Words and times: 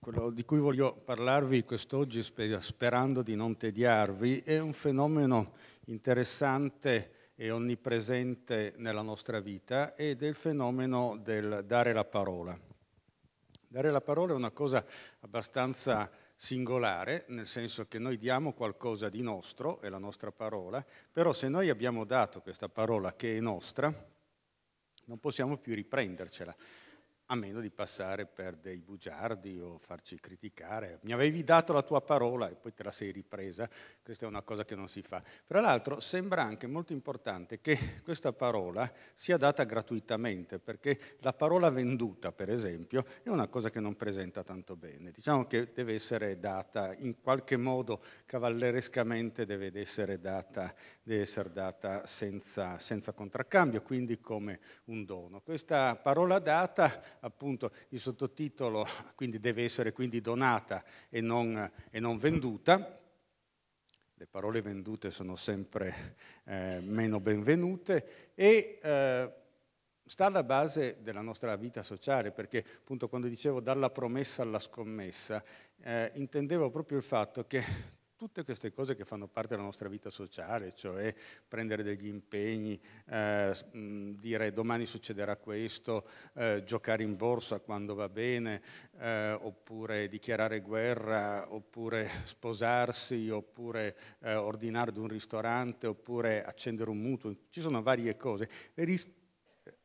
quello 0.00 0.30
di 0.30 0.44
cui 0.44 0.58
voglio 0.58 0.96
parlarvi 0.96 1.62
quest'oggi, 1.62 2.24
sperando 2.24 3.22
di 3.22 3.36
non 3.36 3.56
tediarvi, 3.56 4.40
è 4.40 4.58
un 4.58 4.72
fenomeno 4.72 5.52
interessante 5.84 7.30
e 7.36 7.52
onnipresente 7.52 8.74
nella 8.78 9.02
nostra 9.02 9.38
vita 9.38 9.94
ed 9.94 10.24
è 10.24 10.26
il 10.26 10.34
fenomeno 10.34 11.18
del 11.22 11.62
dare 11.64 11.92
la 11.92 12.04
parola. 12.04 12.58
Dare 13.68 13.90
la 13.92 14.00
parola 14.00 14.32
è 14.32 14.36
una 14.36 14.50
cosa 14.50 14.84
abbastanza 15.20 16.10
singolare, 16.34 17.26
nel 17.28 17.46
senso 17.46 17.86
che 17.86 18.00
noi 18.00 18.18
diamo 18.18 18.52
qualcosa 18.52 19.08
di 19.08 19.22
nostro, 19.22 19.80
è 19.80 19.88
la 19.88 19.98
nostra 19.98 20.32
parola, 20.32 20.84
però 21.12 21.32
se 21.32 21.48
noi 21.48 21.68
abbiamo 21.68 22.04
dato 22.04 22.40
questa 22.40 22.68
parola 22.68 23.14
che 23.14 23.36
è 23.36 23.40
nostra, 23.40 24.12
non 25.06 25.18
possiamo 25.18 25.56
più 25.56 25.74
riprendercela 25.74 26.54
a 27.26 27.34
meno 27.34 27.60
di 27.60 27.70
passare 27.70 28.26
per 28.26 28.56
dei 28.56 28.78
bugiardi 28.78 29.58
o 29.58 29.78
farci 29.78 30.20
criticare. 30.20 30.98
Mi 31.02 31.12
avevi 31.12 31.42
dato 31.42 31.72
la 31.72 31.82
tua 31.82 32.02
parola 32.02 32.50
e 32.50 32.54
poi 32.54 32.74
te 32.74 32.82
la 32.82 32.90
sei 32.90 33.12
ripresa, 33.12 33.68
questa 34.02 34.26
è 34.26 34.28
una 34.28 34.42
cosa 34.42 34.64
che 34.64 34.74
non 34.74 34.88
si 34.88 35.00
fa. 35.00 35.22
Tra 35.46 35.60
l'altro 35.60 36.00
sembra 36.00 36.42
anche 36.42 36.66
molto 36.66 36.92
importante 36.92 37.60
che 37.60 38.00
questa 38.04 38.32
parola 38.32 38.90
sia 39.14 39.38
data 39.38 39.64
gratuitamente, 39.64 40.58
perché 40.58 40.98
la 41.20 41.32
parola 41.32 41.70
venduta, 41.70 42.32
per 42.32 42.50
esempio, 42.50 43.06
è 43.22 43.30
una 43.30 43.48
cosa 43.48 43.70
che 43.70 43.80
non 43.80 43.96
presenta 43.96 44.42
tanto 44.42 44.76
bene. 44.76 45.10
Diciamo 45.10 45.46
che 45.46 45.72
deve 45.72 45.94
essere 45.94 46.38
data 46.38 46.94
in 46.94 47.20
qualche 47.22 47.56
modo 47.56 48.02
cavallerescamente, 48.26 49.46
deve 49.46 49.70
essere 49.74 50.20
data, 50.20 50.74
deve 51.02 51.22
essere 51.22 51.50
data 51.52 52.06
senza, 52.06 52.78
senza 52.78 53.12
contraccambio, 53.12 53.80
quindi 53.80 54.20
come 54.20 54.60
un 54.86 55.04
dono. 55.04 55.40
Questa 55.40 55.96
parola 55.96 56.38
data 56.38 57.22
il 57.88 58.00
sottotitolo 58.00 58.86
deve 59.16 59.64
essere 59.64 59.92
quindi 59.92 60.20
donata 60.20 60.84
e 61.08 61.20
non, 61.20 61.70
e 61.90 62.00
non 62.00 62.18
venduta. 62.18 63.00
Le 64.16 64.26
parole 64.26 64.62
vendute 64.62 65.10
sono 65.10 65.36
sempre 65.36 66.16
eh, 66.44 66.80
meno 66.80 67.18
benvenute 67.20 68.32
e 68.34 68.78
eh, 68.82 69.32
sta 70.06 70.26
alla 70.26 70.42
base 70.42 70.98
della 71.00 71.20
nostra 71.20 71.56
vita 71.56 71.82
sociale, 71.82 72.30
perché 72.30 72.64
appunto 72.76 73.08
quando 73.08 73.26
dicevo 73.26 73.60
dalla 73.60 73.90
promessa 73.90 74.42
alla 74.42 74.60
scommessa, 74.60 75.42
eh, 75.80 76.12
intendevo 76.14 76.70
proprio 76.70 76.98
il 76.98 77.04
fatto 77.04 77.46
che 77.46 77.62
tutte 78.24 78.44
queste 78.44 78.72
cose 78.72 78.96
che 78.96 79.04
fanno 79.04 79.28
parte 79.28 79.50
della 79.50 79.64
nostra 79.64 79.86
vita 79.86 80.08
sociale, 80.08 80.72
cioè 80.74 81.14
prendere 81.46 81.82
degli 81.82 82.06
impegni, 82.06 82.80
eh, 83.06 83.54
dire 84.18 84.50
domani 84.50 84.86
succederà 84.86 85.36
questo, 85.36 86.08
eh, 86.32 86.62
giocare 86.64 87.02
in 87.02 87.16
borsa 87.16 87.60
quando 87.60 87.94
va 87.94 88.08
bene, 88.08 88.62
eh, 88.98 89.32
oppure 89.32 90.08
dichiarare 90.08 90.60
guerra, 90.60 91.52
oppure 91.52 92.08
sposarsi, 92.24 93.28
oppure 93.28 93.94
eh, 94.20 94.34
ordinare 94.34 94.88
ad 94.88 94.96
un 94.96 95.08
ristorante, 95.08 95.86
oppure 95.86 96.42
accendere 96.42 96.88
un 96.88 96.98
mutuo, 96.98 97.34
ci 97.50 97.60
sono 97.60 97.82
varie 97.82 98.16
cose 98.16 98.48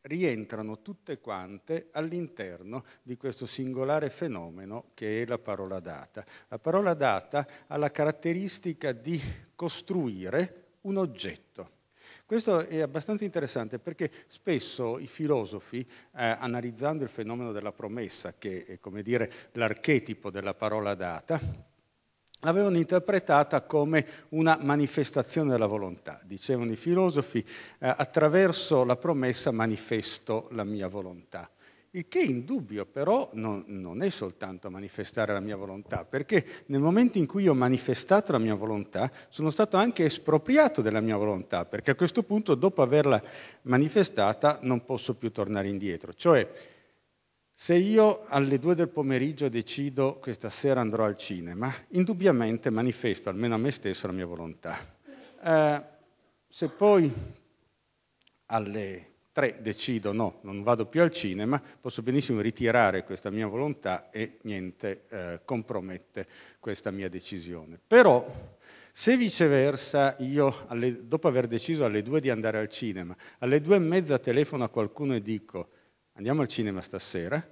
rientrano 0.02 0.82
tutte 0.82 1.20
quante 1.20 1.90
all'interno 1.92 2.86
di 3.02 3.18
questo 3.18 3.46
singolare 3.46 4.10
fenomeno 4.10 4.92
che 4.94 5.24
è 5.24 5.26
la 5.26 5.40
parola 5.40 5.80
data. 5.80 6.26
La 6.48 6.60
parola 6.60 6.94
data 6.94 7.48
ha 7.68 7.78
la 7.78 7.92
caratteristica 7.92 8.92
di 8.92 9.22
costruire 9.56 10.78
un 10.82 10.98
oggetto. 10.98 11.78
Questo 12.26 12.60
è 12.60 12.80
abbastanza 12.80 13.26
interessante 13.26 13.80
perché 13.80 14.12
spesso 14.28 15.00
i 15.00 15.08
filosofi, 15.08 15.80
eh, 15.80 15.88
analizzando 16.14 17.04
il 17.04 17.10
fenomeno 17.10 17.52
della 17.52 17.72
promessa, 17.72 18.36
che 18.38 18.66
è 18.66 18.80
come 18.80 19.02
dire 19.02 19.50
l'archetipo 19.54 20.30
della 20.30 20.54
parola 20.54 20.94
data, 20.94 21.40
l'avevano 22.42 22.78
interpretata 22.78 23.62
come 23.62 24.06
una 24.30 24.58
manifestazione 24.62 25.52
della 25.52 25.68
volontà. 25.68 26.20
Dicevano 26.24 26.72
i 26.72 26.78
filosofi, 26.78 27.40
eh, 27.40 27.46
attraverso 27.80 28.84
la 28.84 28.96
promessa 28.96 29.52
manifesto 29.52 30.48
la 30.52 30.64
mia 30.64 30.88
volontà. 30.88 31.50
Il 31.94 32.08
che 32.08 32.20
in 32.20 32.46
dubbio 32.46 32.86
però 32.86 33.32
non, 33.34 33.64
non, 33.66 34.04
è 34.04 34.10
soltanto 34.12 34.70
manifestare 34.70 35.34
la 35.34 35.40
mia 35.40 35.56
volontà, 35.56 36.06
perché 36.06 36.46
nel 36.68 36.82
momento 36.82 37.18
in 37.18 37.26
cui 37.26 37.48
ho 37.48 37.56
manifestato 37.56 38.32
la 38.32 38.38
mia 38.38 38.54
volontà 38.54 39.12
sono 39.30 39.50
stato 39.50 39.76
anche 39.76 40.06
espropriato 40.06 40.84
della 40.84 41.02
mia 41.02 41.18
volontà, 41.18 41.66
perché 41.66 41.90
a 41.90 41.96
questo 41.96 42.22
punto 42.22 42.54
dopo 42.54 42.84
averla 42.84 43.20
manifestata 43.64 44.60
non 44.62 44.86
posso 44.86 45.16
più 45.16 45.32
tornare 45.32 45.68
indietro. 45.68 46.14
Cioè 46.14 46.48
se 47.62 47.76
io 47.76 48.24
alle 48.28 48.58
due 48.58 48.74
del 48.74 48.88
pomeriggio 48.88 49.50
decido 49.50 50.16
questa 50.22 50.50
sera 50.50 50.80
andrò 50.80 51.04
al 51.04 51.18
cinema, 51.18 51.70
indubbiamente 51.90 52.70
manifesto 52.70 53.28
almeno 53.28 53.56
a 53.56 53.58
me 53.58 53.72
stesso 53.72 54.08
la 54.08 54.14
mia 54.14 54.26
volontà. 54.26 54.80
Eh, 55.44 55.84
se 56.48 56.70
poi 56.70 57.12
alle 58.46 59.08
tre 59.34 59.58
decido 59.60 60.14
no, 60.14 60.40
non 60.44 60.64
vado 60.64 60.86
più 60.86 61.02
al 61.02 61.12
cinema, 61.12 61.62
posso 61.82 62.02
benissimo 62.02 62.40
ritirare 62.40 63.04
questa 63.04 63.30
mia 63.30 63.46
volontà 63.46 64.10
e 64.10 64.38
niente 64.44 65.04
eh, 65.10 65.42
compromette 65.44 66.28
questa 66.60 66.92
mia 66.92 67.10
decisione. 67.10 67.78
Però 67.86 68.26
se 68.94 69.18
viceversa 69.18 70.16
io, 70.20 70.64
alle, 70.68 71.06
dopo 71.06 71.28
aver 71.28 71.48
deciso 71.48 71.84
alle 71.84 72.04
due 72.04 72.22
di 72.22 72.30
andare 72.30 72.58
al 72.58 72.70
cinema, 72.70 73.14
alle 73.40 73.60
due 73.60 73.76
e 73.76 73.80
mezza 73.80 74.18
telefono 74.18 74.64
a 74.64 74.70
qualcuno 74.70 75.14
e 75.14 75.22
dico 75.22 75.72
andiamo 76.14 76.42
al 76.42 76.48
cinema 76.48 76.82
stasera, 76.82 77.46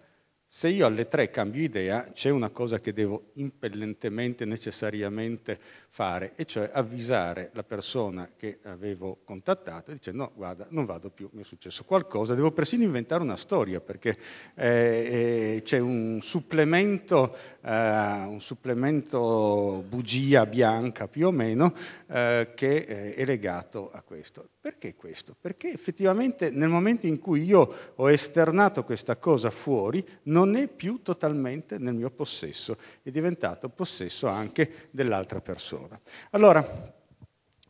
se 0.49 0.69
io 0.69 0.85
alle 0.85 1.07
tre 1.07 1.29
cambio 1.29 1.61
idea, 1.61 2.09
c'è 2.13 2.29
una 2.29 2.49
cosa 2.49 2.79
che 2.79 2.93
devo 2.93 3.31
impellentemente, 3.33 4.45
necessariamente 4.45 5.59
fare, 5.89 6.33
e 6.35 6.45
cioè 6.45 6.69
avvisare 6.71 7.49
la 7.53 7.63
persona 7.63 8.29
che 8.37 8.59
avevo 8.63 9.19
contattato 9.25 9.91
e 9.91 9.95
dice 9.95 10.13
no, 10.13 10.31
guarda, 10.33 10.65
non 10.69 10.85
vado 10.85 11.09
più, 11.09 11.29
mi 11.33 11.41
è 11.41 11.43
successo 11.43 11.83
qualcosa, 11.83 12.33
devo 12.33 12.51
persino 12.51 12.83
inventare 12.83 13.23
una 13.23 13.35
storia, 13.35 13.81
perché 13.81 14.17
eh, 14.55 15.55
eh 15.55 15.61
c'è 15.63 15.79
un 15.79 16.19
supplemento, 16.21 17.35
eh, 17.61 17.69
un 17.69 18.39
supplemento 18.39 19.83
bugia 19.85 20.45
bianca 20.45 21.09
più 21.09 21.27
o 21.27 21.31
meno, 21.31 21.75
eh, 22.07 22.51
che 22.55 22.75
eh, 22.75 23.15
è 23.15 23.25
legato 23.25 23.91
a 23.91 24.01
questo. 24.01 24.47
Perché 24.61 24.95
questo? 24.95 25.35
Perché 25.39 25.71
effettivamente 25.71 26.49
nel 26.51 26.69
momento 26.69 27.07
in 27.07 27.19
cui 27.19 27.43
io 27.43 27.93
ho 27.95 28.11
esternato 28.11 28.83
questa 28.83 29.15
cosa 29.15 29.49
fuori, 29.49 30.05
non 30.37 30.55
è 30.55 30.67
più 30.67 31.01
totalmente 31.01 31.79
nel 31.79 31.95
mio 31.95 32.11
possesso, 32.11 32.77
è 33.01 33.09
diventato 33.09 33.69
possesso 33.69 34.27
anche 34.27 34.89
dell'altra 34.91 35.41
persona. 35.41 35.99
Allora, 36.29 36.93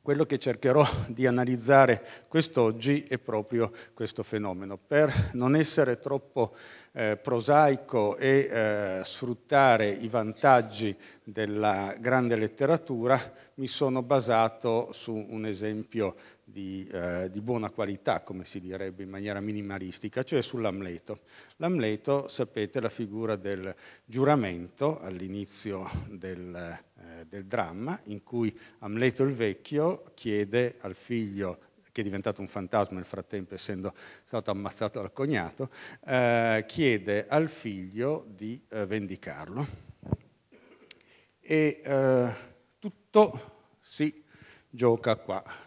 quello 0.02 0.26
che 0.26 0.38
cercherò 0.38 0.86
di 1.08 1.26
analizzare 1.26 2.26
quest'oggi 2.28 3.06
è 3.08 3.20
proprio 3.20 3.72
questo 3.94 4.22
fenomeno. 4.22 4.78
Per 4.78 5.32
non 5.34 5.56
essere 5.56 6.00
troppo 6.00 6.56
eh, 6.92 7.16
prosaico 7.16 8.18
e 8.18 8.50
eh, 8.52 9.02
sfruttare 9.06 9.90
i 9.90 10.10
vantaggi 10.10 10.94
della 11.24 11.96
grande 12.00 12.36
letteratura, 12.36 13.32
mi 13.56 13.68
sono 13.68 14.02
basato 14.02 14.92
su 14.92 15.14
un 15.14 15.46
esempio 15.46 16.16
di, 16.50 16.88
eh, 16.90 17.30
di, 17.30 17.42
buona 17.42 17.70
qualità, 17.70 18.22
come 18.22 18.46
si 18.46 18.62
direbbe 18.62 19.04
in 19.04 19.10
maniera 19.10 19.42
minimalistica, 19.42 20.24
cioè 20.24 20.42
sull'Amleto. 20.42 21.20
L'Amleto, 21.58 22.30
sapete, 22.30 22.80
è 22.80 22.82
la 22.82 22.90
figura 22.90 23.36
del 23.36 23.76
giuramento 24.06 25.02
all'inizio 25.02 25.90
del, 26.08 26.56
eh, 26.56 27.26
del 27.28 27.46
dramma, 27.48 28.00
in 28.06 28.24
cui 28.24 28.58
Amleto 28.80 29.24
il 29.24 29.34
vecchio 29.34 30.12
chiede 30.14 30.78
al 30.80 30.96
figlio 30.96 31.60
che 31.92 32.02
è 32.02 32.06
diventato 32.06 32.42
un 32.42 32.48
fantasma 32.48 32.98
nel 32.98 33.08
frattempo 33.08 33.56
essendo 33.56 33.96
stato 34.24 34.52
ammazzato 34.52 35.00
dal 35.00 35.12
cognato, 35.12 35.72
eh, 36.06 36.64
chiede 36.68 37.26
al 37.28 37.50
figlio 37.50 38.24
di 38.30 38.64
eh, 38.70 38.86
vendicarlo. 38.86 39.68
E 41.42 41.82
eh, 41.84 42.36
tutto 42.78 43.80
si 43.82 44.24
gioca 44.70 45.16
qua. 45.16 45.67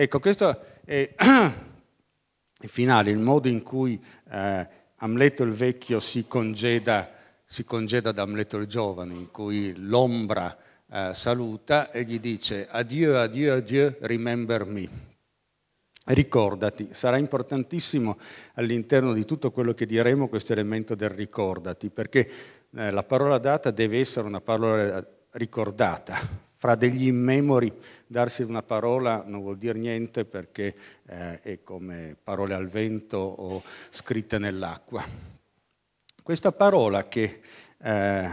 Ecco, 0.00 0.18
questo 0.18 0.58
è 0.86 1.12
il 2.62 2.68
finale, 2.70 3.10
il 3.10 3.18
modo 3.18 3.48
in 3.48 3.62
cui 3.62 4.02
eh, 4.30 4.68
Amleto 4.96 5.42
il 5.42 5.52
vecchio 5.52 6.00
si 6.00 6.26
congeda, 6.26 7.10
si 7.44 7.64
congeda 7.64 8.10
da 8.10 8.22
Amleto 8.22 8.56
il 8.56 8.66
giovane, 8.66 9.12
in 9.12 9.30
cui 9.30 9.74
l'ombra 9.76 10.56
eh, 10.90 11.10
saluta 11.12 11.90
e 11.90 12.04
gli 12.04 12.18
dice 12.18 12.66
addio, 12.70 13.18
addio, 13.18 13.52
addio, 13.52 13.96
remember 14.00 14.64
me. 14.64 14.88
Ricordati, 16.02 16.88
sarà 16.92 17.18
importantissimo 17.18 18.16
all'interno 18.54 19.12
di 19.12 19.26
tutto 19.26 19.50
quello 19.50 19.74
che 19.74 19.84
diremo 19.84 20.28
questo 20.28 20.54
elemento 20.54 20.94
del 20.94 21.10
ricordati, 21.10 21.90
perché 21.90 22.30
eh, 22.74 22.90
la 22.90 23.02
parola 23.02 23.36
data 23.36 23.70
deve 23.70 23.98
essere 23.98 24.26
una 24.26 24.40
parola 24.40 25.06
ricordata, 25.32 26.48
fra 26.60 26.74
degli 26.74 27.06
immemori 27.06 27.72
darsi 28.06 28.42
una 28.42 28.62
parola 28.62 29.24
non 29.24 29.40
vuol 29.40 29.56
dire 29.56 29.78
niente 29.78 30.26
perché 30.26 30.74
eh, 31.06 31.40
è 31.40 31.62
come 31.62 32.14
parole 32.22 32.52
al 32.52 32.68
vento 32.68 33.16
o 33.16 33.62
scritte 33.88 34.36
nell'acqua. 34.36 35.02
Questa 36.22 36.52
parola 36.52 37.08
che 37.08 37.40
eh, 37.78 38.28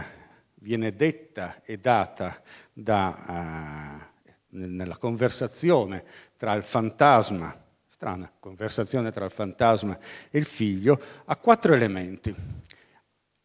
viene 0.56 0.94
detta 0.94 1.62
e 1.62 1.78
data 1.78 2.42
da, 2.70 4.02
uh, 4.04 4.26
nella 4.58 4.98
conversazione 4.98 6.04
tra 6.36 6.52
il 6.52 6.64
fantasma, 6.64 7.56
strana 7.86 8.30
conversazione 8.38 9.10
tra 9.10 9.24
il 9.24 9.30
fantasma 9.30 9.98
e 10.30 10.38
il 10.38 10.44
figlio, 10.44 11.00
ha 11.24 11.36
quattro 11.36 11.72
elementi. 11.72 12.34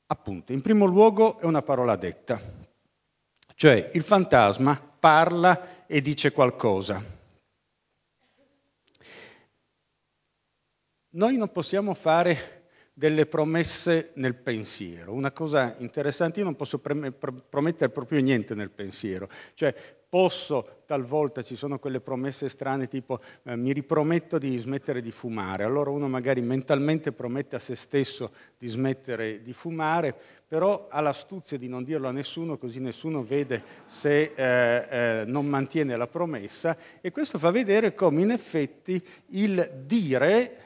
Appunto, 0.07 0.51
in 0.51 0.62
primo 0.62 0.85
luogo 0.85 1.39
è 1.39 1.45
una 1.45 1.62
parola 1.62 1.95
detta, 1.95 2.38
cioè 3.55 3.91
il 3.94 4.03
fantasma 4.03 4.79
parla 5.00 5.85
e 5.85 6.01
dice 6.01 6.31
qualcosa. 6.31 7.03
Noi 11.09 11.38
non 11.38 11.51
possiamo 11.51 11.94
fare 11.94 12.62
delle 12.94 13.25
promesse 13.25 14.12
nel 14.16 14.36
pensiero. 14.36 15.13
Una 15.13 15.31
cosa 15.31 15.75
interessante, 15.80 16.40
io 16.40 16.45
non 16.45 16.56
posso 16.56 16.80
promettere 16.80 17.92
proprio 17.92 18.22
niente 18.22 18.54
nel 18.54 18.69
pensiero, 18.69 19.28
cioè 19.56 19.74
posso 20.13 20.84
talvolta, 20.86 21.42
ci 21.42 21.56
sono 21.56 21.80
quelle 21.80 22.00
promesse 22.00 22.48
strane 22.48 22.88
tipo 22.88 23.19
eh, 23.45 23.56
mi 23.56 23.74
riprometto 23.74 24.38
di 24.38 24.56
smettere 24.60 25.01
di 25.01 25.10
fumare, 25.10 25.63
allora 25.63 25.90
uno 25.90 26.07
magari 26.07 26.40
mentalmente 26.40 27.13
promette 27.13 27.56
a 27.56 27.60
se 27.60 27.74
stesso 27.75 28.31
di 28.60 28.68
smettere 28.68 29.42
di 29.42 29.54
fumare, 29.54 30.16
però 30.48 30.88
ha 30.88 31.01
l'astuzia 31.01 31.57
di 31.57 31.68
non 31.68 31.84
dirlo 31.84 32.10
a 32.10 32.12
nessuno, 32.12 32.60
così 32.60 32.80
nessuno 32.80 33.24
vede 33.24 33.63
se 33.88 34.34
eh, 34.36 34.88
eh, 34.88 35.24
non 35.25 35.48
mantiene 35.48 35.98
la 35.98 36.06
promessa. 36.06 36.78
E 37.01 37.10
questo 37.10 37.40
fa 37.40 37.50
vedere 37.50 37.95
come 37.95 38.22
in 38.22 38.30
effetti 38.30 39.04
il 39.30 39.81
dire 39.84 40.62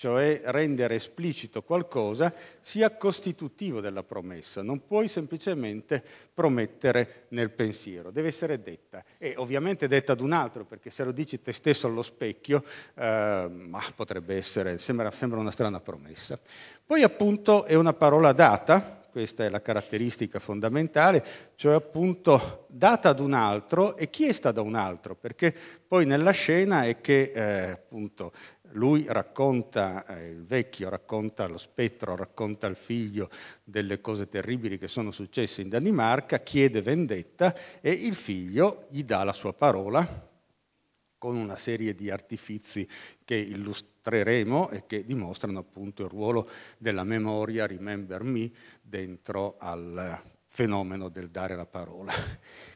cioè 0.00 0.40
rendere 0.46 0.94
esplicito 0.94 1.60
qualcosa, 1.60 2.32
sia 2.60 2.96
costitutivo 2.96 3.82
della 3.82 4.02
promessa. 4.02 4.62
Non 4.62 4.86
puoi 4.86 5.08
semplicemente 5.08 6.02
promettere 6.32 7.26
nel 7.28 7.50
pensiero, 7.50 8.10
deve 8.10 8.28
essere 8.28 8.62
detta. 8.62 9.04
E 9.18 9.34
ovviamente 9.36 9.88
detta 9.88 10.12
ad 10.12 10.22
un 10.22 10.32
altro, 10.32 10.64
perché 10.64 10.88
se 10.88 11.04
lo 11.04 11.12
dici 11.12 11.42
te 11.42 11.52
stesso 11.52 11.86
allo 11.86 12.00
specchio, 12.00 12.64
eh, 12.94 13.68
potrebbe 13.94 14.36
essere, 14.36 14.78
sembra, 14.78 15.10
sembra 15.10 15.38
una 15.38 15.50
strana 15.50 15.80
promessa. 15.80 16.40
Poi 16.86 17.02
appunto 17.02 17.66
è 17.66 17.74
una 17.74 17.92
parola 17.92 18.32
data, 18.32 18.99
questa 19.10 19.44
è 19.44 19.48
la 19.48 19.60
caratteristica 19.60 20.38
fondamentale, 20.38 21.24
cioè 21.56 21.74
appunto 21.74 22.66
data 22.68 23.10
ad 23.10 23.20
un 23.20 23.32
altro 23.32 23.96
e 23.96 24.08
chiesta 24.08 24.52
da 24.52 24.62
un 24.62 24.74
altro, 24.74 25.14
perché 25.14 25.54
poi 25.86 26.06
nella 26.06 26.30
scena 26.30 26.84
è 26.84 27.00
che 27.00 27.32
eh, 27.34 27.70
appunto 27.70 28.32
lui 28.72 29.04
racconta, 29.08 30.06
eh, 30.06 30.28
il 30.28 30.44
vecchio 30.44 30.88
racconta 30.88 31.46
lo 31.46 31.58
spettro, 31.58 32.16
racconta 32.16 32.66
al 32.66 32.76
figlio 32.76 33.28
delle 33.64 34.00
cose 34.00 34.26
terribili 34.26 34.78
che 34.78 34.88
sono 34.88 35.10
successe 35.10 35.60
in 35.60 35.68
Danimarca, 35.68 36.40
chiede 36.40 36.80
vendetta 36.80 37.54
e 37.80 37.90
il 37.90 38.14
figlio 38.14 38.86
gli 38.90 39.02
dà 39.02 39.24
la 39.24 39.32
sua 39.32 39.52
parola 39.52 40.28
con 41.18 41.36
una 41.36 41.56
serie 41.56 41.94
di 41.94 42.10
artifizi 42.10 42.88
che 43.24 43.34
illustreremo 44.10 44.70
e 44.70 44.84
che 44.86 45.04
dimostrano 45.04 45.60
appunto 45.60 46.02
il 46.02 46.08
ruolo 46.08 46.48
della 46.78 47.04
memoria, 47.04 47.66
remember 47.66 48.22
me, 48.24 48.50
dentro 48.82 49.56
al 49.58 50.20
fenomeno 50.48 51.08
del 51.08 51.30
dare 51.30 51.54
la 51.54 51.66
parola. 51.66 52.12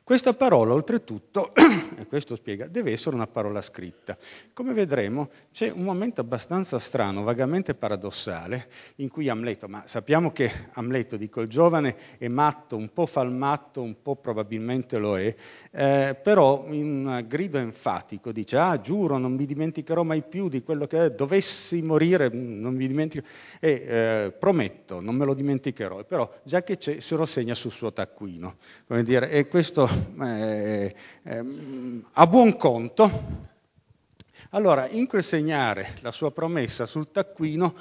Questa 0.06 0.34
parola, 0.34 0.74
oltretutto, 0.74 1.54
e 1.96 2.06
questo 2.06 2.36
spiega, 2.36 2.66
deve 2.66 2.92
essere 2.92 3.14
una 3.14 3.26
parola 3.26 3.62
scritta. 3.62 4.18
Come 4.52 4.74
vedremo, 4.74 5.30
c'è 5.50 5.70
un 5.70 5.82
momento 5.82 6.20
abbastanza 6.20 6.78
strano, 6.78 7.22
vagamente 7.22 7.74
paradossale, 7.74 8.68
in 8.96 9.08
cui 9.08 9.30
Amleto, 9.30 9.66
ma 9.66 9.84
sappiamo 9.86 10.30
che 10.30 10.68
Amleto, 10.72 11.16
dico 11.16 11.40
il 11.40 11.48
giovane, 11.48 11.96
è 12.18 12.28
matto, 12.28 12.76
un 12.76 12.92
po' 12.92 13.06
fa 13.06 13.22
il 13.22 13.30
matto, 13.30 13.80
un 13.80 14.02
po' 14.02 14.16
probabilmente 14.16 14.98
lo 14.98 15.18
è, 15.18 15.34
eh, 15.70 16.14
però 16.22 16.66
in 16.68 17.06
un 17.06 17.24
grido 17.26 17.56
enfatico 17.56 18.30
dice, 18.30 18.58
ah 18.58 18.78
giuro, 18.82 19.16
non 19.16 19.32
mi 19.32 19.46
dimenticherò 19.46 20.02
mai 20.02 20.20
più 20.20 20.50
di 20.50 20.62
quello 20.62 20.86
che 20.86 21.02
è, 21.02 21.10
dovessi 21.12 21.80
morire, 21.80 22.28
non 22.28 22.74
mi 22.74 22.86
dimentico, 22.86 23.26
e 23.58 23.70
eh, 23.70 24.32
prometto, 24.38 25.00
non 25.00 25.16
me 25.16 25.24
lo 25.24 25.32
dimenticherò, 25.32 26.04
però 26.04 26.30
già 26.42 26.62
che 26.62 26.76
c'è, 26.76 27.00
se 27.00 27.16
lo 27.16 27.24
segna 27.24 27.54
sul 27.54 27.70
suo 27.70 27.90
taccuino. 27.90 28.56
Come 28.86 29.02
dire, 29.02 29.30
e 29.30 29.48
questo 29.48 29.93
eh, 30.22 30.94
eh, 31.22 31.44
a 32.12 32.26
buon 32.26 32.56
conto, 32.56 33.10
allora 34.50 34.88
in 34.88 35.06
quel 35.06 35.22
segnare 35.22 35.96
la 36.00 36.10
sua 36.10 36.30
promessa 36.30 36.86
sul 36.86 37.10
taccuino, 37.10 37.74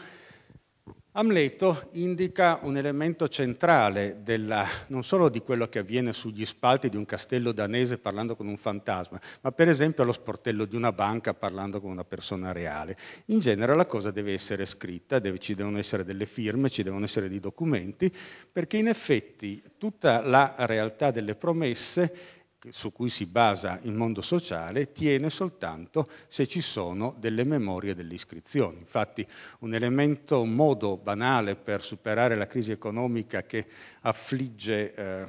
Amleto 1.16 1.90
indica 1.92 2.58
un 2.64 2.76
elemento 2.76 3.28
centrale 3.28 4.22
della, 4.24 4.66
non 4.88 5.04
solo 5.04 5.30
di 5.30 5.42
quello 5.42 5.68
che 5.68 5.78
avviene 5.78 6.12
sugli 6.12 6.44
spalti 6.44 6.90
di 6.90 6.98
un 6.98 7.06
castello 7.06 7.52
danese 7.52 8.00
parlando 8.00 8.36
con 8.36 8.48
un 8.48 8.58
fantasma, 8.58 9.22
ma 9.42 9.52
per 9.52 9.70
esempio 9.70 10.02
allo 10.02 10.12
sportello 10.12 10.66
di 10.66 10.76
una 10.76 10.92
banca 10.92 11.36
parlando 11.36 11.80
con 11.80 11.92
una 11.92 12.04
persona 12.04 12.52
reale. 12.52 12.98
In 13.26 13.42
genere 13.42 13.76
la 13.76 13.86
cosa 13.86 14.10
deve 14.10 14.34
essere 14.34 14.66
scritta, 14.66 15.20
deve, 15.20 15.38
ci 15.38 15.54
devono 15.54 15.78
essere 15.78 16.04
delle 16.04 16.26
firme, 16.26 16.72
ci 16.72 16.82
devono 16.82 17.06
essere 17.06 17.30
dei 17.30 17.40
documenti, 17.40 18.12
perché 18.52 18.78
in 18.78 18.88
effetti 18.88 19.62
tutta 19.78 20.20
la 20.26 20.56
realtà 20.58 21.12
delle 21.12 21.36
promesse 21.36 22.33
su 22.70 22.92
cui 22.92 23.10
si 23.10 23.26
basa 23.26 23.80
il 23.84 23.94
mondo 23.94 24.22
sociale 24.22 24.92
tiene 24.92 25.30
soltanto 25.30 26.10
se 26.28 26.48
ci 26.48 26.62
sono 26.62 27.16
delle 27.20 27.44
memorie 27.44 27.96
delle 27.96 28.14
iscrizioni. 28.14 28.80
Infatti 28.80 29.26
un 29.60 29.74
elemento, 29.74 30.42
un 30.42 30.54
modo 30.54 30.98
banale 30.98 31.56
per 31.56 31.82
superare 31.82 32.36
la 32.36 32.48
crisi 32.48 32.72
economica 32.72 33.44
che 33.44 33.66
affligge 34.02 34.94
eh, 34.94 35.26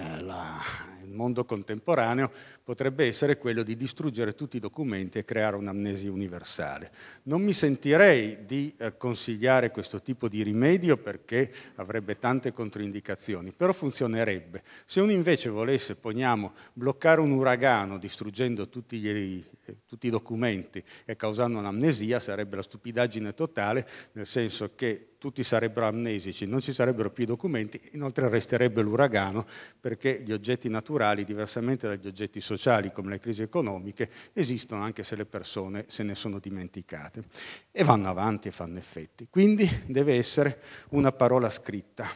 il 0.00 1.10
mondo 1.12 1.44
contemporaneo 1.44 2.30
potrebbe 2.64 3.06
essere 3.06 3.36
quello 3.38 3.62
di 3.62 3.76
distruggere 3.76 4.34
tutti 4.34 4.56
i 4.56 4.60
documenti 4.60 5.18
e 5.18 5.24
creare 5.24 5.56
un'amnesia 5.56 6.10
universale. 6.10 6.90
Non 7.24 7.42
mi 7.42 7.52
sentirei 7.52 8.44
di 8.46 8.74
eh, 8.78 8.96
consigliare 8.96 9.70
questo 9.70 10.00
tipo 10.00 10.28
di 10.28 10.42
rimedio 10.42 10.96
perché 10.96 11.52
avrebbe 11.76 12.18
tante 12.18 12.52
controindicazioni, 12.52 13.52
però 13.52 13.72
funzionerebbe. 13.72 14.62
Se 14.86 15.00
uno 15.00 15.12
invece 15.12 15.48
volesse, 15.48 15.96
poniamo, 15.96 16.52
bloccare 16.72 17.20
un 17.20 17.32
uragano 17.32 17.98
distruggendo 17.98 18.68
tutti, 18.68 18.98
gli, 18.98 19.44
eh, 19.66 19.76
tutti 19.86 20.06
i 20.06 20.10
documenti 20.10 20.82
e 21.04 21.16
causando 21.16 21.58
un'amnesia, 21.58 22.20
sarebbe 22.20 22.56
la 22.56 22.62
stupidaggine 22.62 23.34
totale, 23.34 23.86
nel 24.12 24.26
senso 24.26 24.74
che 24.74 25.08
tutti 25.22 25.44
sarebbero 25.44 25.86
amnesici, 25.86 26.46
non 26.46 26.58
ci 26.58 26.72
sarebbero 26.72 27.12
più 27.12 27.22
i 27.22 27.26
documenti, 27.28 27.80
inoltre 27.92 28.28
resterebbe 28.28 28.82
l'uragano 28.82 29.46
perché 29.82 30.22
gli 30.24 30.30
oggetti 30.30 30.68
naturali, 30.68 31.24
diversamente 31.24 31.88
dagli 31.88 32.06
oggetti 32.06 32.40
sociali 32.40 32.92
come 32.92 33.10
le 33.10 33.18
crisi 33.18 33.42
economiche, 33.42 34.08
esistono 34.32 34.84
anche 34.84 35.02
se 35.02 35.16
le 35.16 35.24
persone 35.24 35.86
se 35.88 36.04
ne 36.04 36.14
sono 36.14 36.38
dimenticate 36.38 37.24
e 37.72 37.82
vanno 37.82 38.08
avanti 38.08 38.46
e 38.46 38.52
fanno 38.52 38.78
effetti. 38.78 39.26
Quindi 39.28 39.68
deve 39.86 40.14
essere 40.14 40.60
una 40.90 41.10
parola 41.10 41.50
scritta. 41.50 42.08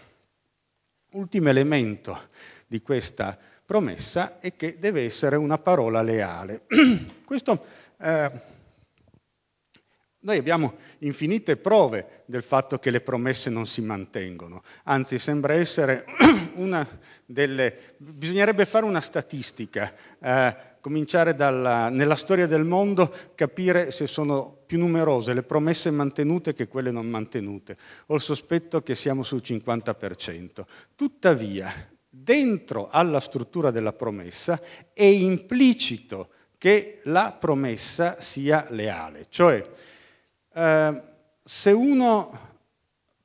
Ultimo 1.10 1.48
elemento 1.48 2.28
di 2.68 2.80
questa 2.82 3.36
promessa 3.66 4.38
è 4.38 4.54
che 4.54 4.78
deve 4.78 5.02
essere 5.02 5.34
una 5.34 5.58
parola 5.58 6.02
leale. 6.02 6.66
Questo 7.26 7.64
eh, 7.98 8.30
noi 10.26 10.38
abbiamo 10.38 10.74
infinite 10.98 11.56
prove 11.56 12.22
del 12.26 12.42
fatto 12.42 12.80
che 12.80 12.90
le 12.90 13.00
promesse 13.00 13.48
non 13.48 13.64
si 13.64 13.80
mantengono, 13.80 14.64
anzi 14.82 15.20
sembra 15.20 15.54
essere 15.54 16.04
una 16.56 16.84
delle... 17.24 17.94
bisognerebbe 17.98 18.66
fare 18.66 18.84
una 18.84 19.00
statistica, 19.00 19.94
eh, 20.18 20.56
cominciare 20.80 21.36
dalla... 21.36 21.90
nella 21.90 22.16
storia 22.16 22.48
del 22.48 22.64
mondo, 22.64 23.14
capire 23.36 23.92
se 23.92 24.08
sono 24.08 24.64
più 24.66 24.78
numerose 24.78 25.32
le 25.32 25.44
promesse 25.44 25.92
mantenute 25.92 26.54
che 26.54 26.66
quelle 26.66 26.90
non 26.90 27.06
mantenute. 27.06 27.76
Ho 28.06 28.16
il 28.16 28.20
sospetto 28.20 28.82
che 28.82 28.96
siamo 28.96 29.22
sul 29.22 29.42
50%. 29.44 30.64
Tuttavia, 30.96 31.72
dentro 32.08 32.88
alla 32.90 33.20
struttura 33.20 33.70
della 33.70 33.92
promessa 33.92 34.60
è 34.92 35.04
implicito 35.04 36.30
che 36.58 37.00
la 37.04 37.36
promessa 37.38 38.16
sia 38.18 38.66
leale, 38.70 39.26
cioè 39.28 39.62
eh, 40.56 41.02
se 41.44 41.70
uno 41.70 42.54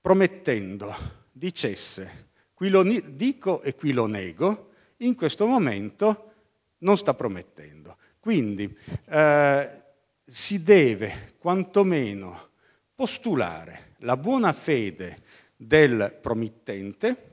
promettendo 0.02 0.94
dicesse 1.32 2.30
qui 2.54 2.70
lo 2.70 2.84
dico 2.84 3.62
e 3.62 3.74
qui 3.74 3.94
lo 3.94 4.06
nego, 4.06 4.70
in 4.98 5.16
questo 5.16 5.48
momento 5.48 6.34
non 6.80 6.98
sta 6.98 7.14
promettendo. 7.16 7.98
Quindi 8.20 8.78
eh, 9.06 9.82
si 10.26 10.62
deve 10.62 11.34
quantomeno 11.40 12.50
postulare 12.94 13.96
la 14.00 14.18
buona 14.18 14.54
fede 14.54 15.24
del 15.56 16.20
promittente 16.22 17.31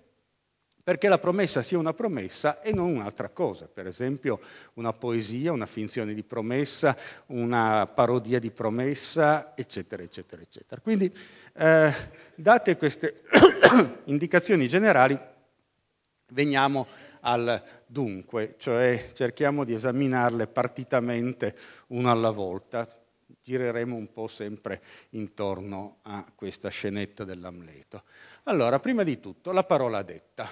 perché 0.89 1.09
la 1.09 1.19
promessa 1.19 1.61
sia 1.61 1.77
una 1.77 1.93
promessa 1.93 2.63
e 2.63 2.73
non 2.73 2.89
un'altra 2.89 3.29
cosa, 3.29 3.69
per 3.69 3.87
esempio 3.87 4.41
una 4.77 4.95
poesia, 4.95 5.53
una 5.53 5.67
finzione 5.67 6.15
di 6.15 6.23
promessa, 6.23 6.97
una 7.27 7.85
parodia 7.95 8.39
di 8.39 8.51
promessa, 8.51 9.53
eccetera, 9.55 10.03
eccetera, 10.03 10.41
eccetera. 10.41 10.81
Quindi, 10.81 11.15
eh, 11.53 11.93
date 12.35 12.79
queste 12.79 13.21
indicazioni 14.05 14.67
generali, 14.67 15.21
veniamo 16.29 16.87
al 17.21 17.63
dunque, 17.85 18.55
cioè 18.57 19.11
cerchiamo 19.13 19.65
di 19.65 19.75
esaminarle 19.75 20.47
partitamente 20.47 21.55
una 21.89 22.13
alla 22.13 22.31
volta. 22.31 22.89
Gireremo 23.43 23.95
un 23.95 24.11
po' 24.11 24.27
sempre 24.27 24.81
intorno 25.11 25.99
a 26.05 26.25
questa 26.35 26.71
scenetta 26.71 27.25
dell'Amleto. 27.25 28.05
Allora, 28.45 28.81
prima 28.81 29.03
di 29.03 29.21
tutto, 29.21 29.53
la 29.53 29.65
parola 29.65 30.01
detta. 30.03 30.49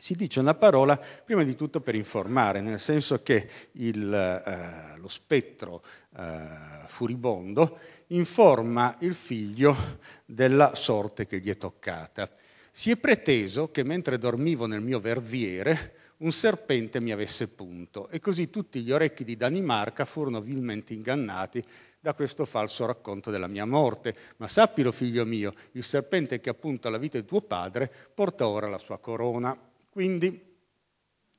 Si 0.00 0.14
dice 0.14 0.40
una 0.40 0.54
parola 0.54 0.96
prima 0.96 1.42
di 1.42 1.54
tutto 1.54 1.80
per 1.80 1.94
informare, 1.94 2.60
nel 2.60 2.80
senso 2.80 3.22
che 3.22 3.48
il, 3.72 4.12
eh, 4.12 4.98
lo 4.98 5.08
spettro 5.08 5.82
eh, 6.16 6.86
furibondo 6.86 7.78
informa 8.08 8.96
il 9.00 9.14
figlio 9.14 9.98
della 10.24 10.74
sorte 10.74 11.26
che 11.26 11.40
gli 11.40 11.50
è 11.50 11.56
toccata. 11.56 12.30
Si 12.70 12.90
è 12.90 12.96
preteso 12.96 13.70
che 13.70 13.82
mentre 13.82 14.18
dormivo 14.18 14.66
nel 14.66 14.80
mio 14.80 15.00
verziere 15.00 15.94
un 16.18 16.32
serpente 16.32 17.00
mi 17.00 17.12
avesse 17.12 17.48
punto 17.48 18.08
e 18.08 18.20
così 18.20 18.50
tutti 18.50 18.82
gli 18.82 18.90
orecchi 18.90 19.24
di 19.24 19.36
Danimarca 19.36 20.04
furono 20.04 20.40
vilmente 20.40 20.92
ingannati 20.92 21.64
da 22.00 22.14
questo 22.14 22.44
falso 22.44 22.86
racconto 22.86 23.30
della 23.30 23.46
mia 23.46 23.64
morte. 23.64 24.14
Ma 24.36 24.48
sappilo, 24.48 24.92
figlio 24.92 25.24
mio, 25.24 25.52
il 25.72 25.84
serpente 25.84 26.40
che 26.40 26.50
appunta 26.50 26.90
la 26.90 26.98
vita 26.98 27.18
di 27.18 27.26
tuo 27.26 27.42
padre 27.42 27.92
porta 28.14 28.48
ora 28.48 28.68
la 28.68 28.78
sua 28.78 28.98
corona. 28.98 29.56
Quindi, 29.98 30.40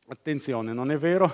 attenzione, 0.08 0.74
non 0.74 0.92
è 0.92 0.98
vero 0.98 1.34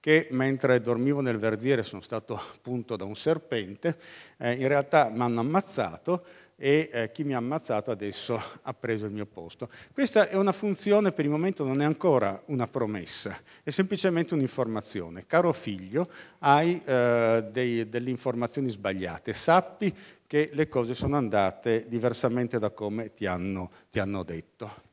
che 0.00 0.28
mentre 0.30 0.80
dormivo 0.80 1.20
nel 1.20 1.36
verziere 1.36 1.82
sono 1.82 2.00
stato 2.00 2.40
punto 2.62 2.96
da 2.96 3.04
un 3.04 3.14
serpente, 3.16 3.98
eh, 4.38 4.52
in 4.52 4.66
realtà 4.66 5.10
mi 5.10 5.20
hanno 5.20 5.40
ammazzato 5.40 6.24
e 6.56 6.88
eh, 6.90 7.12
chi 7.12 7.22
mi 7.22 7.34
ha 7.34 7.36
ammazzato 7.36 7.90
adesso 7.90 8.40
ha 8.62 8.72
preso 8.72 9.04
il 9.04 9.12
mio 9.12 9.26
posto. 9.26 9.68
Questa 9.92 10.30
è 10.30 10.36
una 10.36 10.52
funzione, 10.52 11.12
per 11.12 11.26
il 11.26 11.30
momento 11.30 11.64
non 11.64 11.82
è 11.82 11.84
ancora 11.84 12.42
una 12.46 12.66
promessa, 12.66 13.38
è 13.62 13.68
semplicemente 13.68 14.32
un'informazione. 14.32 15.26
Caro 15.26 15.52
figlio, 15.52 16.08
hai 16.38 16.80
eh, 16.82 17.46
dei, 17.52 17.90
delle 17.90 18.08
informazioni 18.08 18.70
sbagliate, 18.70 19.34
sappi 19.34 19.94
che 20.26 20.48
le 20.54 20.66
cose 20.70 20.94
sono 20.94 21.16
andate 21.18 21.84
diversamente 21.88 22.58
da 22.58 22.70
come 22.70 23.12
ti 23.12 23.26
hanno, 23.26 23.70
ti 23.90 23.98
hanno 23.98 24.22
detto. 24.22 24.92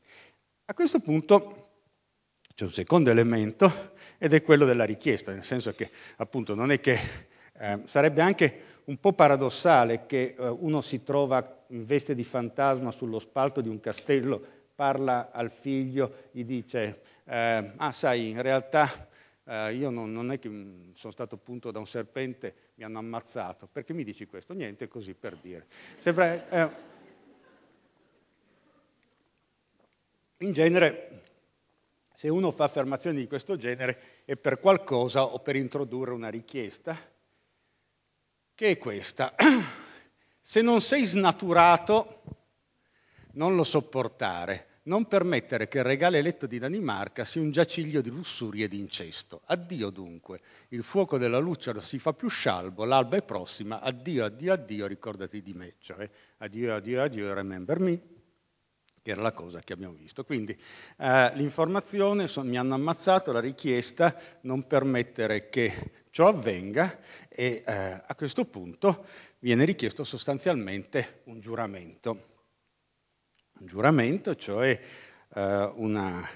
A 0.72 0.74
questo 0.74 1.02
punto 1.02 1.68
c'è 2.56 2.64
un 2.64 2.72
secondo 2.72 3.10
elemento 3.10 3.92
ed 4.18 4.32
è 4.32 4.42
quello 4.42 4.64
della 4.64 4.86
richiesta, 4.86 5.34
nel 5.34 5.44
senso 5.44 5.74
che 5.74 5.92
appunto 6.16 6.56
non 6.56 6.72
è 6.72 6.80
che 6.80 6.98
eh, 7.60 7.82
sarebbe 7.88 8.22
anche 8.22 8.62
un 8.86 8.98
po' 8.98 9.12
paradossale 9.12 10.06
che 10.06 10.34
eh, 10.40 10.48
uno 10.48 10.80
si 10.80 11.04
trova 11.04 11.66
in 11.72 11.86
veste 11.86 12.16
di 12.16 12.24
fantasma 12.24 12.92
sullo 12.92 13.20
spalto 13.20 13.60
di 13.60 13.68
un 13.68 13.82
castello, 13.82 14.42
parla 14.74 15.32
al 15.34 15.52
figlio, 15.52 16.30
gli 16.32 16.46
dice, 16.46 17.02
eh, 17.26 17.72
ah 17.76 17.92
sai, 17.92 18.30
in 18.30 18.42
realtà 18.42 19.10
eh, 19.44 19.74
io 19.74 19.90
non, 19.90 20.14
non, 20.14 20.32
è 20.32 20.40
che 20.40 20.48
sono 20.94 21.12
stato 21.12 21.36
punto 21.36 21.72
da 21.72 21.80
un 21.80 21.88
serpente, 21.88 22.56
mi 22.76 22.86
hanno 22.86 23.00
ammazzato, 23.00 23.68
perché 23.70 23.92
mi 23.92 24.06
dici 24.06 24.26
questo? 24.26 24.54
Niente, 24.54 24.88
così 24.88 25.16
per 25.16 25.36
dire. 25.36 25.66
Sembra, 25.98 26.80
in 30.42 30.54
genere 30.54 31.22
se 32.16 32.30
uno 32.30 32.52
fa 32.52 32.66
affermazioni 32.66 33.18
di 33.18 33.28
questo 33.28 33.58
genere 33.58 34.22
è 34.26 34.36
per 34.36 34.60
qualcosa 34.60 35.24
o 35.24 35.40
per 35.40 35.56
introdurre 35.56 36.12
una 36.12 36.30
richiesta, 36.30 36.96
che 38.54 38.70
è 38.70 38.78
questa. 38.78 39.34
Se 40.40 40.62
non 40.62 40.82
sei 40.82 41.06
snaturato, 41.06 42.22
non 43.34 43.56
lo 43.56 43.64
sopportare. 43.64 44.68
Non 44.84 45.08
permettere 45.08 45.68
che 45.68 45.78
il 45.78 45.84
regale 45.84 46.18
eletto 46.18 46.48
di 46.48 46.60
Danimarca 46.60 47.24
sia 47.24 47.42
un 47.42 47.52
giaciglio 47.52 48.02
di 48.02 48.10
lussuria 48.10 48.66
e 48.66 48.68
di 48.68 48.80
incesto. 48.80 49.42
Addio 49.46 49.90
dunque. 49.90 50.42
Il 50.70 50.84
fuoco 50.84 51.18
della 51.18 51.38
luce 51.38 51.80
si 51.82 51.98
fa 52.00 52.14
più 52.14 52.28
scialbo, 52.28 52.84
l'alba 52.86 53.18
è 53.18 53.24
prossima. 53.24 53.80
Addio, 53.80 54.26
addio, 54.26 54.54
addio, 54.54 54.88
ricordati 54.88 55.42
di 55.42 55.54
me. 55.54 55.74
Cioè, 55.80 56.10
addio, 56.38 56.76
addio, 56.76 57.02
addio, 57.02 57.34
remember 57.34 57.80
me 57.80 58.02
che 59.02 59.12
era 59.12 59.22
la 59.22 59.32
cosa 59.32 59.60
che 59.60 59.74
abbiamo 59.74 59.96
visto. 59.96 60.24
Quindi 60.24 60.58
eh, 60.98 61.32
l'informazione, 61.36 62.28
son, 62.28 62.48
mi 62.48 62.58
hanno 62.58 62.76
ammazzato, 62.76 63.32
la 63.32 63.40
richiesta, 63.40 64.16
non 64.42 64.68
permettere 64.68 65.50
che 65.50 66.06
ciò 66.12 66.28
avvenga 66.28 67.00
e 67.28 67.64
eh, 67.66 68.02
a 68.06 68.16
questo 68.16 68.46
punto 68.46 69.06
viene 69.40 69.66
richiesto 69.66 70.04
sostanzialmente 70.04 71.22
un 71.26 71.40
giuramento. 71.40 72.30
Un 73.60 73.66
giuramento, 73.66 74.36
cioè 74.36 74.80
eh, 75.34 75.72
una 75.76 76.28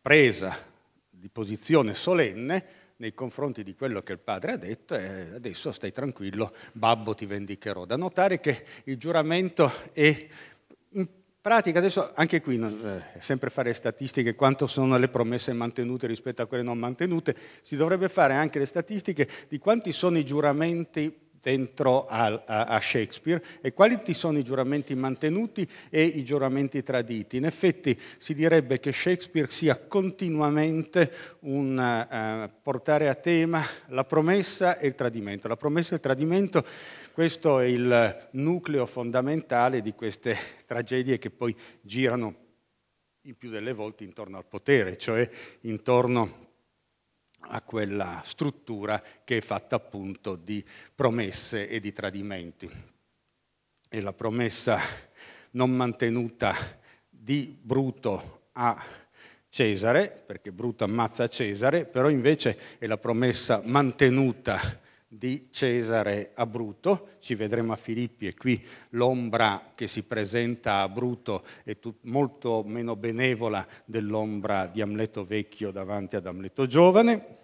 presa 0.00 0.70
di 1.08 1.28
posizione 1.28 1.94
solenne 1.94 2.80
nei 2.96 3.14
confronti 3.14 3.64
di 3.64 3.74
quello 3.74 4.02
che 4.02 4.12
il 4.12 4.20
padre 4.20 4.52
ha 4.52 4.56
detto 4.56 4.94
e 4.94 5.34
adesso 5.34 5.72
stai 5.72 5.90
tranquillo, 5.90 6.54
babbo 6.72 7.14
ti 7.14 7.26
vendicherò. 7.26 7.84
Da 7.84 7.96
notare 7.96 8.38
che 8.38 8.64
il 8.84 8.96
giuramento 8.96 9.72
è 9.92 10.28
pratica 11.42 11.80
adesso 11.80 12.12
anche 12.14 12.40
qui 12.40 12.56
eh, 12.56 13.20
sempre 13.20 13.50
fare 13.50 13.74
statistiche 13.74 14.36
quanto 14.36 14.68
sono 14.68 14.96
le 14.96 15.08
promesse 15.08 15.52
mantenute 15.52 16.06
rispetto 16.06 16.40
a 16.40 16.46
quelle 16.46 16.62
non 16.62 16.78
mantenute 16.78 17.36
si 17.62 17.74
dovrebbe 17.74 18.08
fare 18.08 18.34
anche 18.34 18.60
le 18.60 18.66
statistiche 18.66 19.28
di 19.48 19.58
quanti 19.58 19.90
sono 19.90 20.16
i 20.18 20.24
giuramenti 20.24 21.12
dentro 21.42 22.06
a, 22.06 22.44
a, 22.46 22.64
a, 22.66 22.80
Shakespeare 22.80 23.42
e 23.60 23.72
quali 23.72 24.00
sono 24.14 24.38
i 24.38 24.44
giuramenti 24.44 24.94
mantenuti 24.94 25.68
e 25.90 26.04
i 26.04 26.24
giuramenti 26.24 26.82
traditi. 26.84 27.36
In 27.36 27.44
effetti 27.44 27.98
si 28.16 28.32
direbbe 28.32 28.78
che 28.78 28.92
Shakespeare 28.92 29.50
sia 29.50 29.76
continuamente 29.76 31.12
un 31.40 31.76
uh, 31.76 32.48
portare 32.62 33.08
a 33.08 33.16
tema 33.16 33.64
la 33.88 34.04
promessa 34.04 34.78
e 34.78 34.86
il 34.86 34.94
tradimento. 34.94 35.48
La 35.48 35.56
promessa 35.56 35.92
e 35.92 35.94
il 35.96 36.00
tradimento, 36.00 36.64
questo 37.12 37.58
è 37.58 37.66
il 37.66 38.28
nucleo 38.32 38.86
fondamentale 38.86 39.80
di 39.80 39.92
queste 39.94 40.36
tragedie 40.64 41.18
che 41.18 41.30
poi 41.30 41.54
girano 41.80 42.36
il 43.22 43.36
più 43.36 43.50
delle 43.50 43.72
volte 43.72 44.04
intorno 44.04 44.36
al 44.36 44.46
potere, 44.46 44.96
cioè 44.96 45.28
intorno 45.62 46.51
a 47.48 47.62
quella 47.62 48.22
struttura 48.24 49.02
che 49.24 49.38
è 49.38 49.40
fatta 49.40 49.76
appunto 49.76 50.36
di 50.36 50.64
promesse 50.94 51.68
e 51.68 51.80
di 51.80 51.92
tradimenti. 51.92 52.70
E 53.88 54.00
la 54.00 54.12
promessa 54.12 54.78
non 55.52 55.70
mantenuta 55.70 56.54
di 57.08 57.56
Bruto 57.60 58.48
a 58.52 58.82
Cesare, 59.48 60.22
perché 60.24 60.50
Bruto 60.50 60.84
ammazza 60.84 61.28
Cesare, 61.28 61.84
però 61.84 62.08
invece 62.08 62.78
è 62.78 62.86
la 62.86 62.96
promessa 62.96 63.60
mantenuta 63.64 64.80
di 65.14 65.48
Cesare 65.50 66.30
a 66.34 66.46
Bruto, 66.46 67.16
ci 67.20 67.34
vedremo 67.34 67.74
a 67.74 67.76
Filippi 67.76 68.26
e 68.26 68.34
qui 68.34 68.64
l'ombra 68.90 69.72
che 69.74 69.86
si 69.86 70.04
presenta 70.04 70.80
a 70.80 70.88
Bruto 70.88 71.44
è 71.64 71.78
tut- 71.78 72.04
molto 72.04 72.62
meno 72.64 72.96
benevola 72.96 73.66
dell'ombra 73.84 74.66
di 74.68 74.80
Amleto 74.80 75.26
vecchio 75.26 75.70
davanti 75.70 76.16
ad 76.16 76.26
Amleto 76.26 76.66
giovane, 76.66 77.40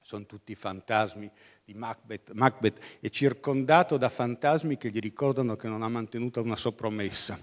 sono 0.00 0.24
tutti 0.24 0.54
fantasmi 0.54 1.30
di 1.64 1.74
Macbeth, 1.74 2.32
Macbeth 2.32 2.78
è 2.98 3.10
circondato 3.10 3.98
da 3.98 4.08
fantasmi 4.08 4.78
che 4.78 4.90
gli 4.90 5.00
ricordano 5.00 5.56
che 5.56 5.68
non 5.68 5.82
ha 5.82 5.88
mantenuto 5.90 6.40
una 6.40 6.56
sua 6.56 6.72
promessa 6.72 7.38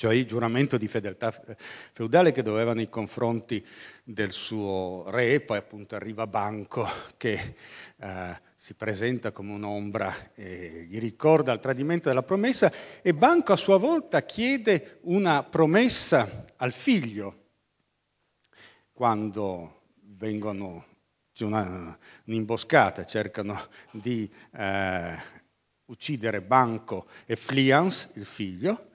cioè 0.00 0.14
il 0.14 0.24
giuramento 0.24 0.78
di 0.78 0.88
fedeltà 0.88 1.30
feudale 1.92 2.32
che 2.32 2.40
doveva 2.40 2.72
nei 2.72 2.88
confronti 2.88 3.62
del 4.02 4.32
suo 4.32 5.04
re, 5.10 5.42
poi 5.42 5.58
appunto 5.58 5.94
arriva 5.94 6.26
Banco 6.26 6.88
che 7.18 7.54
eh, 7.98 8.40
si 8.56 8.72
presenta 8.72 9.30
come 9.30 9.52
un'ombra 9.52 10.32
e 10.34 10.86
gli 10.88 10.98
ricorda 10.98 11.52
il 11.52 11.60
tradimento 11.60 12.08
della 12.08 12.22
promessa 12.22 12.72
e 13.02 13.12
Banco 13.12 13.52
a 13.52 13.56
sua 13.56 13.76
volta 13.76 14.22
chiede 14.22 15.00
una 15.02 15.42
promessa 15.42 16.46
al 16.56 16.72
figlio. 16.72 17.48
Quando 18.94 19.82
vengono, 20.16 20.86
c'è 21.34 21.44
una, 21.44 21.98
un'imboscata, 22.24 23.04
cercano 23.04 23.68
di 23.90 24.32
eh, 24.52 25.18
uccidere 25.84 26.40
Banco 26.40 27.06
e 27.26 27.36
Flians, 27.36 28.12
il 28.14 28.24
figlio, 28.24 28.88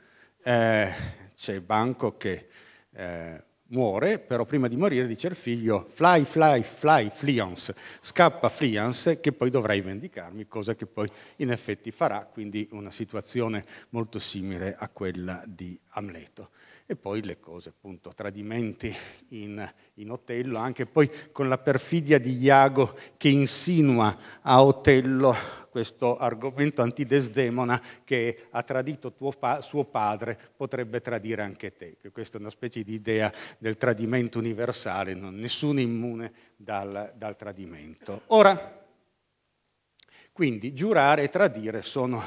eh, 0.47 0.93
c'è 1.35 1.59
Banco 1.59 2.17
che 2.17 2.47
eh, 2.93 3.43
muore, 3.69 4.19
però 4.19 4.45
prima 4.45 4.67
di 4.67 4.75
morire 4.75 5.07
dice 5.07 5.25
al 5.27 5.35
figlio 5.35 5.87
fly, 5.93 6.23
fly, 6.23 6.61
fly, 6.61 7.09
Fliance, 7.11 7.75
scappa 7.99 8.49
Fliance 8.49 9.19
che 9.19 9.31
poi 9.31 9.49
dovrai 9.49 9.81
vendicarmi, 9.81 10.47
cosa 10.47 10.75
che 10.75 10.85
poi 10.85 11.09
in 11.37 11.49
effetti 11.49 11.89
farà, 11.89 12.29
quindi 12.31 12.67
una 12.73 12.91
situazione 12.91 13.65
molto 13.89 14.19
simile 14.19 14.75
a 14.77 14.87
quella 14.89 15.41
di 15.47 15.77
Amleto. 15.89 16.51
E 16.85 16.95
poi 16.95 17.23
le 17.23 17.39
cose, 17.39 17.69
appunto, 17.69 18.13
tradimenti 18.13 18.95
in, 19.29 19.67
in 19.95 20.11
Otello, 20.11 20.59
anche 20.59 20.85
poi 20.85 21.09
con 21.31 21.49
la 21.49 21.57
perfidia 21.57 22.19
di 22.19 22.37
Iago 22.37 22.95
che 23.17 23.29
insinua 23.29 24.15
a 24.43 24.63
Otello 24.63 25.64
questo 25.75 26.15
argomento 26.15 26.81
antidesdemona 26.81 27.81
che 28.05 28.47
ha 28.49 28.63
tradito 28.63 29.11
pa- 29.11 29.59
suo 29.59 29.83
padre, 29.83 30.39
potrebbe 30.55 31.01
tradire 31.01 31.41
anche 31.41 31.75
te. 31.75 31.97
Che 31.99 32.11
questa 32.11 32.37
è 32.37 32.39
una 32.39 32.49
specie 32.49 32.81
di 32.81 32.93
idea 32.93 33.29
del 33.57 33.75
tradimento 33.75 34.39
universale, 34.39 35.13
non, 35.13 35.35
nessuno 35.35 35.81
immune 35.81 36.31
dal, 36.55 37.11
dal 37.17 37.35
tradimento. 37.35 38.21
Ora, 38.27 38.85
quindi 40.31 40.73
giurare 40.73 41.23
e 41.23 41.29
tradire 41.29 41.81
sono 41.81 42.23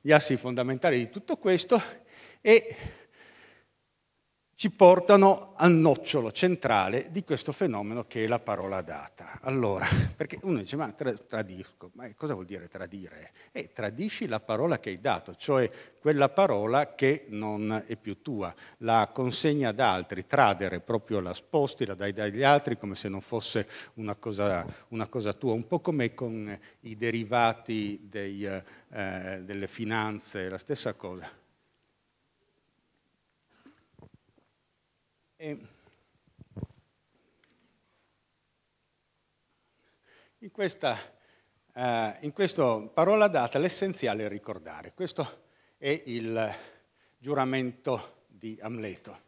gli 0.00 0.10
assi 0.10 0.36
fondamentali 0.36 0.98
di 0.98 1.08
tutto 1.08 1.36
questo 1.36 1.80
e 2.40 2.74
ci 4.58 4.72
portano 4.72 5.52
al 5.54 5.70
nocciolo 5.70 6.32
centrale 6.32 7.12
di 7.12 7.22
questo 7.22 7.52
fenomeno 7.52 8.06
che 8.08 8.24
è 8.24 8.26
la 8.26 8.40
parola 8.40 8.82
data. 8.82 9.38
Allora, 9.42 9.86
perché 10.16 10.40
uno 10.42 10.58
dice, 10.58 10.74
ma 10.74 10.92
tradisco, 10.92 11.92
ma 11.94 12.12
cosa 12.16 12.34
vuol 12.34 12.46
dire 12.46 12.66
tradire? 12.66 13.30
E 13.52 13.70
tradisci 13.72 14.26
la 14.26 14.40
parola 14.40 14.80
che 14.80 14.88
hai 14.88 15.00
dato, 15.00 15.36
cioè 15.36 15.70
quella 16.00 16.28
parola 16.28 16.96
che 16.96 17.26
non 17.28 17.84
è 17.86 17.94
più 17.94 18.20
tua, 18.20 18.52
la 18.78 19.08
consegni 19.14 19.64
ad 19.64 19.78
altri, 19.78 20.26
tradere, 20.26 20.80
proprio 20.80 21.20
la 21.20 21.34
sposti, 21.34 21.86
la 21.86 21.94
dai 21.94 22.12
dagli 22.12 22.42
altri 22.42 22.76
come 22.76 22.96
se 22.96 23.08
non 23.08 23.20
fosse 23.20 23.68
una 23.94 24.16
cosa, 24.16 24.66
una 24.88 25.06
cosa 25.06 25.34
tua, 25.34 25.52
un 25.52 25.68
po' 25.68 25.78
come 25.78 26.14
con 26.14 26.58
i 26.80 26.96
derivati 26.96 28.08
dei, 28.10 28.42
eh, 28.42 28.62
delle 29.44 29.68
finanze, 29.68 30.48
la 30.48 30.58
stessa 30.58 30.94
cosa. 30.94 31.46
E 35.40 35.56
in, 40.38 40.50
questa, 40.50 40.98
eh, 41.72 42.16
in 42.22 42.32
questo 42.32 42.90
parola 42.92 43.28
data 43.28 43.60
l'essenziale 43.60 44.24
è 44.24 44.28
ricordare. 44.28 44.94
Questo 44.94 45.42
è 45.76 46.02
il 46.06 46.52
giuramento 47.16 48.24
di 48.26 48.58
Amleto. 48.60 49.26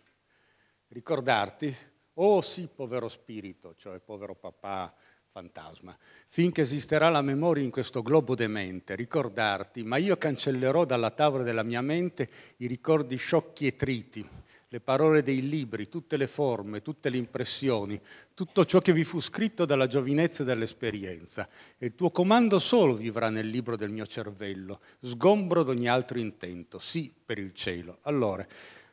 Ricordarti, 0.89 1.73
oh 2.15 2.41
sì, 2.41 2.69
povero 2.75 3.09
spirito, 3.09 3.77
cioè 3.77 4.01
povero 4.01 4.35
papà 4.35 4.93
fantasma, 5.31 5.97
finché 6.27 6.63
esisterà 6.63 7.09
la 7.09 7.23
memoria 7.23 7.63
in 7.63 7.71
questo 7.71 8.03
globo 8.03 8.35
demente, 8.35 8.97
ricordarti, 8.97 9.85
ma 9.85 9.97
io 9.97 10.17
cancellerò 10.17 10.85
dalla 10.85 11.13
tavola 11.13 11.45
della 11.45 11.63
mia 11.63 11.83
mente 11.83 12.29
i 12.57 12.67
ricordi 12.67 13.15
sciocchi 13.15 13.69
e 13.69 13.77
triti 13.77 14.29
le 14.73 14.79
parole 14.79 15.25
dei 15.25 15.49
libri, 15.49 15.89
tutte 15.89 16.17
le 16.17 16.29
forme, 16.29 16.81
tutte 16.81 17.09
le 17.11 17.17
impressioni, 17.17 18.01
tutto 18.35 18.65
ciò 18.65 18.81
che 18.81 18.93
vi 18.93 19.03
fu 19.03 19.19
scritto 19.19 19.65
dalla 19.65 19.89
giovinezza 19.89 20.43
e 20.43 20.47
dall'esperienza. 20.47 21.49
E 21.77 21.87
il 21.87 21.95
tuo 21.97 22.13
comando 22.13 22.61
solo 22.61 22.95
vivrà 22.95 23.31
nel 23.31 23.49
libro 23.49 23.75
del 23.75 23.91
mio 23.91 24.07
cervello, 24.07 24.79
sgombro 25.01 25.65
d'ogni 25.65 25.89
altro 25.89 26.21
intento, 26.21 26.79
sì 26.79 27.13
per 27.25 27.39
il 27.39 27.53
cielo. 27.53 27.99
Allora, 28.03 28.47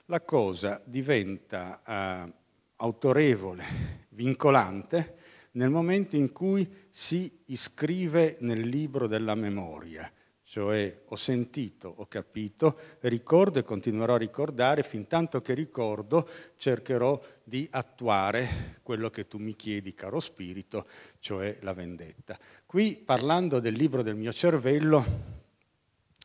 la 0.06 0.22
cosa 0.22 0.82
diventa 0.84 1.84
eh, 1.86 2.34
autorevole, 2.78 4.08
vincolante, 4.10 5.16
nel 5.52 5.70
momento 5.70 6.16
in 6.16 6.32
cui 6.32 6.68
si 6.90 7.32
iscrive 7.46 8.38
nel 8.40 8.62
libro 8.62 9.06
della 9.06 9.36
memoria 9.36 10.12
cioè 10.58 11.02
ho 11.06 11.16
sentito, 11.16 11.94
ho 11.98 12.08
capito, 12.08 12.80
ricordo 13.02 13.60
e 13.60 13.64
continuerò 13.64 14.16
a 14.16 14.18
ricordare, 14.18 14.82
fin 14.82 15.06
tanto 15.06 15.40
che 15.40 15.54
ricordo 15.54 16.28
cercherò 16.58 17.22
di 17.44 17.68
attuare 17.70 18.80
quello 18.82 19.12
che 19.12 19.28
tu 19.28 19.38
mi 19.38 19.56
chiedi, 19.56 19.94
caro 19.94 20.20
spirito, 20.20 20.88
cioè 21.20 21.60
la 21.62 21.74
vendetta. 21.74 22.40
Qui, 22.66 22.96
parlando 22.96 23.60
del 23.60 23.76
libro 23.76 24.02
del 24.02 24.16
mio 24.16 24.34
cervello, 24.34 25.06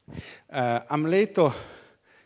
eh, 0.06 0.82
Amleto 0.86 1.52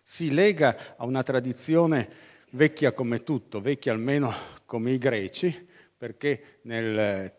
si 0.05 0.33
lega 0.33 0.95
a 0.97 1.05
una 1.07 1.25
tradizione 1.25 2.09
vecchia 2.51 2.93
come 2.93 3.25
tutto, 3.25 3.61
vecchia 3.61 3.91
almeno 3.91 4.33
come 4.65 4.93
i 4.93 4.99
greci, 4.99 5.67
perché 5.99 6.59
nel, 6.63 7.33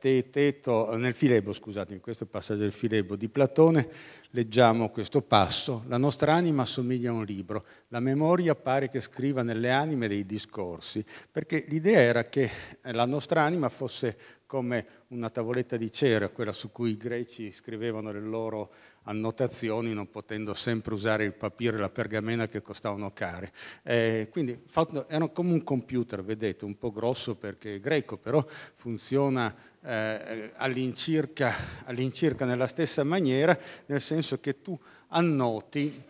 Filebo, 1.13 1.53
scusate, 1.53 1.93
in 1.93 1.99
questo 1.99 2.25
passaggio 2.25 2.61
del 2.61 2.71
Filebo 2.71 3.15
di 3.15 3.29
Platone, 3.29 3.87
leggiamo 4.31 4.89
questo 4.89 5.21
passo, 5.21 5.83
la 5.87 5.97
nostra 5.97 6.33
anima 6.33 6.63
assomiglia 6.63 7.11
a 7.11 7.13
un 7.13 7.23
libro, 7.23 7.65
la 7.89 7.99
memoria 7.99 8.55
pare 8.55 8.89
che 8.89 8.99
scriva 8.99 9.43
nelle 9.43 9.69
anime 9.69 10.07
dei 10.07 10.25
discorsi, 10.25 11.05
perché 11.31 11.65
l'idea 11.67 11.99
era 11.99 12.23
che 12.23 12.49
la 12.81 13.05
nostra 13.05 13.43
anima 13.43 13.69
fosse 13.69 14.17
come 14.47 14.85
una 15.09 15.29
tavoletta 15.29 15.77
di 15.77 15.91
cera, 15.91 16.29
quella 16.29 16.53
su 16.53 16.71
cui 16.71 16.91
i 16.91 16.97
greci 16.97 17.51
scrivevano 17.51 18.11
le 18.11 18.21
loro 18.21 18.71
annotazioni, 19.07 19.93
non 19.93 20.09
potendo 20.09 20.53
sempre 20.53 20.93
usare 20.93 21.23
il 21.23 21.33
papiro 21.33 21.77
e 21.77 21.79
la 21.79 21.89
pergamena 21.89 22.47
che 22.47 22.61
costavano 22.61 23.11
care. 23.11 23.51
Eh, 23.83 24.27
quindi 24.31 24.59
era 25.07 25.27
come 25.29 25.53
un 25.53 25.63
computer, 25.63 26.23
vedete, 26.23 26.65
un 26.65 26.77
po' 26.77 26.91
grosso 26.91 27.35
perché 27.35 27.75
è 27.75 27.79
greco, 27.79 28.17
però 28.17 28.45
funziona 28.75 29.53
eh, 29.81 30.51
all'incirca, 30.55 31.83
all'incirca 31.85 32.45
nella 32.45 32.67
stessa 32.67 33.03
maniera, 33.03 33.57
nel 33.85 34.01
senso 34.01 34.39
che 34.39 34.61
tu 34.61 34.77
annoti 35.07 36.03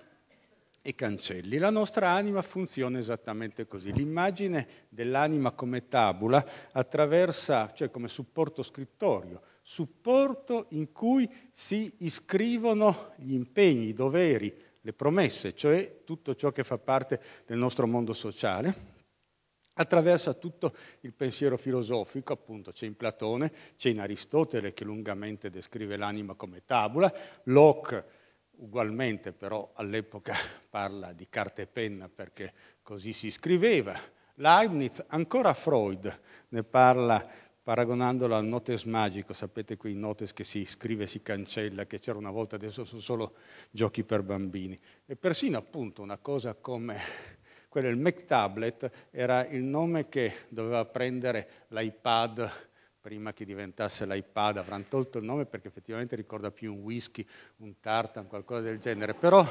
e 0.81 0.95
cancelli. 0.95 1.57
La 1.57 1.69
nostra 1.69 2.09
anima 2.09 2.41
funziona 2.41 2.97
esattamente 2.97 3.67
così. 3.67 3.91
L'immagine 3.91 4.85
dell'anima 4.89 5.51
come 5.51 5.87
tabula 5.87 6.45
attraversa, 6.71 7.71
cioè 7.73 7.91
come 7.91 8.07
supporto 8.07 8.63
scrittorio, 8.63 9.41
supporto 9.69 10.67
in 10.69 10.93
cui 10.93 11.29
si 11.51 11.93
iscrivono 11.97 13.11
gli 13.17 13.33
impegni, 13.33 13.87
i 13.87 13.93
doveri, 13.93 14.55
le 14.79 14.93
promesse, 14.93 15.53
cioè 15.55 16.03
tutto 16.05 16.35
ciò 16.35 16.53
che 16.53 16.63
fa 16.63 16.77
parte 16.77 17.19
del 17.45 17.57
nostro 17.57 17.85
mondo 17.85 18.13
sociale, 18.13 18.95
attraversa 19.73 20.33
tutto 20.35 20.73
il 21.01 21.11
pensiero 21.13 21.57
filosofico, 21.57 22.31
appunto 22.31 22.71
c'è 22.71 22.85
in 22.85 22.95
Platone, 22.95 23.51
c'è 23.75 23.89
in 23.89 23.99
Aristotele 23.99 24.73
che 24.73 24.85
lungamente 24.85 25.49
descrive 25.49 25.97
l'anima 25.97 26.33
come 26.35 26.63
tabula, 26.63 27.13
Locke 27.43 28.05
ugualmente 28.59 29.33
però 29.33 29.69
all'epoca 29.73 30.33
parla 30.69 31.11
di 31.11 31.27
carta 31.27 31.61
e 31.61 31.67
penna 31.67 32.07
perché 32.07 32.53
così 32.81 33.11
si 33.11 33.31
scriveva, 33.31 33.99
Leibniz, 34.35 35.03
ancora 35.07 35.53
Freud 35.53 36.19
ne 36.49 36.63
parla 36.63 37.46
paragonandolo 37.67 38.33
al 38.33 38.45
notes 38.45 38.85
magico, 38.85 39.33
sapete 39.33 39.75
quei 39.75 39.93
notes 39.93 40.31
che 40.31 40.45
si 40.45 40.63
scrive 40.63 41.03
e 41.03 41.07
si 41.07 41.21
cancella, 41.21 41.85
che 41.85 41.99
c'era 41.99 42.17
una 42.17 42.31
volta, 42.31 42.55
adesso 42.55 42.85
sono 42.85 43.01
solo 43.01 43.33
giochi 43.71 44.05
per 44.05 44.23
bambini. 44.23 44.79
E 45.05 45.17
persino 45.17 45.57
appunto 45.57 46.01
una 46.01 46.15
cosa 46.17 46.53
come 46.53 46.97
quello, 47.67 47.89
il 47.89 47.97
Mac 47.97 48.23
Tablet, 48.23 48.89
era 49.11 49.45
il 49.47 49.63
nome 49.63 50.07
che 50.07 50.45
doveva 50.47 50.85
prendere 50.85 51.65
l'iPad 51.67 52.49
prima 53.01 53.33
che 53.33 53.43
diventasse 53.43 54.05
l'iPad, 54.05 54.59
avranno 54.59 54.85
tolto 54.87 55.17
il 55.17 55.25
nome 55.25 55.45
perché 55.45 55.67
effettivamente 55.67 56.15
ricorda 56.15 56.51
più 56.51 56.73
un 56.73 56.83
whisky, 56.83 57.27
un 57.57 57.81
tartan, 57.81 58.27
qualcosa 58.27 58.61
del 58.61 58.79
genere. 58.79 59.13
Però 59.13 59.45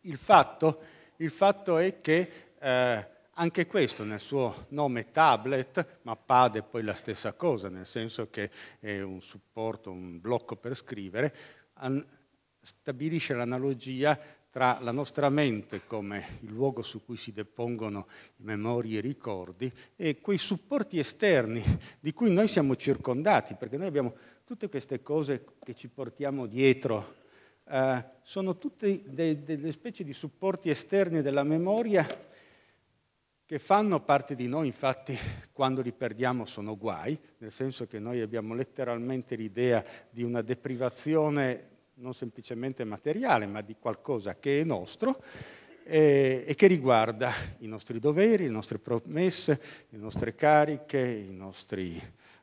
il 0.00 0.16
fatto, 0.16 0.80
il 1.16 1.30
fatto 1.30 1.76
è 1.76 1.98
che 1.98 2.30
eh, 2.58 3.06
anche 3.38 3.66
questo 3.66 4.04
nel 4.04 4.20
suo 4.20 4.66
nome 4.68 5.10
tablet, 5.10 5.98
ma 6.02 6.16
pad 6.16 6.56
è 6.56 6.62
poi 6.62 6.82
la 6.82 6.94
stessa 6.94 7.32
cosa, 7.34 7.68
nel 7.68 7.86
senso 7.86 8.30
che 8.30 8.50
è 8.78 9.00
un 9.00 9.20
supporto, 9.20 9.90
un 9.90 10.20
blocco 10.20 10.56
per 10.56 10.74
scrivere, 10.74 11.34
stabilisce 12.60 13.34
l'analogia 13.34 14.18
tra 14.50 14.78
la 14.80 14.90
nostra 14.90 15.28
mente 15.28 15.82
come 15.86 16.38
il 16.40 16.50
luogo 16.50 16.80
su 16.80 17.04
cui 17.04 17.16
si 17.16 17.32
depongono 17.32 18.06
memorie 18.36 18.98
e 18.98 19.02
ricordi 19.02 19.70
e 19.96 20.18
quei 20.22 20.38
supporti 20.38 20.98
esterni 20.98 21.62
di 22.00 22.14
cui 22.14 22.32
noi 22.32 22.48
siamo 22.48 22.74
circondati, 22.74 23.54
perché 23.54 23.76
noi 23.76 23.88
abbiamo 23.88 24.14
tutte 24.44 24.70
queste 24.70 25.02
cose 25.02 25.44
che 25.62 25.74
ci 25.74 25.88
portiamo 25.88 26.46
dietro, 26.46 27.16
eh, 27.68 28.02
sono 28.22 28.56
tutte 28.56 29.02
de- 29.04 29.42
delle 29.42 29.72
specie 29.72 30.04
di 30.04 30.14
supporti 30.14 30.70
esterni 30.70 31.20
della 31.20 31.42
memoria 31.42 32.06
che 33.46 33.60
fanno 33.60 34.00
parte 34.00 34.34
di 34.34 34.48
noi, 34.48 34.66
infatti 34.66 35.16
quando 35.52 35.80
li 35.80 35.92
perdiamo 35.92 36.44
sono 36.44 36.76
guai, 36.76 37.18
nel 37.38 37.52
senso 37.52 37.86
che 37.86 38.00
noi 38.00 38.20
abbiamo 38.20 38.54
letteralmente 38.54 39.36
l'idea 39.36 39.84
di 40.10 40.24
una 40.24 40.42
deprivazione 40.42 41.74
non 41.94 42.12
semplicemente 42.12 42.84
materiale, 42.84 43.46
ma 43.46 43.60
di 43.62 43.76
qualcosa 43.78 44.34
che 44.34 44.60
è 44.60 44.64
nostro 44.64 45.22
eh, 45.84 46.44
e 46.46 46.54
che 46.56 46.66
riguarda 46.66 47.32
i 47.58 47.68
nostri 47.68 48.00
doveri, 48.00 48.44
le 48.44 48.50
nostre 48.50 48.78
promesse, 48.78 49.62
le 49.88 49.98
nostre 49.98 50.34
cariche, 50.34 51.24
nostri, 51.30 51.96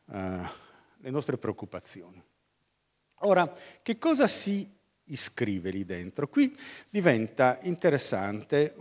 uh, 0.06 0.16
le 0.16 1.10
nostre 1.10 1.38
preoccupazioni. 1.38 2.24
Ora, 3.26 3.54
che 3.82 3.98
cosa 3.98 4.28
si 4.28 4.68
iscrive 5.14 5.70
lì 5.70 5.86
dentro. 5.86 6.28
Qui 6.28 6.56
diventa 6.90 7.60
interessante 7.62 8.74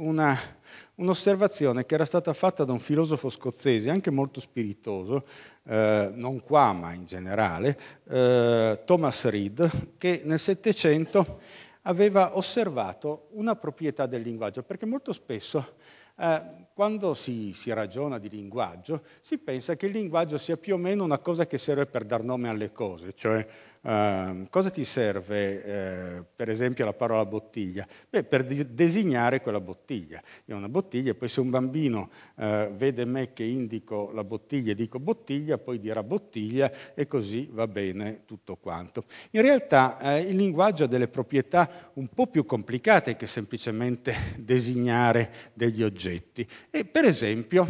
un'osservazione 0.94 1.86
che 1.86 1.94
era 1.94 2.04
stata 2.04 2.32
fatta 2.32 2.64
da 2.64 2.72
un 2.72 2.80
filosofo 2.80 3.28
scozzese, 3.28 3.90
anche 3.90 4.10
molto 4.10 4.40
spiritoso, 4.40 5.26
eh, 5.64 6.10
non 6.14 6.42
qua 6.42 6.72
ma 6.72 6.92
in 6.92 7.04
generale, 7.04 7.78
eh, 8.08 8.80
Thomas 8.84 9.24
Reed, 9.26 9.96
che 9.98 10.22
nel 10.24 10.40
Settecento 10.40 11.40
aveva 11.82 12.36
osservato 12.36 13.28
una 13.32 13.56
proprietà 13.56 14.06
del 14.06 14.22
linguaggio, 14.22 14.62
perché 14.62 14.86
molto 14.86 15.12
spesso 15.12 15.74
eh, 16.16 16.42
quando 16.74 17.14
si, 17.14 17.52
si, 17.54 17.72
ragiona 17.72 18.18
di 18.18 18.28
linguaggio 18.28 19.02
si 19.20 19.38
pensa 19.38 19.76
che 19.76 19.86
il 19.86 19.92
linguaggio 19.92 20.38
sia 20.38 20.56
più 20.56 20.74
o 20.74 20.78
meno 20.78 21.04
una 21.04 21.18
cosa 21.18 21.46
che 21.46 21.58
serve 21.58 21.86
per 21.86 22.04
dar 22.04 22.22
nome 22.22 22.48
alle 22.48 22.72
cose, 22.72 23.12
cioè 23.14 23.46
Uh, 23.82 24.46
cosa 24.48 24.70
ti 24.70 24.84
serve, 24.84 25.64
eh, 25.64 26.24
per 26.36 26.48
esempio, 26.48 26.84
la 26.84 26.92
parola 26.92 27.26
bottiglia? 27.26 27.84
Beh, 28.08 28.22
per 28.22 28.44
de- 28.44 28.72
designare 28.72 29.40
quella 29.40 29.58
bottiglia. 29.58 30.22
Io 30.44 30.54
ho 30.54 30.58
una 30.58 30.68
bottiglia 30.68 31.14
poi 31.14 31.28
se 31.28 31.40
un 31.40 31.50
bambino 31.50 32.10
eh, 32.36 32.70
vede 32.76 33.04
me 33.04 33.32
che 33.32 33.42
indico 33.42 34.12
la 34.12 34.22
bottiglia 34.22 34.70
e 34.70 34.74
dico 34.76 35.00
bottiglia, 35.00 35.58
poi 35.58 35.80
dirà 35.80 36.04
bottiglia 36.04 36.94
e 36.94 37.08
così 37.08 37.48
va 37.50 37.66
bene 37.66 38.22
tutto 38.24 38.54
quanto. 38.54 39.04
In 39.32 39.42
realtà 39.42 39.98
eh, 39.98 40.20
il 40.20 40.36
linguaggio 40.36 40.84
ha 40.84 40.86
delle 40.86 41.08
proprietà 41.08 41.90
un 41.94 42.06
po' 42.06 42.28
più 42.28 42.44
complicate 42.44 43.16
che 43.16 43.26
semplicemente 43.26 44.14
designare 44.38 45.50
degli 45.54 45.82
oggetti. 45.82 46.46
E 46.70 46.84
per 46.84 47.04
esempio, 47.04 47.66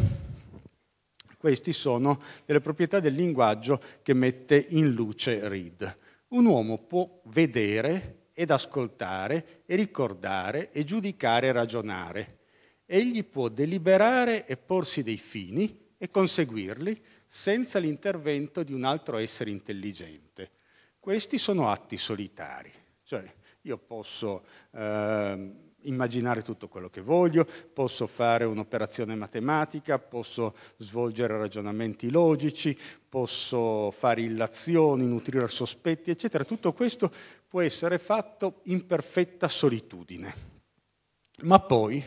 queste 1.43 1.73
sono 1.73 2.23
delle 2.47 2.61
proprietà 2.61 3.01
del 3.01 3.15
linguaggio 3.15 3.83
che 4.05 4.15
mette 4.15 4.65
in 4.69 4.93
luce 4.93 5.49
Reed. 5.49 5.99
Un 6.29 6.45
uomo 6.45 6.79
può 6.79 7.21
vedere 7.25 8.29
ed 8.33 8.53
ascoltare 8.53 9.65
e 9.67 9.75
ricordare 9.75 10.71
e 10.71 10.85
giudicare 10.85 11.49
e 11.49 11.53
ragionare. 11.53 12.39
Egli 12.87 13.25
può 13.25 13.49
deliberare 13.49 14.47
e 14.47 14.57
porsi 14.57 15.03
dei 15.03 15.17
fini 15.17 15.95
e 15.99 16.13
conseguirli 16.13 17.03
senza 17.27 17.81
l'intervento 17.81 18.63
di 18.63 18.73
un 18.73 18.85
altro 18.85 19.17
essere 19.17 19.51
intelligente. 19.51 20.53
Questi 21.01 21.39
sono 21.39 21.67
atti 21.69 21.99
solitari, 21.99 22.71
cioè 23.03 23.29
io 23.63 23.79
posso 23.79 24.45
eh, 24.71 25.72
immaginare 25.83 26.43
tutto 26.43 26.69
quello 26.69 26.89
che 26.89 27.01
voglio, 27.01 27.47
posso 27.73 28.07
fare 28.07 28.45
un'operazione 28.45 29.15
matematica, 29.15 29.99
posso 29.99 30.55
svolgere 30.79 31.39
ragionamenti 31.39 32.11
logici, 32.11 32.77
posso 33.09 33.91
fare 33.93 34.23
illazioni, 34.23 35.07
nutrire 35.07 35.49
sospetti, 35.49 36.11
eccetera. 36.11 36.45
Tutto 36.45 36.73
questo 36.73 37.13
può 37.49 37.61
essere 37.61 37.99
fatto 37.99 38.61
in 38.65 38.87
perfetta 38.87 39.49
solitudine. 39.49 40.35
Ma 41.43 41.61
poi, 41.61 42.05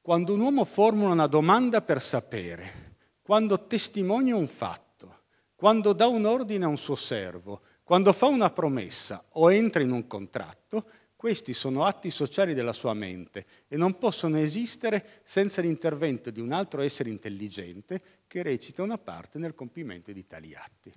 quando 0.00 0.34
un 0.34 0.40
uomo 0.40 0.64
formula 0.64 1.12
una 1.12 1.26
domanda 1.26 1.82
per 1.82 2.00
sapere, 2.00 2.96
quando 3.22 3.66
testimonia 3.66 4.36
un 4.36 4.48
fatto, 4.48 5.20
quando 5.54 5.92
dà 5.92 6.08
un 6.08 6.24
ordine 6.24 6.64
a 6.64 6.68
un 6.68 6.76
suo 6.76 6.96
servo, 6.96 7.62
quando 7.84 8.12
fa 8.12 8.26
una 8.26 8.50
promessa 8.50 9.24
o 9.32 9.52
entra 9.52 9.82
in 9.82 9.90
un 9.90 10.06
contratto, 10.06 10.86
questi 11.22 11.54
sono 11.54 11.84
atti 11.84 12.10
sociali 12.10 12.52
della 12.52 12.72
sua 12.72 12.94
mente 12.94 13.46
e 13.68 13.76
non 13.76 13.96
possono 13.96 14.38
esistere 14.38 15.20
senza 15.22 15.60
l'intervento 15.60 16.32
di 16.32 16.40
un 16.40 16.50
altro 16.50 16.80
essere 16.80 17.10
intelligente 17.10 18.02
che 18.26 18.42
recita 18.42 18.82
una 18.82 18.98
parte 18.98 19.38
nel 19.38 19.54
compimento 19.54 20.10
di 20.10 20.26
tali 20.26 20.52
atti. 20.52 20.92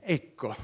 Ecco, 0.00 0.54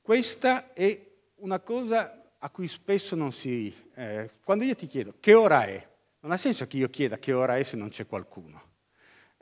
questa 0.00 0.72
è 0.74 0.96
una 1.38 1.58
cosa 1.58 2.34
a 2.38 2.50
cui 2.50 2.68
spesso 2.68 3.16
non 3.16 3.32
si... 3.32 3.74
Eh, 3.94 4.30
quando 4.44 4.62
io 4.62 4.76
ti 4.76 4.86
chiedo 4.86 5.16
che 5.18 5.34
ora 5.34 5.64
è, 5.64 5.84
non 6.20 6.30
ha 6.30 6.36
senso 6.36 6.68
che 6.68 6.76
io 6.76 6.88
chieda 6.88 7.18
che 7.18 7.32
ora 7.32 7.56
è 7.56 7.64
se 7.64 7.74
non 7.76 7.88
c'è 7.88 8.06
qualcuno. 8.06 8.71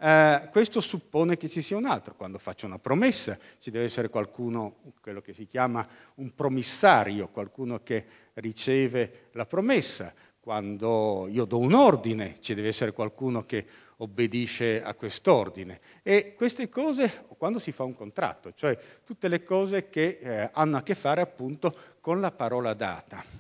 Eh, 0.02 0.48
questo 0.50 0.80
suppone 0.80 1.36
che 1.36 1.46
ci 1.48 1.60
sia 1.60 1.76
un 1.76 1.84
altro. 1.84 2.14
Quando 2.14 2.38
faccio 2.38 2.64
una 2.64 2.78
promessa 2.78 3.38
ci 3.58 3.70
deve 3.70 3.84
essere 3.84 4.08
qualcuno, 4.08 4.76
quello 5.02 5.20
che 5.20 5.34
si 5.34 5.46
chiama 5.46 5.86
un 6.14 6.34
promissario, 6.34 7.28
qualcuno 7.28 7.82
che 7.82 8.06
riceve 8.34 9.28
la 9.32 9.44
promessa. 9.44 10.14
Quando 10.40 11.28
io 11.28 11.44
do 11.44 11.58
un 11.58 11.74
ordine 11.74 12.38
ci 12.40 12.54
deve 12.54 12.68
essere 12.68 12.92
qualcuno 12.92 13.44
che 13.44 13.66
obbedisce 13.98 14.82
a 14.82 14.94
quest'ordine. 14.94 15.80
E 16.02 16.34
queste 16.34 16.70
cose, 16.70 17.26
quando 17.36 17.58
si 17.58 17.70
fa 17.70 17.84
un 17.84 17.94
contratto, 17.94 18.54
cioè 18.54 18.78
tutte 19.04 19.28
le 19.28 19.42
cose 19.42 19.90
che 19.90 20.18
eh, 20.22 20.50
hanno 20.50 20.78
a 20.78 20.82
che 20.82 20.94
fare 20.94 21.20
appunto 21.20 21.76
con 22.00 22.20
la 22.20 22.30
parola 22.30 22.72
data. 22.72 23.39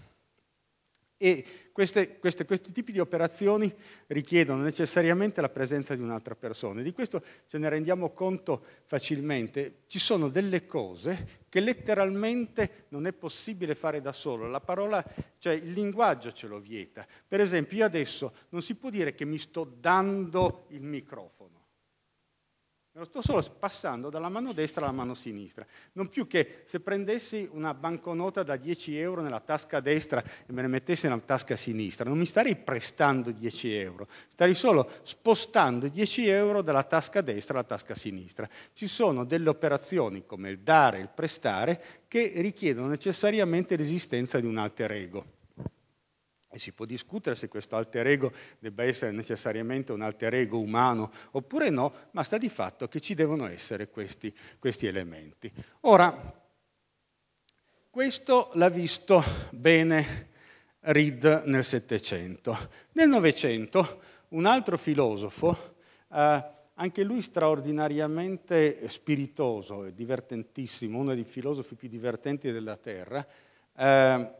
E 1.22 1.44
questi 1.70 2.72
tipi 2.72 2.92
di 2.92 2.98
operazioni 2.98 3.70
richiedono 4.06 4.62
necessariamente 4.62 5.42
la 5.42 5.50
presenza 5.50 5.94
di 5.94 6.00
un'altra 6.00 6.34
persona. 6.34 6.80
Di 6.80 6.92
questo 6.92 7.22
ce 7.46 7.58
ne 7.58 7.68
rendiamo 7.68 8.14
conto 8.14 8.64
facilmente. 8.86 9.82
Ci 9.86 9.98
sono 9.98 10.30
delle 10.30 10.64
cose 10.64 11.42
che 11.50 11.60
letteralmente 11.60 12.86
non 12.88 13.06
è 13.06 13.12
possibile 13.12 13.74
fare 13.74 14.00
da 14.00 14.12
solo. 14.12 14.50
Cioè 15.38 15.52
il 15.52 15.72
linguaggio 15.72 16.32
ce 16.32 16.46
lo 16.46 16.58
vieta. 16.58 17.06
Per 17.28 17.40
esempio, 17.40 17.76
io 17.76 17.84
adesso 17.84 18.32
non 18.48 18.62
si 18.62 18.76
può 18.76 18.88
dire 18.88 19.14
che 19.14 19.26
mi 19.26 19.36
sto 19.36 19.64
dando 19.78 20.64
il 20.70 20.80
microfono. 20.80 21.59
Me 22.92 23.02
lo 23.02 23.06
sto 23.06 23.22
solo 23.22 23.40
passando 23.56 24.10
dalla 24.10 24.28
mano 24.28 24.52
destra 24.52 24.82
alla 24.82 24.92
mano 24.92 25.14
sinistra. 25.14 25.64
Non 25.92 26.08
più 26.08 26.26
che 26.26 26.62
se 26.64 26.80
prendessi 26.80 27.48
una 27.52 27.72
banconota 27.72 28.42
da 28.42 28.56
10 28.56 28.98
euro 28.98 29.22
nella 29.22 29.38
tasca 29.38 29.78
destra 29.78 30.20
e 30.20 30.52
me 30.52 30.62
ne 30.62 30.66
mettessi 30.66 31.06
nella 31.06 31.20
tasca 31.20 31.54
sinistra, 31.54 32.08
non 32.08 32.18
mi 32.18 32.26
starei 32.26 32.56
prestando 32.56 33.30
10 33.30 33.72
euro, 33.74 34.08
starei 34.26 34.54
solo 34.54 34.90
spostando 35.04 35.86
10 35.86 36.26
euro 36.26 36.62
dalla 36.62 36.82
tasca 36.82 37.20
destra 37.20 37.54
alla 37.54 37.68
tasca 37.68 37.94
sinistra. 37.94 38.48
Ci 38.72 38.88
sono 38.88 39.24
delle 39.24 39.50
operazioni 39.50 40.26
come 40.26 40.50
il 40.50 40.58
dare 40.58 40.98
e 40.98 41.02
il 41.02 41.10
prestare 41.14 41.80
che 42.08 42.32
richiedono 42.38 42.88
necessariamente 42.88 43.76
l'esistenza 43.76 44.40
di 44.40 44.46
un 44.46 44.56
alter 44.56 44.90
ego. 44.90 45.38
E 46.52 46.58
si 46.58 46.72
può 46.72 46.84
discutere 46.84 47.36
se 47.36 47.46
questo 47.46 47.76
alter 47.76 48.08
ego 48.08 48.32
debba 48.58 48.82
essere 48.82 49.12
necessariamente 49.12 49.92
un 49.92 50.02
alter 50.02 50.34
ego 50.34 50.58
umano 50.58 51.12
oppure 51.30 51.70
no, 51.70 51.92
ma 52.10 52.24
sta 52.24 52.38
di 52.38 52.48
fatto 52.48 52.88
che 52.88 53.00
ci 53.00 53.14
devono 53.14 53.46
essere 53.46 53.88
questi, 53.88 54.34
questi 54.58 54.86
elementi. 54.86 55.52
Ora, 55.82 56.34
questo 57.88 58.50
l'ha 58.54 58.68
visto 58.68 59.22
bene 59.50 60.28
Reed 60.80 61.42
nel 61.46 61.64
Settecento. 61.64 62.56
Nel 62.92 63.08
Novecento 63.08 64.00
un 64.30 64.44
altro 64.46 64.76
filosofo, 64.76 65.74
eh, 66.12 66.44
anche 66.74 67.02
lui 67.04 67.22
straordinariamente 67.22 68.88
spiritoso 68.88 69.84
e 69.84 69.94
divertentissimo, 69.94 70.98
uno 70.98 71.14
dei 71.14 71.24
filosofi 71.24 71.74
più 71.76 71.88
divertenti 71.88 72.50
della 72.50 72.76
Terra, 72.76 73.24
eh, 73.76 74.38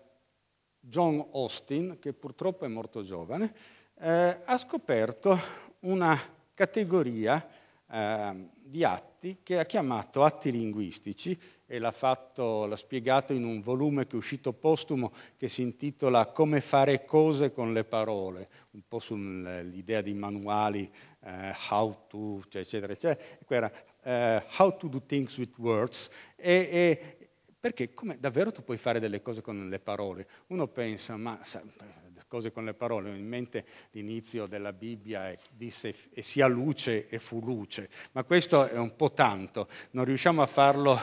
John 0.80 1.24
Austin, 1.32 1.98
che 2.00 2.12
purtroppo 2.12 2.64
è 2.64 2.68
morto 2.68 3.04
giovane, 3.04 3.52
eh, 3.98 4.40
ha 4.44 4.58
scoperto 4.58 5.38
una 5.80 6.18
categoria 6.54 7.46
eh, 7.90 8.48
di 8.62 8.82
atti 8.82 9.38
che 9.42 9.58
ha 9.58 9.64
chiamato 9.64 10.24
atti 10.24 10.50
linguistici 10.50 11.38
e 11.66 11.78
l'ha, 11.78 11.92
fatto, 11.92 12.66
l'ha 12.66 12.76
spiegato 12.76 13.32
in 13.32 13.44
un 13.44 13.60
volume 13.60 14.06
che 14.06 14.14
è 14.14 14.16
uscito 14.16 14.52
postumo 14.52 15.12
che 15.36 15.48
si 15.48 15.62
intitola 15.62 16.26
Come 16.26 16.60
fare 16.60 17.04
cose 17.04 17.52
con 17.52 17.72
le 17.72 17.84
parole, 17.84 18.48
un 18.70 18.82
po' 18.88 18.98
sull'idea 18.98 20.00
dei 20.00 20.14
manuali, 20.14 20.90
eh, 21.20 21.54
how 21.68 22.06
to, 22.08 22.42
eccetera, 22.50 22.92
eccetera. 22.92 23.24
Era, 23.46 23.70
uh, 24.02 24.42
how 24.58 24.76
to 24.76 24.88
do 24.88 25.02
things 25.04 25.36
with 25.36 25.56
words, 25.58 26.10
e, 26.36 27.19
perché 27.60 27.92
come, 27.92 28.18
davvero 28.18 28.50
tu 28.50 28.64
puoi 28.64 28.78
fare 28.78 28.98
delle 28.98 29.20
cose 29.20 29.42
con 29.42 29.68
le 29.68 29.78
parole. 29.78 30.26
Uno 30.48 30.66
pensa, 30.66 31.16
ma 31.18 31.38
sa, 31.44 31.62
cose 32.30 32.52
con 32.52 32.64
le 32.64 32.74
parole, 32.74 33.10
in 33.16 33.26
mente 33.26 33.64
l'inizio 33.90 34.46
della 34.46 34.72
Bibbia 34.72 35.30
e 35.30 35.38
disse 35.50 35.92
e 36.12 36.22
sia 36.22 36.46
luce 36.46 37.08
e 37.08 37.18
fu 37.18 37.40
luce, 37.40 37.90
ma 38.12 38.22
questo 38.22 38.68
è 38.68 38.78
un 38.78 38.94
po' 38.94 39.12
tanto, 39.12 39.68
non 39.90 40.04
riusciamo 40.04 40.40
a 40.40 40.46
farlo 40.46 40.96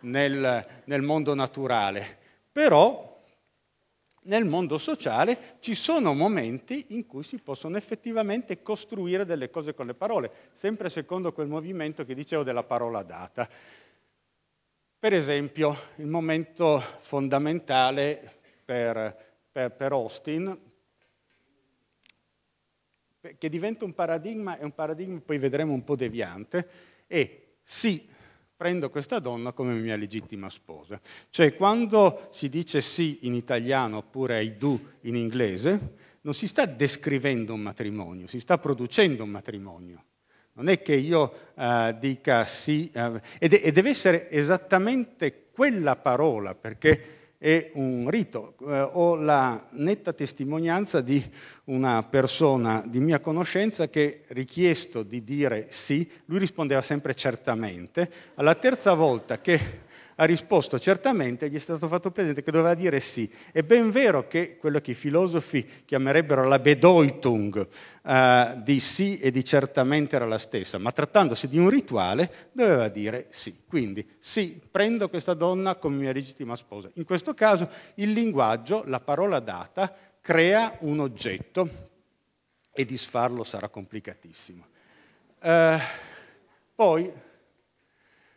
nel, 0.00 0.82
nel 0.84 1.02
mondo 1.02 1.32
naturale, 1.34 2.18
però 2.50 3.12
nel 4.22 4.44
mondo 4.44 4.78
sociale 4.78 5.58
ci 5.60 5.76
sono 5.76 6.12
momenti 6.12 6.86
in 6.88 7.06
cui 7.06 7.22
si 7.22 7.38
possono 7.38 7.76
effettivamente 7.76 8.60
costruire 8.60 9.24
delle 9.24 9.50
cose 9.50 9.74
con 9.74 9.86
le 9.86 9.94
parole, 9.94 10.32
sempre 10.54 10.90
secondo 10.90 11.32
quel 11.32 11.46
movimento 11.46 12.04
che 12.04 12.14
dicevo 12.14 12.42
della 12.42 12.64
parola 12.64 13.04
data. 13.04 13.48
Per 15.04 15.12
esempio, 15.12 15.76
il 15.96 16.06
momento 16.06 16.82
fondamentale 17.00 18.40
per, 18.64 19.14
per, 19.52 19.70
per 19.72 19.92
Austin, 19.92 20.58
che 23.36 23.48
diventa 23.50 23.84
un 23.84 23.92
paradigma, 23.92 24.56
è 24.56 24.62
un 24.62 24.72
paradigma, 24.72 25.20
poi 25.20 25.36
vedremo 25.36 25.74
un 25.74 25.84
po' 25.84 25.94
deviante, 25.94 26.66
è 27.06 27.38
sì, 27.62 28.08
prendo 28.56 28.88
questa 28.88 29.18
donna 29.18 29.52
come 29.52 29.74
mia 29.74 29.96
legittima 29.96 30.48
sposa. 30.48 30.98
Cioè 31.28 31.54
quando 31.54 32.30
si 32.32 32.48
dice 32.48 32.80
sì 32.80 33.26
in 33.26 33.34
italiano 33.34 33.98
oppure 33.98 34.42
I 34.42 34.56
do 34.56 34.80
in 35.02 35.16
inglese, 35.16 35.96
non 36.22 36.32
si 36.32 36.48
sta 36.48 36.64
descrivendo 36.64 37.52
un 37.52 37.60
matrimonio, 37.60 38.26
si 38.26 38.40
sta 38.40 38.56
producendo 38.56 39.22
un 39.22 39.28
matrimonio. 39.28 40.02
Non 40.56 40.68
è 40.68 40.82
che 40.82 40.94
io 40.94 41.32
uh, 41.54 41.96
dica 41.98 42.44
sì, 42.44 42.90
uh, 42.94 43.20
e, 43.38 43.48
de- 43.48 43.60
e 43.60 43.72
deve 43.72 43.90
essere 43.90 44.30
esattamente 44.30 45.46
quella 45.52 45.96
parola, 45.96 46.54
perché 46.54 47.14
è 47.44 47.72
un 47.74 48.08
rito. 48.08 48.54
Eh, 48.66 48.80
ho 48.80 49.16
la 49.16 49.66
netta 49.72 50.14
testimonianza 50.14 51.00
di 51.00 51.22
una 51.64 52.02
persona 52.04 52.82
di 52.86 53.00
mia 53.00 53.20
conoscenza 53.20 53.88
che, 53.88 54.22
richiesto 54.28 55.02
di 55.02 55.22
dire 55.22 55.66
sì, 55.70 56.10
lui 56.26 56.38
rispondeva 56.38 56.80
sempre 56.80 57.14
certamente. 57.14 58.10
Alla 58.36 58.54
terza 58.54 58.94
volta 58.94 59.40
che 59.40 59.82
ha 60.16 60.24
risposto 60.24 60.78
certamente, 60.78 61.48
gli 61.48 61.56
è 61.56 61.58
stato 61.58 61.88
fatto 61.88 62.10
presente 62.10 62.42
che 62.42 62.50
doveva 62.50 62.74
dire 62.74 63.00
sì. 63.00 63.30
È 63.52 63.62
ben 63.62 63.90
vero 63.90 64.26
che 64.26 64.56
quello 64.56 64.80
che 64.80 64.92
i 64.92 64.94
filosofi 64.94 65.66
chiamerebbero 65.84 66.44
la 66.44 66.58
Bedeutung 66.58 67.66
eh, 68.02 68.60
di 68.62 68.80
sì 68.80 69.18
e 69.18 69.30
di 69.30 69.44
certamente 69.44 70.16
era 70.16 70.26
la 70.26 70.38
stessa, 70.38 70.78
ma 70.78 70.92
trattandosi 70.92 71.48
di 71.48 71.58
un 71.58 71.68
rituale 71.68 72.50
doveva 72.52 72.88
dire 72.88 73.26
sì. 73.30 73.62
Quindi 73.66 74.06
sì, 74.18 74.60
prendo 74.70 75.08
questa 75.08 75.34
donna 75.34 75.76
come 75.76 75.96
mia 75.96 76.12
legittima 76.12 76.56
sposa. 76.56 76.90
In 76.94 77.04
questo 77.04 77.34
caso 77.34 77.68
il 77.96 78.12
linguaggio, 78.12 78.84
la 78.86 79.00
parola 79.00 79.40
data, 79.40 79.94
crea 80.20 80.76
un 80.80 81.00
oggetto 81.00 81.68
e 82.72 82.84
disfarlo 82.84 83.44
sarà 83.44 83.68
complicatissimo. 83.68 84.66
Eh, 85.40 85.78
poi 86.74 87.12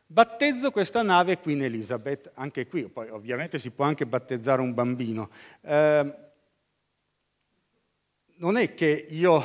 Battezzo 0.10 0.72
questa 0.72 1.02
nave 1.02 1.40
Queen 1.40 1.64
Elizabeth, 1.64 2.32
anche 2.36 2.66
qui, 2.66 2.88
poi 2.88 3.10
ovviamente 3.10 3.60
si 3.60 3.72
può 3.72 3.84
anche 3.84 4.06
battezzare 4.06 4.62
un 4.62 4.74
bambino. 4.74 5.30
Eh, 5.60 6.16
non 8.36 8.56
è 8.56 8.74
che 8.74 9.06
io 9.10 9.44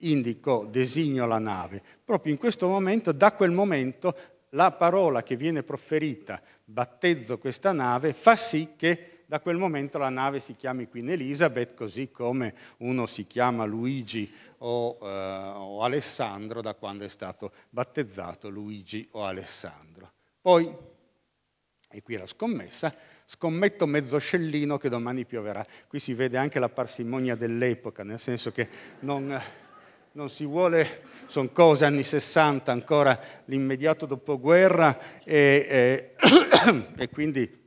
indico, 0.00 0.66
designo 0.66 1.26
la 1.26 1.38
nave, 1.38 1.82
proprio 2.04 2.30
in 2.30 2.38
questo 2.38 2.68
momento, 2.68 3.12
da 3.12 3.32
quel 3.32 3.52
momento, 3.52 4.14
la 4.50 4.70
parola 4.72 5.22
che 5.22 5.34
viene 5.34 5.62
proferita, 5.62 6.42
battezzo 6.62 7.38
questa 7.38 7.72
nave, 7.72 8.12
fa 8.12 8.36
sì 8.36 8.74
che 8.76 9.15
da 9.26 9.40
quel 9.40 9.56
momento 9.56 9.98
la 9.98 10.08
nave 10.08 10.40
si 10.40 10.54
chiami 10.54 10.88
Queen 10.88 11.10
Elizabeth, 11.10 11.74
così 11.74 12.10
come 12.10 12.54
uno 12.78 13.06
si 13.06 13.26
chiama 13.26 13.64
Luigi 13.64 14.32
o, 14.58 14.98
eh, 15.02 15.06
o 15.06 15.82
Alessandro 15.82 16.62
da 16.62 16.74
quando 16.74 17.04
è 17.04 17.08
stato 17.08 17.52
battezzato 17.68 18.48
Luigi 18.48 19.06
o 19.12 19.24
Alessandro. 19.24 20.12
Poi, 20.40 20.72
e 21.90 22.02
qui 22.02 22.16
la 22.16 22.26
scommessa, 22.26 22.94
scommetto 23.24 23.86
mezzo 23.86 24.16
scellino 24.18 24.78
che 24.78 24.88
domani 24.88 25.24
pioverà. 25.24 25.66
Qui 25.88 25.98
si 25.98 26.14
vede 26.14 26.38
anche 26.38 26.60
la 26.60 26.68
parsimonia 26.68 27.34
dell'epoca, 27.34 28.04
nel 28.04 28.20
senso 28.20 28.52
che 28.52 28.68
non, 29.00 29.42
non 30.12 30.30
si 30.30 30.44
vuole, 30.44 31.02
sono 31.26 31.48
cose 31.48 31.84
anni 31.84 32.04
60, 32.04 32.70
ancora 32.70 33.18
l'immediato 33.46 34.06
dopoguerra, 34.06 35.24
e, 35.24 35.66
e, 35.68 36.14
e 36.96 37.08
quindi 37.08 37.65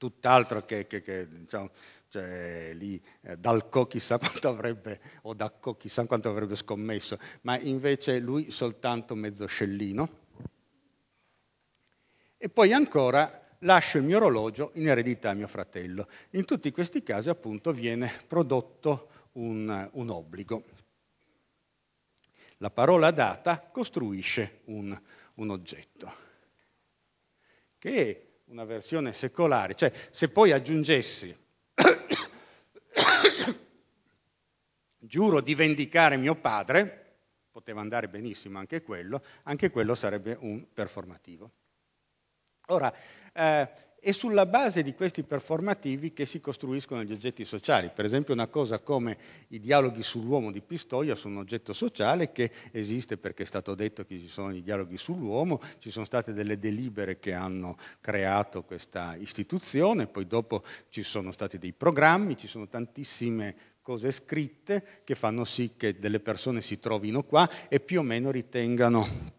tutt'altro 0.00 0.64
che, 0.64 0.86
che, 0.86 1.02
che 1.02 1.28
diciamo, 1.28 1.70
cioè, 2.08 2.72
lì 2.72 3.00
eh, 3.20 3.36
Dalco 3.36 3.86
chissà 3.86 4.16
quanto 4.18 4.48
avrebbe, 4.48 4.98
o 5.22 5.34
Dacco 5.34 5.76
chissà 5.76 6.06
quanto 6.06 6.30
avrebbe 6.30 6.56
scommesso, 6.56 7.18
ma 7.42 7.58
invece 7.58 8.18
lui 8.18 8.50
soltanto 8.50 9.14
mezzo 9.14 9.44
scellino. 9.44 10.08
E 12.38 12.48
poi 12.48 12.72
ancora 12.72 13.46
lascio 13.58 13.98
il 13.98 14.04
mio 14.04 14.16
orologio 14.16 14.70
in 14.76 14.88
eredità 14.88 15.30
a 15.30 15.34
mio 15.34 15.46
fratello. 15.46 16.08
In 16.30 16.46
tutti 16.46 16.70
questi 16.72 17.02
casi 17.02 17.28
appunto 17.28 17.70
viene 17.70 18.10
prodotto 18.26 19.10
un, 19.32 19.90
un 19.92 20.08
obbligo. 20.08 20.64
La 22.56 22.70
parola 22.70 23.10
data 23.10 23.60
costruisce 23.60 24.60
un, 24.64 24.98
un 25.34 25.50
oggetto, 25.50 26.12
che 27.78 28.29
una 28.50 28.64
versione 28.64 29.12
secolare, 29.12 29.74
cioè 29.74 29.92
se 30.10 30.28
poi 30.28 30.52
aggiungessi 30.52 31.36
giuro 34.98 35.40
di 35.40 35.54
vendicare 35.54 36.16
mio 36.16 36.34
padre, 36.34 36.96
poteva 37.50 37.80
andare 37.80 38.08
benissimo 38.08 38.58
anche 38.58 38.82
quello, 38.82 39.22
anche 39.44 39.70
quello 39.70 39.94
sarebbe 39.94 40.36
un 40.40 40.66
performativo. 40.72 41.50
Ora, 42.66 42.92
eh, 43.32 43.68
è 44.00 44.12
sulla 44.12 44.46
base 44.46 44.82
di 44.82 44.94
questi 44.94 45.22
performativi 45.22 46.12
che 46.12 46.24
si 46.24 46.40
costruiscono 46.40 47.04
gli 47.04 47.12
oggetti 47.12 47.44
sociali. 47.44 47.90
Per 47.94 48.04
esempio 48.04 48.32
una 48.32 48.46
cosa 48.46 48.78
come 48.78 49.18
i 49.48 49.60
dialoghi 49.60 50.02
sull'uomo 50.02 50.50
di 50.50 50.62
Pistoia 50.62 51.14
sono 51.14 51.34
un 51.34 51.40
oggetto 51.40 51.72
sociale 51.72 52.32
che 52.32 52.50
esiste 52.72 53.18
perché 53.18 53.42
è 53.42 53.46
stato 53.46 53.74
detto 53.74 54.04
che 54.04 54.18
ci 54.18 54.28
sono 54.28 54.54
i 54.54 54.62
dialoghi 54.62 54.96
sull'uomo, 54.96 55.60
ci 55.78 55.90
sono 55.90 56.06
state 56.06 56.32
delle 56.32 56.58
delibere 56.58 57.18
che 57.18 57.34
hanno 57.34 57.76
creato 58.00 58.62
questa 58.62 59.16
istituzione, 59.16 60.06
poi 60.06 60.26
dopo 60.26 60.64
ci 60.88 61.02
sono 61.02 61.30
stati 61.30 61.58
dei 61.58 61.72
programmi, 61.72 62.38
ci 62.38 62.46
sono 62.46 62.68
tantissime 62.68 63.54
cose 63.82 64.12
scritte 64.12 65.02
che 65.04 65.14
fanno 65.14 65.44
sì 65.44 65.72
che 65.76 65.98
delle 65.98 66.20
persone 66.20 66.62
si 66.62 66.78
trovino 66.78 67.22
qua 67.22 67.68
e 67.68 67.80
più 67.80 68.00
o 68.00 68.02
meno 68.02 68.30
ritengano 68.30 69.38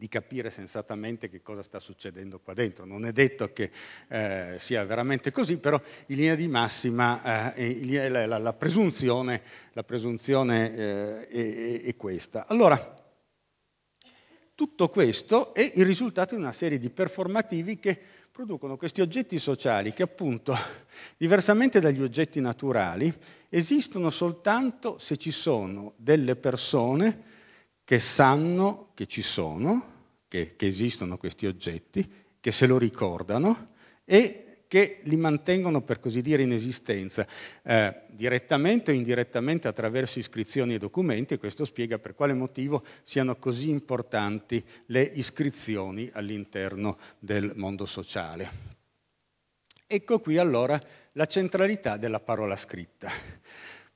di 0.00 0.08
capire 0.08 0.48
sensatamente 0.48 1.28
che 1.28 1.42
cosa 1.42 1.62
sta 1.62 1.78
succedendo 1.78 2.40
qua 2.40 2.54
dentro. 2.54 2.86
Non 2.86 3.04
è 3.04 3.12
detto 3.12 3.52
che 3.52 3.70
eh, 4.08 4.56
sia 4.58 4.82
veramente 4.86 5.30
così, 5.30 5.58
però 5.58 5.78
in 6.06 6.16
linea 6.16 6.36
di 6.36 6.48
massima 6.48 7.52
eh, 7.52 8.08
la, 8.08 8.26
la, 8.26 8.38
la, 8.38 8.52
presunzione, 8.54 9.42
la 9.74 9.84
presunzione 9.84 10.74
eh, 10.74 11.28
è, 11.28 11.82
è 11.82 11.96
questa. 11.96 12.46
Allora, 12.46 12.96
tutto 14.54 14.88
questo 14.88 15.52
è 15.52 15.70
il 15.74 15.84
risultato 15.84 16.34
di 16.34 16.40
una 16.40 16.52
serie 16.52 16.78
di 16.78 16.88
performativi 16.88 17.78
che 17.78 18.00
producono 18.32 18.78
questi 18.78 19.02
oggetti 19.02 19.38
sociali 19.38 19.92
che 19.92 20.04
appunto, 20.04 20.56
diversamente 21.18 21.78
dagli 21.78 22.00
oggetti 22.00 22.40
naturali, 22.40 23.14
esistono 23.50 24.08
soltanto 24.08 24.96
se 24.96 25.18
ci 25.18 25.30
sono 25.30 25.92
delle 25.98 26.36
persone 26.36 27.24
che 27.84 27.98
sanno 27.98 28.92
che 28.94 29.06
ci 29.06 29.20
sono, 29.20 29.89
che, 30.30 30.54
che 30.54 30.68
esistono 30.68 31.18
questi 31.18 31.46
oggetti, 31.46 32.08
che 32.38 32.52
se 32.52 32.68
lo 32.68 32.78
ricordano 32.78 33.72
e 34.04 34.62
che 34.68 35.00
li 35.02 35.16
mantengono, 35.16 35.82
per 35.82 35.98
così 35.98 36.22
dire, 36.22 36.44
in 36.44 36.52
esistenza, 36.52 37.26
eh, 37.64 38.02
direttamente 38.10 38.92
o 38.92 38.94
indirettamente 38.94 39.66
attraverso 39.66 40.20
iscrizioni 40.20 40.74
e 40.74 40.78
documenti, 40.78 41.34
e 41.34 41.38
questo 41.38 41.64
spiega 41.64 41.98
per 41.98 42.14
quale 42.14 42.32
motivo 42.32 42.84
siano 43.02 43.34
così 43.34 43.70
importanti 43.70 44.64
le 44.86 45.02
iscrizioni 45.02 46.08
all'interno 46.12 46.98
del 47.18 47.52
mondo 47.56 47.84
sociale. 47.84 48.78
Ecco 49.88 50.20
qui 50.20 50.38
allora 50.38 50.80
la 51.14 51.26
centralità 51.26 51.96
della 51.96 52.20
parola 52.20 52.56
scritta, 52.56 53.10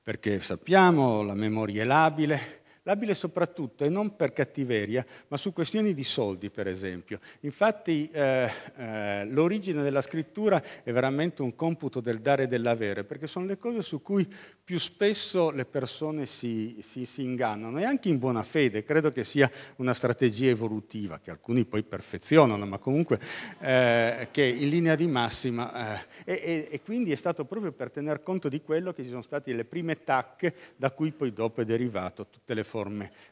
perché 0.03 0.41
sappiamo, 0.41 1.23
la 1.23 1.35
memoria 1.35 1.83
è 1.83 1.85
labile, 1.85 2.63
Labile 2.87 3.15
soprattutto, 3.15 3.83
e 3.83 3.89
non 3.89 4.15
per 4.15 4.31
cattiveria, 4.31 5.03
ma 5.29 5.37
su 5.37 5.51
questioni 5.53 5.95
di 5.95 6.03
soldi, 6.03 6.51
per 6.51 6.67
esempio. 6.67 7.19
Infatti 7.39 8.07
eh, 8.11 8.47
eh, 8.77 9.25
l'origine 9.25 9.81
della 9.81 10.03
scrittura 10.03 10.61
è 10.83 10.91
veramente 10.91 11.41
un 11.41 11.55
computo 11.55 11.99
del 11.99 12.21
dare 12.21 12.43
e 12.43 12.47
dell'avere, 12.47 13.03
perché 13.03 13.25
sono 13.25 13.47
le 13.47 13.57
cose 13.57 13.81
su 13.81 14.03
cui 14.03 14.31
più 14.63 14.77
spesso 14.77 15.49
le 15.49 15.65
persone 15.65 16.27
si, 16.27 16.77
si, 16.83 17.07
si 17.07 17.23
ingannano, 17.23 17.79
e 17.79 17.85
anche 17.85 18.09
in 18.09 18.19
buona 18.19 18.43
fede. 18.43 18.83
Credo 18.83 19.09
che 19.09 19.23
sia 19.23 19.49
una 19.77 19.95
strategia 19.95 20.51
evolutiva, 20.51 21.19
che 21.19 21.31
alcuni 21.31 21.65
poi 21.65 21.81
perfezionano, 21.81 22.67
ma 22.67 22.77
comunque 22.77 23.19
eh, 23.61 24.27
che 24.29 24.43
in 24.43 24.69
linea 24.69 24.93
di 24.93 25.07
massima... 25.07 25.95
Eh, 26.23 26.33
e, 26.35 26.67
e 26.69 26.81
quindi 26.81 27.11
è 27.11 27.15
stato 27.15 27.45
proprio 27.45 27.71
per 27.71 27.89
tener 27.89 28.21
conto 28.21 28.47
di 28.47 28.61
quello 28.61 28.93
che 28.93 29.01
ci 29.01 29.09
sono 29.09 29.23
state 29.23 29.53
le 29.53 29.65
prime 29.65 30.03
tacche 30.03 30.53
da 30.75 30.91
cui 30.91 31.11
poi 31.11 31.33
dopo 31.33 31.61
è 31.61 31.65
derivato 31.65 32.27
tutte 32.29 32.53
le 32.53 32.63
forme 32.63 32.73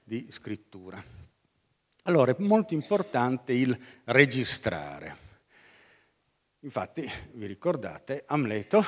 di 0.03 0.27
scrittura. 0.29 1.03
Allora 2.03 2.31
è 2.31 2.35
molto 2.39 2.73
importante 2.73 3.53
il 3.53 3.77
registrare. 4.05 5.17
Infatti, 6.59 7.09
vi 7.33 7.45
ricordate, 7.45 8.23
Amleto 8.25 8.83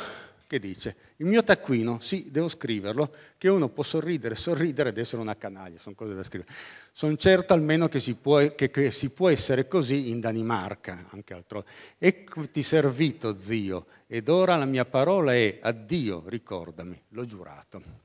che 0.47 0.59
dice, 0.59 0.95
il 1.17 1.25
mio 1.25 1.43
taccuino, 1.43 1.99
sì, 1.99 2.29
devo 2.29 2.47
scriverlo, 2.47 3.13
che 3.37 3.49
uno 3.49 3.69
può 3.69 3.83
sorridere, 3.83 4.35
sorridere 4.35 4.89
ed 4.89 4.97
essere 4.97 5.21
una 5.21 5.35
canaglia, 5.35 5.79
sono 5.79 5.95
cose 5.95 6.13
da 6.13 6.23
scrivere. 6.23 6.51
Sono 6.91 7.17
certo 7.17 7.53
almeno 7.53 7.87
che 7.87 7.99
si, 7.99 8.15
può, 8.15 8.53
che, 8.53 8.69
che 8.69 8.91
si 8.91 9.09
può 9.09 9.29
essere 9.29 9.67
così 9.67 10.09
in 10.09 10.19
Danimarca, 10.19 11.05
anche 11.09 11.33
altro. 11.33 11.65
Eccoti 11.97 12.61
servito, 12.61 13.39
zio, 13.39 13.87
ed 14.07 14.29
ora 14.29 14.55
la 14.55 14.65
mia 14.65 14.85
parola 14.85 15.33
è 15.33 15.59
addio, 15.61 16.23
ricordami, 16.27 17.01
l'ho 17.09 17.25
giurato. 17.25 18.04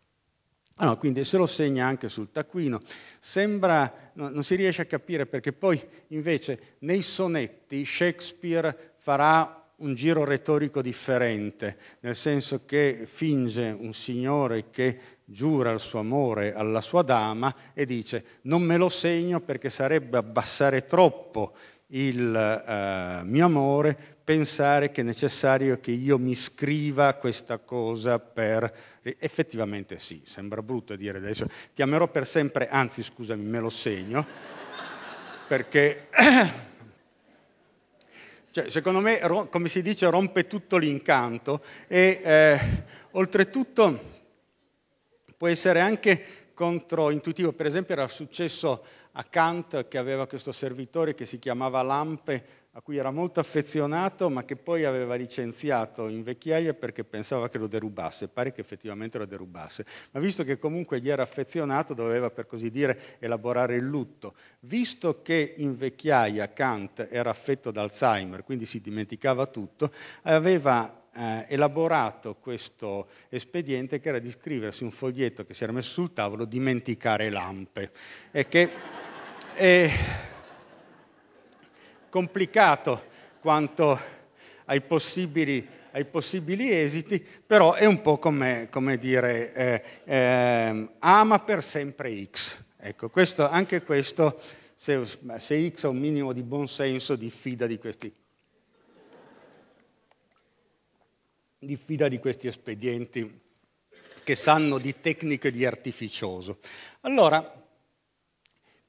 Ah, 0.83 0.97
quindi 0.97 1.25
se 1.25 1.37
lo 1.37 1.47
segna 1.47 1.87
anche 1.87 2.09
sul 2.09 2.31
taccuino. 2.33 2.81
Sembra, 3.19 4.13
no, 4.15 4.31
non 4.31 4.43
si 4.43 4.55
riesce 4.55 4.81
a 4.81 4.87
capire 4.87 5.27
perché 5.27 5.53
poi 5.53 5.79
invece 6.09 6.77
nei 6.79 7.03
sonetti 7.03 7.85
Shakespeare 7.85 8.95
farà 8.97 9.63
un 9.77 9.95
giro 9.95 10.25
retorico 10.25 10.81
differente, 10.81 11.77
nel 12.01 12.17
senso 12.17 12.65
che 12.65 13.07
finge 13.07 13.77
un 13.79 13.93
signore 13.93 14.71
che 14.71 14.99
giura 15.27 15.71
il 15.71 15.81
suo 15.81 15.99
amore 15.99 16.55
alla 16.55 16.81
sua 16.81 17.03
dama 17.03 17.55
e 17.75 17.85
dice 17.85 18.25
non 18.43 18.63
me 18.63 18.79
lo 18.79 18.89
segno 18.89 19.41
perché 19.41 19.69
sarebbe 19.69 20.17
abbassare 20.17 20.87
troppo 20.87 21.53
il 21.89 22.35
eh, 22.35 23.25
mio 23.25 23.45
amore 23.45 24.20
pensare 24.31 24.93
che 24.93 25.01
è 25.01 25.05
necessario 25.05 25.81
che 25.81 25.91
io 25.91 26.17
mi 26.17 26.37
scriva 26.37 27.15
questa 27.15 27.59
cosa 27.59 28.21
per... 28.21 28.73
Effettivamente 29.03 29.99
sì, 29.99 30.23
sembra 30.25 30.63
brutto 30.63 30.95
dire 30.95 31.19
adesso, 31.19 31.51
ti 31.75 31.83
amerò 31.83 32.07
per 32.07 32.29
sempre, 32.29 32.69
anzi 32.69 33.03
scusami, 33.03 33.43
me 33.43 33.59
lo 33.59 33.71
segno, 33.71 34.25
perché 35.49 36.07
cioè, 38.53 38.71
secondo 38.71 39.01
me, 39.01 39.19
come 39.51 39.69
si 39.69 39.83
dice, 39.83 40.09
rompe 40.09 40.47
tutto 40.47 40.77
l'incanto 40.77 41.65
e 41.89 42.21
eh, 42.23 42.61
oltretutto 43.13 44.01
può 45.37 45.49
essere 45.49 45.81
anche 45.81 46.53
controintuitivo. 46.55 47.53
Per 47.53 47.67
esempio 47.67 47.95
era 47.95 48.07
successo 48.07 48.85
a 49.13 49.25
Kant 49.25 49.89
che 49.89 49.99
aveva 49.99 50.29
questo 50.29 50.53
servitore 50.53 51.15
che 51.15 51.27
si 51.27 51.41
chiamava 51.41 51.83
Lampe, 51.83 52.60
a 52.73 52.83
cui 52.83 52.97
era 52.97 53.11
molto 53.11 53.41
affezionato, 53.41 54.31
ma 54.31 54.45
che 54.45 54.55
poi 54.55 54.85
aveva 54.85 55.17
licenziato 55.17 56.07
in 56.07 56.23
vecchiaia 56.23 56.73
perché 56.73 57.03
pensava 57.03 57.49
che 57.49 57.59
lo 57.59 57.67
derubasse. 57.67 58.29
Pare 58.29 58.53
che 58.53 58.61
effettivamente 58.61 59.19
lo 59.19 59.27
derubasse. 59.27 59.85
Ma 60.13 60.21
visto 60.21 60.45
che 60.45 60.57
comunque 60.57 61.01
gli 61.01 61.09
era 61.09 61.25
affezionato, 61.25 61.95
doveva 61.95 62.31
per 62.31 62.47
così 62.47 62.71
dire 62.71 63.17
elaborare 63.19 63.75
il 63.75 63.85
lutto. 63.85 64.35
Visto 64.61 65.21
che 65.21 65.55
in 65.57 65.77
vecchiaia 65.77 66.53
Kant 66.53 67.09
era 67.11 67.31
affetto 67.31 67.73
da 67.73 67.83
Alzheimer, 67.83 68.45
quindi 68.45 68.67
si 68.67 68.81
dimenticava 68.81 69.47
tutto, 69.47 69.93
aveva 70.23 71.09
eh, 71.13 71.47
elaborato 71.49 72.37
questo 72.37 73.09
espediente 73.31 73.99
che 73.99 74.11
era 74.11 74.21
di 74.21 74.31
scriversi 74.31 74.85
un 74.85 74.93
foglietto 74.93 75.45
che 75.45 75.55
si 75.55 75.65
era 75.65 75.73
messo 75.73 75.91
sul 75.91 76.13
tavolo, 76.13 76.45
dimenticare 76.45 77.31
lampe. 77.31 77.91
E 78.31 78.47
che 78.47 78.71
è 79.55 79.91
complicato 82.11 83.05
quanto 83.41 83.99
ai 84.67 84.83
possibili, 84.83 85.67
esiti, 86.71 87.25
però 87.47 87.75
è 87.75 87.87
un 87.87 88.03
po' 88.03 88.19
come, 88.19 88.69
dire 88.99 89.53
eh, 89.53 89.83
eh, 90.05 90.89
ama 90.99 91.39
per 91.41 91.65
sempre 91.65 92.25
X. 92.25 92.65
Ecco, 92.77 93.09
anche 93.49 93.83
questo, 93.83 94.41
se, 94.77 95.05
X 95.71 95.85
ha 95.85 95.89
un 95.89 95.99
minimo 95.99 96.33
di 96.33 96.43
di 97.67 97.79
questi, 97.79 98.13
diffida 101.59 102.09
di 102.09 102.19
questi 102.19 102.47
espedienti 102.47 103.41
che 104.23 104.35
sanno 104.35 104.79
di 104.79 105.01
tecniche 105.01 105.51
di 105.51 105.67
artificioso. 105.67 106.59
Allora, 107.01 107.61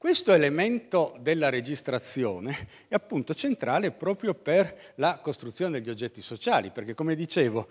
questo 0.02 0.32
elemento 0.32 1.16
della 1.20 1.48
registrazione 1.48 2.66
è 2.88 2.94
appunto 2.96 3.34
centrale 3.34 3.92
proprio 3.92 4.34
per 4.34 4.94
la 4.96 5.20
costruzione 5.22 5.78
degli 5.78 5.90
oggetti 5.90 6.20
sociali, 6.20 6.72
perché 6.72 6.92
come 6.92 7.14
dicevo, 7.14 7.68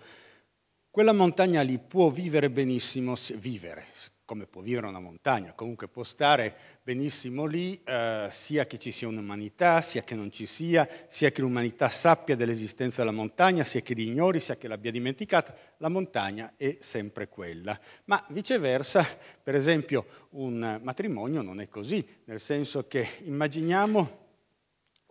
quella 0.90 1.12
montagna 1.12 1.60
lì 1.60 1.76
può 1.76 2.08
vivere 2.08 2.48
benissimo, 2.48 3.16
vivere, 3.34 3.84
come 4.24 4.46
può 4.46 4.62
vivere 4.62 4.86
una 4.86 5.00
montagna, 5.00 5.52
comunque 5.52 5.88
può 5.88 6.02
stare 6.02 6.54
benissimo 6.82 7.44
lì, 7.44 7.80
eh, 7.82 8.28
sia 8.30 8.66
che 8.66 8.78
ci 8.78 8.90
sia 8.90 9.08
un'umanità, 9.08 9.82
sia 9.82 10.02
che 10.02 10.14
non 10.14 10.30
ci 10.30 10.46
sia, 10.46 10.88
sia 11.08 11.30
che 11.30 11.40
l'umanità 11.40 11.88
sappia 11.88 12.36
dell'esistenza 12.36 13.02
della 13.02 13.14
montagna, 13.14 13.64
sia 13.64 13.80
che 13.80 13.94
l'ignori, 13.94 14.40
sia 14.40 14.56
che 14.56 14.68
l'abbia 14.68 14.90
dimenticata, 14.90 15.54
la 15.78 15.88
montagna 15.88 16.54
è 16.56 16.78
sempre 16.80 17.28
quella. 17.28 17.78
Ma 18.04 18.24
viceversa, 18.28 19.06
per 19.42 19.54
esempio, 19.54 20.06
un 20.30 20.80
matrimonio 20.82 21.42
non 21.42 21.60
è 21.60 21.68
così, 21.68 22.06
nel 22.24 22.40
senso 22.40 22.86
che 22.86 23.06
immaginiamo 23.24 24.21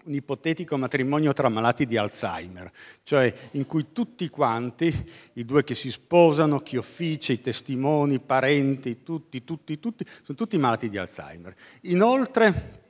un 0.06 0.14
ipotetico 0.14 0.78
matrimonio 0.78 1.34
tra 1.34 1.50
malati 1.50 1.86
di 1.86 1.98
Alzheimer, 1.98 2.72
cioè 3.04 3.34
in 3.52 3.66
cui 3.66 3.92
tutti 3.92 4.30
quanti, 4.30 4.94
i 5.34 5.46
due 5.46 5.64
che 5.64 5.76
si 5.76 5.92
sposano, 5.92 6.60
chi 6.60 6.78
officia, 6.78 7.34
i 7.34 7.42
testimoni, 7.42 8.16
i 8.16 8.20
parenti, 8.20 9.04
tutti, 9.04 9.44
tutti, 9.44 9.80
tutti, 9.80 10.06
sono 10.24 10.38
tutti 10.38 10.58
malati 10.58 10.90
di 10.90 10.98
Alzheimer. 10.98 11.56
Inoltre, 11.82 12.82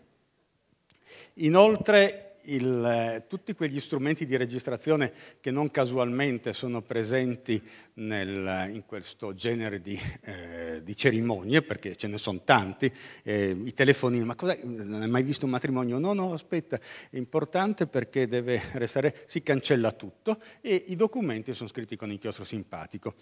inoltre 1.36 2.31
il, 2.46 2.84
eh, 2.84 3.26
tutti 3.28 3.54
quegli 3.54 3.80
strumenti 3.80 4.26
di 4.26 4.36
registrazione 4.36 5.14
che 5.40 5.52
non 5.52 5.72
casualmente 5.72 6.54
sono 6.54 6.82
presenti 6.82 7.62
nel, 7.96 8.70
in 8.74 8.86
questo 8.86 9.34
genere 9.34 9.82
di, 9.82 10.00
eh, 10.22 10.82
di, 10.84 10.96
cerimonie, 10.96 11.62
perché 11.62 11.96
ce 11.96 12.08
ne 12.08 12.18
sono 12.18 12.42
tanti, 12.44 12.92
eh, 13.24 13.50
i 13.64 13.74
telefonini, 13.74 14.24
ma 14.24 14.36
cosa, 14.36 14.58
non 14.64 15.02
hai 15.02 15.10
mai 15.10 15.24
visto 15.24 15.46
un 15.46 15.52
matrimonio? 15.52 16.00
No, 16.00 16.14
no, 16.14 16.34
aspetta, 16.34 16.80
è 17.10 17.18
importante 17.18 17.88
perché 17.88 18.28
deve 18.28 18.62
restare, 18.74 19.24
si 19.28 19.42
cancella 19.44 19.92
tutto 19.92 20.42
e 20.62 20.86
i 20.88 20.96
documenti 20.96 21.54
sono 21.54 21.70
scritti 21.70 21.96
con 21.96 22.12
inchiostro 22.12 22.44
simpatico. 22.44 23.16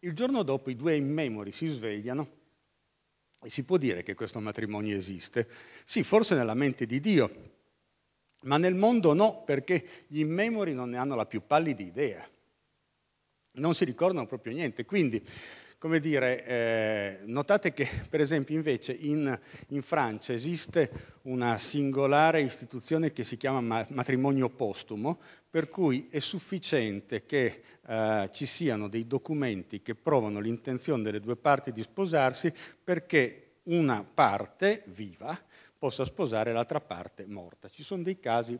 Il 0.00 0.14
giorno 0.14 0.42
dopo 0.42 0.70
i 0.70 0.76
due 0.76 0.96
immemori 0.96 1.52
si 1.52 1.68
svegliano 1.68 2.40
e 3.44 3.50
si 3.50 3.64
può 3.64 3.76
dire 3.76 4.02
che 4.02 4.14
questo 4.14 4.40
matrimonio 4.40 4.96
esiste? 4.96 5.48
Sì, 5.84 6.02
forse 6.02 6.34
nella 6.34 6.54
mente 6.54 6.86
di 6.86 7.00
Dio, 7.00 7.60
ma 8.42 8.56
nel 8.56 8.74
mondo 8.74 9.12
no, 9.12 9.42
perché 9.44 9.84
gli 10.06 10.20
immemori 10.20 10.74
non 10.74 10.90
ne 10.90 10.98
hanno 10.98 11.14
la 11.14 11.26
più 11.26 11.42
pallida 11.46 11.82
idea. 11.82 12.28
Non 13.54 13.74
si 13.74 13.84
ricordano 13.84 14.26
proprio 14.26 14.54
niente. 14.54 14.84
Quindi, 14.84 15.22
come 15.78 16.00
dire, 16.00 16.44
eh, 16.44 17.18
notate 17.24 17.72
che 17.72 17.88
per 18.08 18.20
esempio 18.20 18.54
invece 18.54 18.92
in, 18.92 19.38
in, 19.68 19.82
Francia 19.82 20.32
esiste 20.32 21.18
una 21.22 21.58
singolare 21.58 22.40
istituzione 22.40 23.12
che 23.12 23.24
si 23.24 23.36
chiama 23.36 23.84
matrimonio 23.90 24.48
postumo, 24.48 25.18
per 25.50 25.68
cui 25.68 26.08
è 26.08 26.20
sufficiente 26.20 27.26
che 27.26 27.62
eh, 27.84 28.30
ci 28.32 28.46
siano 28.46 28.88
dei 28.88 29.06
documenti 29.06 29.82
che 29.82 29.94
provano 29.94 30.40
l'intenzione 30.40 31.02
delle 31.02 31.20
due 31.20 31.36
parti 31.36 31.72
di 31.72 31.82
sposarsi 31.82 32.52
perché 32.82 33.56
una 33.64 34.04
parte 34.04 34.84
viva 34.86 35.38
possa 35.82 36.04
sposare 36.04 36.52
l'altra 36.52 36.80
parte 36.80 37.26
morta. 37.26 37.68
Ci 37.68 37.82
sono 37.82 38.04
dei 38.04 38.20
casi, 38.20 38.56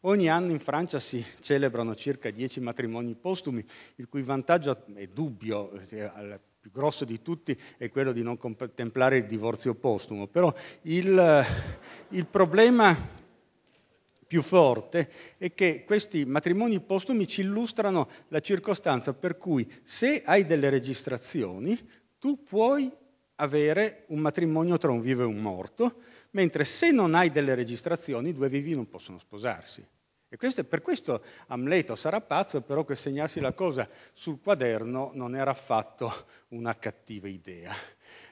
ogni 0.00 0.28
anno 0.28 0.50
in 0.50 0.58
Francia 0.58 0.98
si 0.98 1.24
celebrano 1.38 1.94
circa 1.94 2.32
dieci 2.32 2.58
matrimoni 2.58 3.14
postumi, 3.14 3.64
il 3.94 4.08
cui 4.08 4.24
vantaggio 4.24 4.84
è 4.92 5.06
dubbio, 5.06 5.70
il 5.72 6.40
più 6.58 6.72
grosso 6.72 7.04
di 7.04 7.22
tutti 7.22 7.56
è 7.76 7.88
quello 7.90 8.10
di 8.10 8.24
non 8.24 8.36
contemplare 8.38 9.18
il 9.18 9.26
divorzio 9.26 9.76
postumo, 9.76 10.26
però 10.26 10.52
il, 10.82 11.44
il 12.08 12.26
problema 12.26 13.08
più 14.26 14.42
forte 14.42 15.36
è 15.38 15.54
che 15.54 15.84
questi 15.84 16.24
matrimoni 16.24 16.80
postumi 16.80 17.28
ci 17.28 17.42
illustrano 17.42 18.10
la 18.30 18.40
circostanza 18.40 19.12
per 19.12 19.36
cui 19.36 19.72
se 19.84 20.22
hai 20.24 20.44
delle 20.44 20.70
registrazioni 20.70 21.78
tu 22.18 22.42
puoi 22.42 22.90
avere 23.36 24.06
un 24.08 24.18
matrimonio 24.18 24.76
tra 24.76 24.90
un 24.90 25.00
vivo 25.00 25.22
e 25.22 25.26
un 25.26 25.38
morto, 25.38 26.00
mentre 26.34 26.64
se 26.64 26.90
non 26.90 27.14
hai 27.14 27.30
delle 27.30 27.54
registrazioni, 27.54 28.28
i 28.28 28.32
due 28.32 28.48
vivi 28.48 28.74
non 28.74 28.88
possono 28.88 29.18
sposarsi. 29.18 29.84
E 30.28 30.36
questo, 30.36 30.64
per 30.64 30.82
questo 30.82 31.22
Amleto 31.46 31.94
sarà 31.94 32.20
pazzo, 32.20 32.60
però 32.60 32.84
che 32.84 32.96
segnarsi 32.96 33.38
la 33.40 33.52
cosa 33.52 33.88
sul 34.12 34.40
quaderno 34.40 35.10
non 35.14 35.36
era 35.36 35.52
affatto 35.52 36.26
una 36.48 36.76
cattiva 36.76 37.28
idea. 37.28 37.72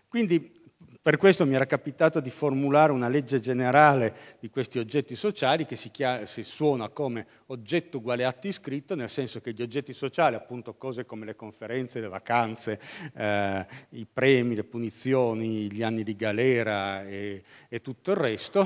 Quindi 0.08 0.61
per 1.02 1.16
questo 1.16 1.44
mi 1.44 1.56
era 1.56 1.66
capitato 1.66 2.20
di 2.20 2.30
formulare 2.30 2.92
una 2.92 3.08
legge 3.08 3.40
generale 3.40 4.36
di 4.38 4.48
questi 4.48 4.78
oggetti 4.78 5.16
sociali 5.16 5.66
che 5.66 5.74
si, 5.74 5.90
chiama, 5.90 6.26
si, 6.26 6.44
suona 6.44 6.90
come 6.90 7.26
oggetto 7.46 7.98
uguale 7.98 8.24
atto 8.24 8.46
iscritto, 8.46 8.94
nel 8.94 9.08
senso 9.08 9.40
che 9.40 9.52
gli 9.52 9.62
oggetti 9.62 9.92
sociali, 9.92 10.36
appunto 10.36 10.74
cose 10.74 11.04
come 11.04 11.26
le 11.26 11.34
conferenze, 11.34 11.98
le 11.98 12.06
vacanze, 12.06 12.80
eh, 13.16 13.66
i 13.90 14.06
premi, 14.10 14.54
le 14.54 14.62
punizioni, 14.62 15.72
gli 15.72 15.82
anni 15.82 16.04
di 16.04 16.14
galera 16.14 17.04
e, 17.04 17.42
e 17.68 17.80
tutto 17.80 18.12
il 18.12 18.16
resto, 18.16 18.64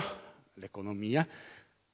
l'economia, 0.55 1.26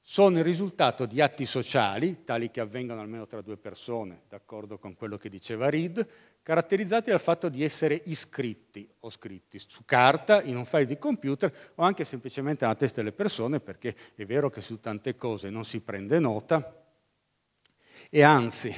sono 0.05 0.37
il 0.37 0.43
risultato 0.43 1.05
di 1.05 1.21
atti 1.21 1.45
sociali, 1.45 2.25
tali 2.25 2.51
che 2.51 2.59
avvengono 2.59 2.99
almeno 2.99 3.25
tra 3.25 3.41
due 3.41 3.55
persone, 3.55 4.23
d'accordo 4.27 4.77
con 4.77 4.95
quello 4.95 5.17
che 5.17 5.29
diceva 5.29 5.69
Reed, 5.69 6.05
caratterizzati 6.43 7.09
dal 7.09 7.21
fatto 7.21 7.47
di 7.47 7.63
essere 7.63 8.01
iscritti 8.05 8.87
o 8.99 9.09
scritti 9.09 9.59
su 9.59 9.83
carta, 9.85 10.43
in 10.43 10.57
un 10.57 10.65
file 10.65 10.85
di 10.85 10.97
computer 10.97 11.71
o 11.75 11.83
anche 11.83 12.03
semplicemente 12.03 12.65
nella 12.65 12.77
testa 12.77 12.97
delle 12.97 13.13
persone, 13.13 13.61
perché 13.61 13.95
è 14.13 14.25
vero 14.25 14.49
che 14.49 14.59
su 14.59 14.81
tante 14.81 15.15
cose 15.15 15.49
non 15.49 15.63
si 15.63 15.79
prende 15.79 16.19
nota, 16.19 16.85
e 18.09 18.21
anzi, 18.21 18.75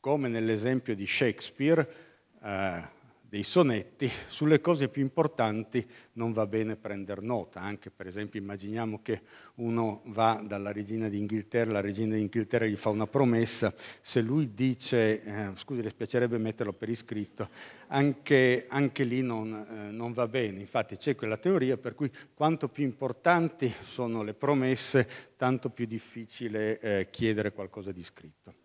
come 0.00 0.28
nell'esempio 0.28 0.94
di 0.94 1.06
Shakespeare, 1.06 1.94
eh, 2.42 3.00
dei 3.32 3.44
sonetti, 3.44 4.10
sulle 4.26 4.60
cose 4.60 4.90
più 4.90 5.00
importanti 5.00 5.88
non 6.16 6.34
va 6.34 6.46
bene 6.46 6.76
prendere 6.76 7.22
nota, 7.22 7.60
anche 7.60 7.90
per 7.90 8.06
esempio 8.06 8.38
immaginiamo 8.38 9.00
che 9.00 9.22
uno 9.54 10.02
va 10.08 10.44
dalla 10.46 10.70
regina 10.70 11.08
d'Inghilterra, 11.08 11.72
la 11.72 11.80
regina 11.80 12.14
d'Inghilterra 12.14 12.66
gli 12.66 12.76
fa 12.76 12.90
una 12.90 13.06
promessa, 13.06 13.72
se 14.02 14.20
lui 14.20 14.52
dice, 14.52 15.22
eh, 15.22 15.50
scusi 15.54 15.80
le 15.80 15.88
spiacerebbe 15.88 16.36
metterlo 16.36 16.74
per 16.74 16.90
iscritto, 16.90 17.48
anche, 17.86 18.66
anche 18.68 19.02
lì 19.04 19.22
non, 19.22 19.66
eh, 19.66 19.90
non, 19.90 20.12
va 20.12 20.28
bene, 20.28 20.60
infatti 20.60 20.98
c'è 20.98 21.14
quella 21.14 21.38
teoria 21.38 21.78
per 21.78 21.94
cui 21.94 22.12
quanto 22.34 22.68
più 22.68 22.84
importanti 22.84 23.72
sono 23.80 24.22
le 24.22 24.34
promesse, 24.34 25.08
tanto 25.38 25.70
più 25.70 25.86
difficile 25.86 26.78
eh, 26.80 27.08
chiedere 27.10 27.52
qualcosa 27.52 27.92
di 27.92 28.04
scritto. 28.04 28.61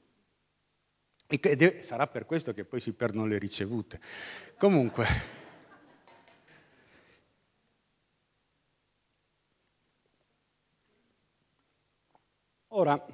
E 1.29 1.81
sarà 1.83 2.07
per 2.07 2.25
questo 2.25 2.53
che 2.53 2.63
poi 2.63 2.79
si 2.79 2.93
perdono 2.93 3.25
le 3.25 3.37
ricevute. 3.37 3.99
Comunque, 4.57 5.05
ora, 12.69 13.05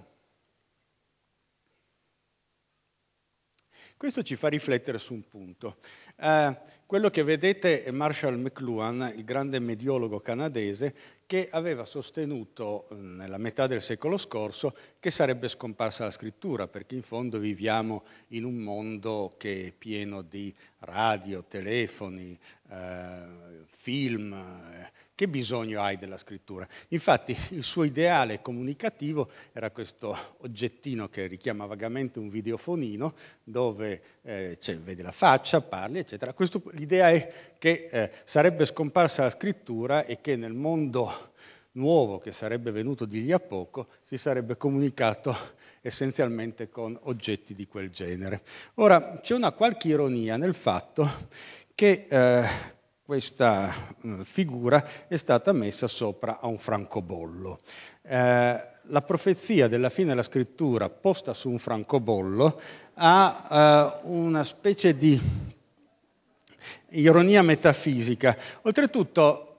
questo 3.97 4.21
ci 4.21 4.35
fa 4.35 4.47
riflettere 4.49 4.99
su 4.99 5.13
un 5.15 5.27
punto. 5.27 5.77
Eh, 6.23 6.57
quello 6.85 7.09
che 7.09 7.23
vedete 7.23 7.83
è 7.83 7.91
Marshall 7.91 8.39
McLuhan, 8.39 9.13
il 9.17 9.25
grande 9.25 9.59
mediologo 9.59 10.21
canadese, 10.21 10.95
che 11.25 11.49
aveva 11.51 11.83
sostenuto 11.83 12.87
eh, 12.89 12.95
nella 12.95 13.37
metà 13.37 13.67
del 13.67 13.81
secolo 13.81 14.15
scorso 14.15 14.73
che 15.01 15.11
sarebbe 15.11 15.49
scomparsa 15.49 16.05
la 16.05 16.11
scrittura, 16.11 16.67
perché 16.67 16.95
in 16.95 17.01
fondo 17.01 17.39
viviamo 17.39 18.03
in 18.29 18.45
un 18.45 18.55
mondo 18.55 19.33
che 19.37 19.67
è 19.67 19.71
pieno 19.71 20.21
di 20.21 20.53
radio, 20.79 21.43
telefoni, 21.43 22.39
eh, 22.69 23.65
film, 23.67 24.31
eh, 24.31 24.91
che 25.15 25.27
bisogno 25.27 25.79
hai 25.79 25.97
della 25.97 26.17
scrittura? 26.17 26.67
Infatti 26.89 27.37
il 27.51 27.63
suo 27.63 27.83
ideale 27.83 28.41
comunicativo 28.41 29.29
era 29.53 29.69
questo 29.69 30.17
oggettino 30.39 31.07
che 31.07 31.27
richiama 31.27 31.65
vagamente 31.65 32.19
un 32.19 32.29
videofonino 32.29 33.13
dove 33.43 34.01
eh, 34.23 34.57
vedi 34.81 35.01
la 35.01 35.11
faccia, 35.11 35.61
parli. 35.61 36.05
Questo, 36.33 36.61
l'idea 36.71 37.09
è 37.09 37.31
che 37.57 37.89
eh, 37.91 38.11
sarebbe 38.23 38.65
scomparsa 38.65 39.23
la 39.23 39.29
scrittura 39.29 40.05
e 40.05 40.21
che 40.21 40.35
nel 40.35 40.53
mondo 40.53 41.31
nuovo 41.73 42.19
che 42.19 42.31
sarebbe 42.31 42.71
venuto 42.71 43.05
di 43.05 43.23
lì 43.23 43.31
a 43.31 43.39
poco 43.39 43.87
si 44.03 44.17
sarebbe 44.17 44.57
comunicato 44.57 45.35
essenzialmente 45.81 46.69
con 46.69 46.97
oggetti 47.03 47.53
di 47.53 47.67
quel 47.67 47.89
genere. 47.89 48.41
Ora, 48.75 49.19
c'è 49.21 49.35
una 49.35 49.51
qualche 49.51 49.89
ironia 49.89 50.37
nel 50.37 50.53
fatto 50.53 51.27
che 51.75 52.05
eh, 52.07 52.43
questa 53.03 53.93
eh, 54.01 54.23
figura 54.23 55.07
è 55.07 55.17
stata 55.17 55.51
messa 55.51 55.87
sopra 55.87 56.39
a 56.39 56.47
un 56.47 56.57
francobollo. 56.57 57.59
Eh, 58.01 58.71
la 58.87 59.01
profezia 59.01 59.67
della 59.67 59.89
fine 59.89 60.09
della 60.09 60.23
scrittura 60.23 60.89
posta 60.89 61.33
su 61.33 61.49
un 61.49 61.59
francobollo 61.59 62.61
ha 62.95 63.99
eh, 64.03 64.07
una 64.07 64.43
specie 64.43 64.95
di 64.95 65.19
ironia 66.93 67.41
metafisica. 67.41 68.37
Oltretutto 68.63 69.49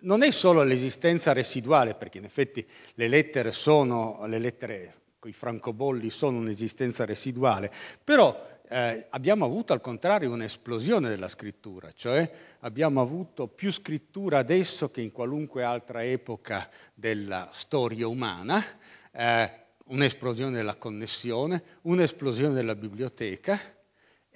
non 0.00 0.22
è 0.22 0.30
solo 0.30 0.62
l'esistenza 0.62 1.32
residuale, 1.32 1.94
perché 1.94 2.18
in 2.18 2.24
effetti 2.24 2.66
le 2.94 3.08
lettere 3.08 3.52
sono, 3.52 4.24
le 4.26 4.38
lettere 4.38 4.94
i 5.24 5.32
francobolli 5.32 6.10
sono 6.10 6.38
un'esistenza 6.38 7.04
residuale, 7.04 7.72
però 8.04 8.54
eh, 8.68 9.06
abbiamo 9.10 9.44
avuto 9.44 9.72
al 9.72 9.80
contrario 9.80 10.32
un'esplosione 10.32 11.08
della 11.08 11.28
scrittura, 11.28 11.90
cioè 11.92 12.30
abbiamo 12.60 13.00
avuto 13.00 13.48
più 13.48 13.72
scrittura 13.72 14.38
adesso 14.38 14.90
che 14.90 15.00
in 15.00 15.12
qualunque 15.12 15.64
altra 15.64 16.04
epoca 16.04 16.68
della 16.94 17.48
storia 17.52 18.06
umana, 18.06 18.62
eh, 19.10 19.50
un'esplosione 19.86 20.56
della 20.56 20.76
connessione, 20.76 21.62
un'esplosione 21.82 22.54
della 22.54 22.74
biblioteca 22.74 23.75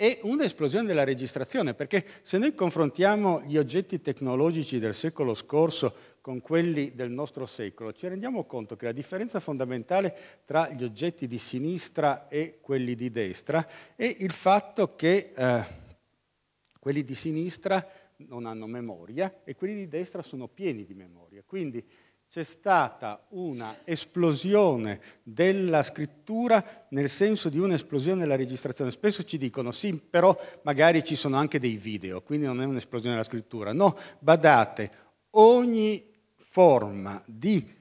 e 0.02 0.18
un'esplosione 0.22 0.86
della 0.86 1.04
registrazione, 1.04 1.74
perché 1.74 2.06
se 2.22 2.38
noi 2.38 2.54
confrontiamo 2.54 3.42
gli 3.42 3.58
oggetti 3.58 4.00
tecnologici 4.00 4.78
del 4.78 4.94
secolo 4.94 5.34
scorso 5.34 5.94
con 6.22 6.40
quelli 6.40 6.94
del 6.94 7.10
nostro 7.10 7.44
secolo, 7.44 7.92
ci 7.92 8.08
rendiamo 8.08 8.44
conto 8.46 8.76
che 8.76 8.86
la 8.86 8.92
differenza 8.92 9.40
fondamentale 9.40 10.40
tra 10.46 10.70
gli 10.70 10.84
oggetti 10.84 11.26
di 11.26 11.36
sinistra 11.36 12.28
e 12.28 12.60
quelli 12.62 12.94
di 12.94 13.10
destra 13.10 13.68
è 13.94 14.16
il 14.20 14.32
fatto 14.32 14.94
che 14.96 15.32
eh, 15.36 15.64
quelli 16.78 17.04
di 17.04 17.14
sinistra 17.14 17.86
non 18.28 18.46
hanno 18.46 18.66
memoria 18.66 19.42
e 19.44 19.54
quelli 19.54 19.74
di 19.74 19.86
destra 19.88 20.22
sono 20.22 20.48
pieni 20.48 20.86
di 20.86 20.94
memoria. 20.94 21.42
Quindi 21.44 21.84
c'è 22.30 22.44
stata 22.44 23.26
una 23.30 23.78
esplosione 23.82 25.00
della 25.24 25.82
scrittura 25.82 26.86
nel 26.90 27.08
senso 27.08 27.48
di 27.48 27.58
un'esplosione 27.58 28.20
della 28.20 28.36
registrazione. 28.36 28.92
Spesso 28.92 29.24
ci 29.24 29.36
dicono 29.36 29.72
sì, 29.72 29.98
però 29.98 30.38
magari 30.62 31.02
ci 31.02 31.16
sono 31.16 31.36
anche 31.36 31.58
dei 31.58 31.76
video, 31.76 32.22
quindi 32.22 32.46
non 32.46 32.62
è 32.62 32.64
un'esplosione 32.64 33.16
della 33.16 33.26
scrittura. 33.26 33.72
No, 33.72 33.98
badate, 34.20 34.90
ogni 35.30 36.08
forma 36.36 37.20
di 37.26 37.78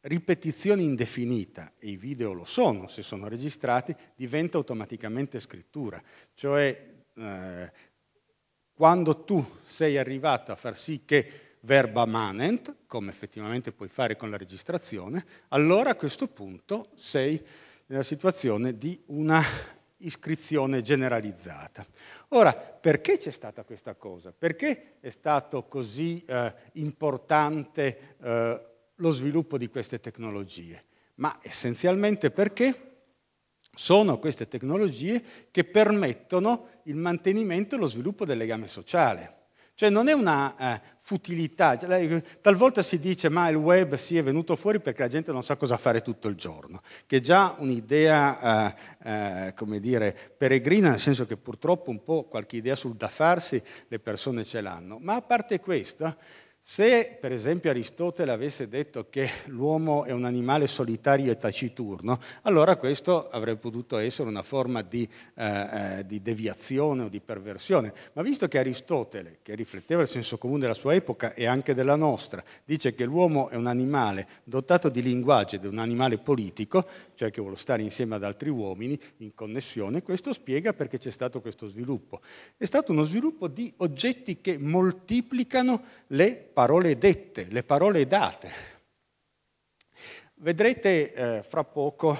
ripetizione 0.00 0.80
indefinita, 0.80 1.72
e 1.78 1.90
i 1.90 1.96
video 1.98 2.32
lo 2.32 2.44
sono 2.44 2.88
se 2.88 3.02
sono 3.02 3.28
registrati, 3.28 3.94
diventa 4.16 4.56
automaticamente 4.56 5.38
scrittura. 5.40 6.02
Cioè, 6.32 7.02
eh, 7.14 7.72
quando 8.72 9.24
tu 9.24 9.46
sei 9.66 9.98
arrivato 9.98 10.52
a 10.52 10.56
far 10.56 10.74
sì 10.74 11.02
che 11.04 11.49
verba 11.60 12.06
manent, 12.06 12.74
come 12.86 13.10
effettivamente 13.10 13.72
puoi 13.72 13.88
fare 13.88 14.16
con 14.16 14.30
la 14.30 14.36
registrazione, 14.36 15.24
allora 15.48 15.90
a 15.90 15.94
questo 15.94 16.26
punto 16.26 16.90
sei 16.94 17.42
nella 17.86 18.02
situazione 18.02 18.78
di 18.78 19.00
una 19.06 19.42
iscrizione 19.98 20.82
generalizzata. 20.82 21.84
Ora, 22.28 22.54
perché 22.54 23.18
c'è 23.18 23.30
stata 23.30 23.64
questa 23.64 23.94
cosa? 23.94 24.32
Perché 24.32 24.96
è 25.00 25.10
stato 25.10 25.64
così 25.64 26.24
eh, 26.24 26.54
importante 26.74 28.16
eh, 28.22 28.66
lo 28.94 29.10
sviluppo 29.10 29.58
di 29.58 29.68
queste 29.68 30.00
tecnologie? 30.00 30.84
Ma 31.16 31.38
essenzialmente 31.42 32.30
perché 32.30 32.86
sono 33.74 34.18
queste 34.18 34.48
tecnologie 34.48 35.22
che 35.50 35.64
permettono 35.64 36.68
il 36.84 36.96
mantenimento 36.96 37.74
e 37.74 37.78
lo 37.78 37.86
sviluppo 37.86 38.24
del 38.24 38.38
legame 38.38 38.68
sociale. 38.68 39.39
Cioè 39.80 39.88
non 39.88 40.08
è 40.08 40.12
una 40.12 40.56
eh, 40.58 40.80
futilità, 41.00 41.78
cioè, 41.78 42.22
talvolta 42.42 42.82
si 42.82 42.98
dice 42.98 43.30
ma 43.30 43.48
il 43.48 43.56
web 43.56 43.94
si 43.94 44.18
è 44.18 44.22
venuto 44.22 44.54
fuori 44.54 44.78
perché 44.78 45.00
la 45.00 45.08
gente 45.08 45.32
non 45.32 45.42
sa 45.42 45.56
cosa 45.56 45.78
fare 45.78 46.02
tutto 46.02 46.28
il 46.28 46.34
giorno, 46.34 46.82
che 47.06 47.16
è 47.16 47.20
già 47.20 47.54
un'idea, 47.56 48.74
eh, 49.02 49.46
eh, 49.46 49.54
come 49.54 49.80
dire, 49.80 50.14
peregrina, 50.36 50.90
nel 50.90 51.00
senso 51.00 51.24
che 51.24 51.38
purtroppo 51.38 51.88
un 51.88 52.04
po' 52.04 52.24
qualche 52.24 52.56
idea 52.56 52.76
sul 52.76 52.94
da 52.94 53.08
farsi 53.08 53.62
le 53.88 53.98
persone 54.00 54.44
ce 54.44 54.60
l'hanno. 54.60 54.98
Ma 55.00 55.14
a 55.14 55.22
parte 55.22 55.60
questo, 55.60 56.14
se 56.62 57.16
per 57.18 57.32
esempio 57.32 57.70
Aristotele 57.70 58.30
avesse 58.30 58.68
detto 58.68 59.06
che 59.08 59.28
l'uomo 59.46 60.04
è 60.04 60.12
un 60.12 60.24
animale 60.24 60.66
solitario 60.66 61.32
e 61.32 61.36
taciturno, 61.36 62.20
allora 62.42 62.76
questo 62.76 63.28
avrebbe 63.30 63.60
potuto 63.60 63.96
essere 63.96 64.28
una 64.28 64.42
forma 64.42 64.82
di, 64.82 65.08
eh, 65.34 65.44
eh, 65.44 66.06
di, 66.06 66.20
deviazione 66.20 67.04
o 67.04 67.08
di 67.08 67.20
perversione. 67.20 67.92
Ma 68.12 68.22
visto 68.22 68.46
che 68.46 68.58
Aristotele, 68.58 69.38
che 69.42 69.54
rifletteva 69.54 70.02
il 70.02 70.08
senso 70.08 70.36
comune 70.38 70.60
della 70.60 70.74
sua 70.74 70.94
epoca 70.94 71.32
e 71.34 71.46
anche 71.46 71.74
della 71.74 71.96
nostra, 71.96 72.44
dice 72.64 72.94
che 72.94 73.04
l'uomo 73.04 73.48
è 73.48 73.56
un 73.56 73.66
animale 73.66 74.28
dotato 74.44 74.90
di 74.90 75.02
linguaggio 75.02 75.56
ed 75.56 75.64
è 75.64 75.68
un 75.68 75.78
animale 75.78 76.18
politico, 76.18 76.86
cioè 77.14 77.30
che 77.30 77.40
vuole 77.40 77.56
stare 77.56 77.82
insieme 77.82 78.14
ad 78.14 78.22
altri 78.22 78.50
uomini 78.50 79.00
in 79.18 79.34
connessione, 79.34 80.02
questo 80.02 80.32
spiega 80.32 80.72
perché 80.74 80.98
c'è 80.98 81.10
stato 81.10 81.40
questo 81.40 81.68
sviluppo. 81.68 82.20
È 82.56 82.64
stato 82.64 82.92
uno 82.92 83.04
sviluppo 83.04 83.48
di 83.48 83.72
oggetti 83.78 84.40
che 84.40 84.58
moltiplicano 84.58 85.82
le 86.08 86.48
parole 86.60 86.98
dette, 86.98 87.46
le 87.48 87.62
parole 87.62 88.06
date. 88.06 88.50
Vedrete 90.34 91.14
eh, 91.14 91.42
fra 91.42 91.64
poco, 91.64 92.18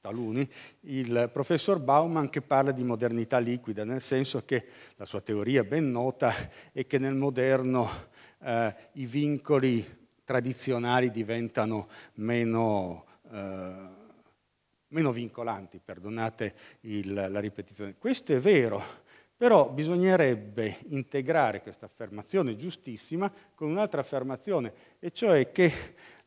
taluni, 0.00 0.48
il 0.82 1.28
professor 1.32 1.80
Bauman 1.80 2.30
che 2.30 2.40
parla 2.40 2.70
di 2.70 2.84
modernità 2.84 3.38
liquida, 3.38 3.82
nel 3.84 4.00
senso 4.00 4.44
che 4.44 4.64
la 4.94 5.06
sua 5.06 5.20
teoria 5.20 5.64
ben 5.64 5.90
nota 5.90 6.32
è 6.70 6.86
che 6.86 6.98
nel 6.98 7.16
moderno 7.16 7.90
eh, 8.38 8.74
i 8.92 9.06
vincoli 9.06 9.84
tradizionali 10.22 11.10
diventano 11.10 11.88
meno, 12.14 13.06
eh, 13.28 13.88
meno 14.86 15.10
vincolanti, 15.10 15.80
perdonate 15.84 16.54
il, 16.82 17.12
la 17.12 17.40
ripetizione. 17.40 17.96
Questo 17.98 18.32
è 18.32 18.38
vero, 18.38 18.80
però 19.40 19.70
bisognerebbe 19.70 20.80
integrare 20.90 21.62
questa 21.62 21.86
affermazione 21.86 22.58
giustissima 22.58 23.32
con 23.54 23.70
un'altra 23.70 24.02
affermazione, 24.02 24.70
e 24.98 25.12
cioè 25.12 25.50
che 25.50 25.72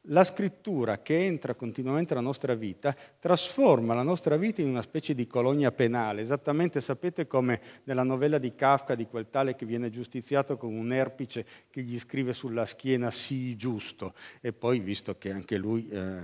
la 0.08 0.26
scrittura 0.26 1.02
che 1.02 1.26
entra 1.26 1.56
continuamente 1.56 2.14
nella 2.14 2.26
nostra 2.26 2.56
vita 2.56 2.94
trasforma 3.20 3.94
la 3.94 4.04
nostra 4.04 4.36
vita 4.36 4.62
in 4.62 4.68
una 4.68 4.82
specie 4.82 5.16
di 5.16 5.28
colonia 5.28 5.72
penale, 5.72 6.22
esattamente 6.22 6.82
sapete 6.82 7.26
come 7.26 7.62
nella 7.86 8.04
novella 8.04 8.38
di 8.38 8.54
Kafka 8.54 8.96
di 8.96 9.08
quel 9.08 9.30
tale 9.30 9.56
che 9.56 9.66
viene 9.66 9.90
giustiziato 9.90 10.58
con 10.58 10.74
un 10.74 10.92
erpice 10.92 11.46
che 11.70 11.84
gli 11.84 11.98
scrive 11.98 12.34
sulla 12.34 12.66
schiena 12.66 13.12
sì 13.12 13.56
giusto 13.56 14.14
e 14.42 14.52
poi 14.52 14.80
visto 14.80 15.18
che 15.18 15.32
anche 15.32 15.56
lui 15.56 15.88
eh, 15.88 16.20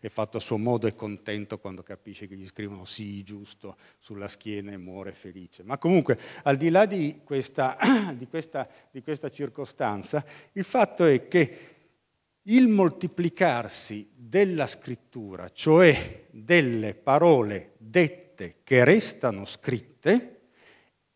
è 0.00 0.08
fatto 0.08 0.36
a 0.36 0.40
suo 0.40 0.58
modo 0.58 0.86
è 0.86 0.94
contento 0.94 1.58
quando 1.58 1.82
capisce 1.82 2.26
che 2.26 2.36
gli 2.36 2.46
scrivono 2.46 2.84
sì 2.84 3.22
giusto 3.22 3.76
sulla 4.00 4.28
schiena 4.28 4.72
e 4.72 4.76
muore 4.76 5.12
felice. 5.12 5.62
Ma 5.62 5.78
comunque 5.78 6.18
al 6.42 6.56
di 6.56 6.68
là 6.68 6.84
di 6.84 7.20
questa, 7.24 7.78
di 8.14 8.26
questa, 8.26 8.68
di 8.90 9.02
questa 9.02 9.30
circostanza 9.30 10.22
il 10.52 10.64
fatto 10.64 11.04
è 11.04 11.26
che 11.26 11.76
il 12.50 12.68
moltiplicarsi 12.68 14.08
della 14.14 14.66
scrittura, 14.66 15.50
cioè 15.50 16.26
delle 16.30 16.94
parole 16.94 17.72
dette 17.78 18.56
che 18.64 18.84
restano 18.84 19.44
scritte, 19.44 20.38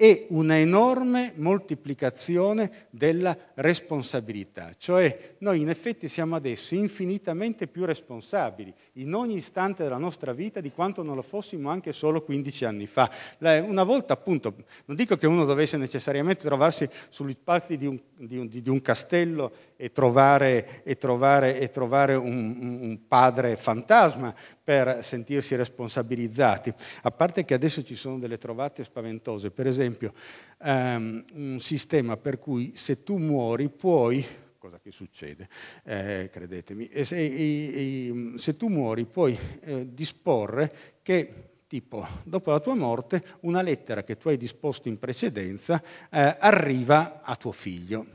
e 0.03 0.27
una 0.31 0.59
enorme 0.59 1.33
moltiplicazione 1.37 2.89
della 2.91 3.37
responsabilità. 3.55 4.73
Cioè 4.77 5.37
noi 5.39 5.61
in 5.61 5.69
effetti 5.69 6.09
siamo 6.09 6.35
adesso 6.35 6.75
infinitamente 6.75 7.69
più 7.69 7.85
responsabili 7.85 8.75
in 8.95 9.15
ogni 9.15 9.37
istante 9.37 9.85
della 9.85 9.99
nostra 9.99 10.33
vita 10.33 10.61
di 10.61 10.73
quanto 10.73 11.05
non 11.05 11.15
lo 11.15 11.23
fossimo 11.23 11.71
anche 11.71 11.93
solo 11.93 12.23
15 12.23 12.65
anni 12.65 12.89
fa. 12.89 13.09
Una 13.39 13.85
volta 13.85 14.15
appunto, 14.15 14.57
non 14.87 14.97
dico 14.97 15.17
che 15.17 15.29
uno 15.29 15.45
dovesse 15.45 15.77
necessariamente 15.77 16.47
trovarsi 16.47 16.89
sugli 17.09 17.37
spazi 17.39 17.77
di 17.77 17.87
un, 17.87 17.97
di 18.17 18.39
un, 18.39 18.49
di 18.49 18.69
un 18.69 18.83
castello 18.83 19.53
e 19.83 19.91
trovare, 19.91 20.85
e 20.85 20.97
trovare, 20.97 21.59
e 21.59 21.69
trovare 21.69 22.15
un, 22.15 22.79
un 22.81 22.99
padre 23.09 23.57
fantasma, 23.57 24.33
per 24.63 25.03
sentirsi 25.03 25.57
responsabilizzati, 25.57 26.73
a 27.03 27.11
parte 27.11 27.45
che 27.45 27.55
adesso 27.55 27.83
ci 27.83 27.97
sono 27.97 28.21
delle 28.21 28.39
trovate 28.39 28.85
spaventose, 28.85 29.51
per 29.51 29.67
esempio 29.67 30.15
um, 30.59 31.25
un 31.33 31.59
sistema 31.59 32.17
per 32.17 32.39
cui 32.39 32.75
se 32.77 33.03
tu 33.03 33.17
muori 33.17 33.71
puoi, 33.71 34.25
cosa 34.57 34.79
che 34.79 34.93
succede, 34.93 35.49
eh, 35.83 36.31
credetemi, 36.31 36.87
e 36.87 37.05
se, 37.05 37.17
e, 37.17 38.35
se, 38.37 38.57
tu 38.57 38.69
muori 38.69 39.05
puoi 39.05 39.37
eh, 39.63 39.89
disporre 39.93 41.01
che 41.03 41.49
tipo 41.67 42.07
dopo 42.23 42.53
la 42.53 42.61
tua 42.61 42.75
morte 42.77 43.25
una 43.41 43.63
lettera 43.63 44.05
che 44.05 44.17
tu 44.17 44.29
hai 44.29 44.37
disposto 44.37 44.87
in 44.87 45.01
precedenza 45.01 45.83
eh, 46.09 46.37
arriva 46.39 47.23
a 47.23 47.35
tuo 47.35 47.51
figlio 47.51 48.07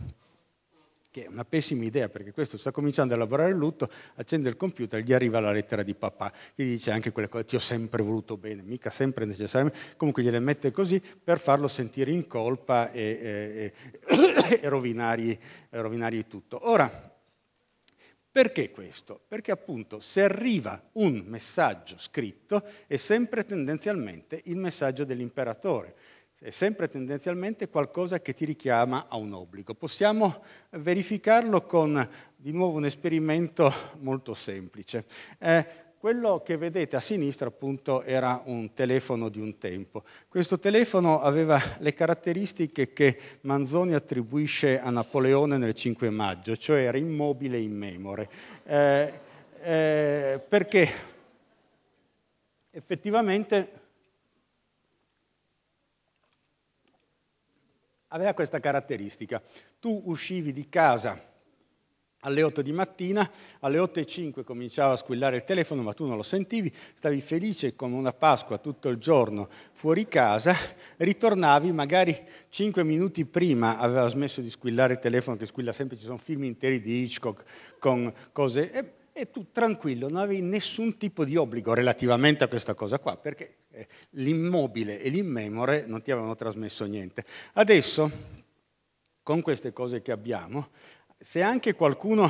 che 1.17 1.25
è 1.25 1.27
una 1.27 1.45
pessima 1.45 1.83
idea 1.83 2.09
perché 2.09 2.31
questo 2.31 2.59
sta 2.59 2.69
cominciando 2.69 3.15
a 3.15 3.17
lavorare 3.17 3.49
il 3.49 3.55
lutto, 3.55 3.89
accende 4.15 4.49
il 4.49 4.55
computer, 4.55 5.01
gli 5.01 5.13
arriva 5.13 5.39
la 5.39 5.51
lettera 5.51 5.81
di 5.81 5.95
papà, 5.95 6.31
gli 6.53 6.63
dice 6.63 6.91
anche 6.91 7.11
quelle 7.11 7.27
cose, 7.27 7.45
ti 7.45 7.55
ho 7.55 7.59
sempre 7.59 8.03
voluto 8.03 8.37
bene, 8.37 8.61
mica 8.61 8.91
sempre 8.91 9.25
necessariamente, 9.25 9.95
comunque 9.97 10.21
gliele 10.21 10.39
mette 10.39 10.69
così 10.69 11.01
per 11.01 11.39
farlo 11.39 11.67
sentire 11.67 12.11
in 12.11 12.27
colpa 12.27 12.91
e, 12.91 13.73
e, 14.05 14.59
e 14.61 14.69
rovinargli, 14.69 15.35
rovinargli 15.71 16.27
tutto. 16.27 16.69
Ora, 16.69 17.15
perché 18.31 18.69
questo? 18.69 19.19
Perché 19.27 19.49
appunto 19.49 19.99
se 19.99 20.21
arriva 20.21 20.79
un 20.93 21.23
messaggio 21.25 21.97
scritto 21.97 22.63
è 22.85 22.97
sempre 22.97 23.43
tendenzialmente 23.43 24.39
il 24.45 24.57
messaggio 24.57 25.03
dell'imperatore 25.03 25.95
è 26.39 26.51
sempre 26.51 26.87
tendenzialmente 26.87 27.67
qualcosa 27.67 28.19
che 28.19 28.33
ti 28.33 28.45
richiama 28.45 29.07
a 29.09 29.17
un 29.17 29.33
obbligo. 29.33 29.73
Possiamo 29.73 30.43
verificarlo 30.71 31.63
con 31.63 32.07
di 32.35 32.51
nuovo 32.51 32.77
un 32.77 32.85
esperimento 32.85 33.73
molto 34.01 34.35
semplice. 34.35 35.05
Eh, 35.39 35.65
quello 35.97 36.43
che 36.45 36.55
vedete 36.57 36.95
a 36.95 37.01
sinistra 37.01 37.47
appunto 37.47 38.03
era 38.03 38.43
un 38.45 38.71
telefono 38.75 39.29
di 39.29 39.39
un 39.39 39.57
tempo. 39.57 40.03
Questo 40.29 40.59
telefono 40.59 41.21
aveva 41.21 41.59
le 41.79 41.93
caratteristiche 41.93 42.93
che 42.93 43.19
Manzoni 43.41 43.95
attribuisce 43.95 44.79
a 44.79 44.91
Napoleone 44.91 45.57
nel 45.57 45.73
5 45.73 46.11
maggio, 46.11 46.55
cioè 46.55 46.83
era 46.83 46.99
immobile 46.99 47.57
e 47.57 47.61
immemore. 47.61 48.29
Eh, 48.63 49.13
eh, 49.59 50.41
perché 50.47 50.89
effettivamente 52.69 53.86
aveva 58.09 58.33
questa 58.33 58.59
caratteristica. 58.59 59.41
Tu 59.79 60.01
uscivi 60.05 60.53
di 60.53 60.69
casa 60.69 61.35
alle 62.21 62.41
8 62.41 62.61
di 62.61 62.71
mattina, 62.71 63.29
alle 63.59 63.79
8 63.79 63.99
e 63.99 64.05
5 64.05 64.43
cominciava 64.43 64.93
a 64.93 64.97
squillare 64.97 65.37
il 65.37 65.43
telefono, 65.43 65.83
ma 65.83 65.93
tu 65.93 66.05
non 66.05 66.17
lo 66.17 66.23
sentivi, 66.23 66.73
stavi 66.95 67.21
felice 67.21 67.75
come 67.75 67.95
una 67.95 68.11
Pasqua 68.11 68.57
tutto 68.57 68.89
il 68.89 68.97
giorno 68.97 69.49
fuori 69.73 70.07
casa, 70.07 70.55
ritornavi 70.97 71.71
magari 71.71 72.19
5 72.49 72.83
minuti 72.83 73.25
prima 73.25 73.77
aveva 73.77 74.07
smesso 74.07 74.41
di 74.41 74.49
squillare 74.49 74.93
il 74.93 74.99
telefono, 74.99 75.37
che 75.37 75.45
squilla 75.45 75.73
sempre, 75.73 75.97
ci 75.97 76.03
sono 76.03 76.17
film 76.17 76.43
interi 76.43 76.81
di 76.81 77.03
Hitchcock 77.03 77.43
con 77.79 78.11
cose... 78.31 78.71
E, 78.71 78.91
e 79.17 79.31
tu 79.31 79.47
tranquillo, 79.51 80.09
non 80.09 80.21
avevi 80.21 80.41
nessun 80.41 80.97
tipo 80.97 81.25
di 81.25 81.35
obbligo 81.35 81.73
relativamente 81.73 82.43
a 82.43 82.47
questa 82.47 82.75
cosa 82.75 82.99
qua, 82.99 83.17
perché 83.17 83.61
eh, 83.71 83.87
l'immobile 84.11 85.01
e 85.01 85.09
l'immemore 85.09 85.85
non 85.87 86.03
ti 86.03 86.11
avevano 86.11 86.35
trasmesso 86.35 86.85
niente. 86.85 87.25
Adesso, 87.53 88.11
con 89.23 89.41
queste 89.41 89.73
cose 89.73 90.03
che 90.03 90.11
abbiamo, 90.11 90.69
se 91.17 91.41
anche 91.41 91.73
qualcuno 91.73 92.29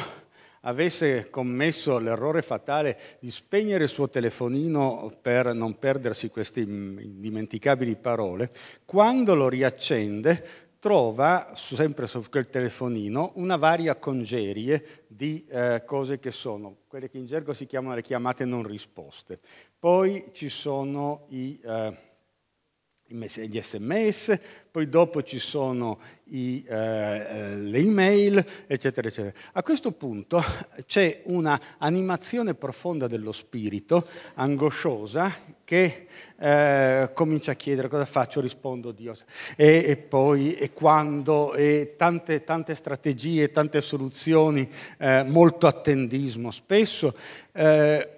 avesse 0.62 1.30
commesso 1.30 2.00
l'errore 2.00 2.42
fatale 2.42 3.18
di 3.20 3.32
spegnere 3.32 3.84
il 3.84 3.90
suo 3.90 4.10
telefonino 4.10 5.20
per 5.22 5.54
non 5.54 5.78
perdersi 5.80 6.30
queste 6.30 6.62
indimenticabili 6.62 7.98
parole, 7.98 8.52
quando 8.86 9.36
lo 9.36 9.50
riaccende 9.50 10.67
trova 10.80 11.52
sempre 11.56 12.08
su 12.08 12.24
quel 12.30 12.50
telefonino 12.50 13.32
una 13.36 13.58
varia 13.58 13.96
congerie 13.96 15.06
di 15.08 15.46
eh, 15.48 15.84
cose 15.86 16.20
che 16.20 16.32
sono 16.32 16.78
quelle 16.88 17.10
che 17.10 17.18
in 17.18 17.26
gergo 17.26 17.54
si 17.54 17.66
chiamano 17.66 17.96
le 17.96 18.02
chiamate 18.02 18.46
non 18.46 18.64
risposte. 18.64 19.40
Poi 19.80 20.30
ci 20.34 20.50
sono 20.50 21.26
i, 21.30 21.60
eh, 21.64 21.98
gli 23.10 23.62
sms, 23.62 24.38
poi 24.70 24.90
dopo 24.90 25.24
ci 25.24 25.40
sono 25.40 26.00
i, 26.26 26.64
eh, 26.68 26.76
eh, 26.76 27.56
le 27.56 27.78
email, 27.78 28.46
eccetera, 28.68 29.08
eccetera. 29.08 29.34
A 29.54 29.64
questo 29.64 29.92
punto 29.92 30.44
c'è 30.86 31.22
una 31.26 31.60
animazione 31.78 32.54
profonda 32.54 33.08
dello 33.08 33.32
spirito, 33.32 34.08
angosciosa, 34.34 35.34
che 35.64 36.08
eh, 36.38 37.10
comincia 37.14 37.52
a 37.52 37.56
chiedere 37.56 37.88
cosa 37.88 38.06
faccio, 38.06 38.42
rispondo 38.42 38.92
Dio, 38.92 39.16
e, 39.56 39.86
e 39.88 39.98
poi, 39.98 40.56
e 40.56 40.74
quando, 40.74 41.54
e 41.54 41.94
tante, 41.98 42.44
tante 42.44 42.76
strategie, 42.76 43.52
tante 43.52 43.82
soluzioni, 43.82 44.70
eh, 44.98 45.24
molto 45.24 45.66
attendismo 45.66 46.52
spesso. 46.52 47.16
Eh, 47.54 48.17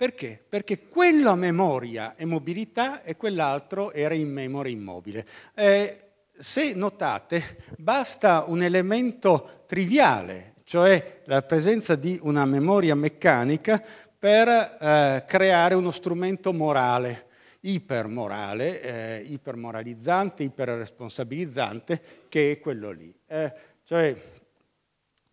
perché? 0.00 0.42
Perché 0.48 0.88
quello 0.88 1.28
a 1.28 1.34
memoria 1.34 2.14
e 2.16 2.24
mobilità 2.24 3.02
e 3.02 3.16
quell'altro 3.16 3.92
era 3.92 4.14
in 4.14 4.32
memoria 4.32 4.72
immobile. 4.72 5.26
Eh, 5.54 6.12
se 6.38 6.72
notate, 6.72 7.58
basta 7.76 8.44
un 8.46 8.62
elemento 8.62 9.64
triviale, 9.66 10.54
cioè 10.64 11.20
la 11.26 11.42
presenza 11.42 11.96
di 11.96 12.18
una 12.22 12.46
memoria 12.46 12.94
meccanica 12.94 13.84
per 14.18 14.48
eh, 14.48 15.24
creare 15.26 15.74
uno 15.74 15.90
strumento 15.90 16.54
morale, 16.54 17.26
ipermorale, 17.60 18.80
eh, 18.80 19.22
ipermoralizzante, 19.26 20.44
iperresponsabilizzante, 20.44 22.02
che 22.30 22.52
è 22.52 22.58
quello 22.58 22.90
lì. 22.90 23.14
Eh, 23.26 23.52
cioè, 23.84 24.16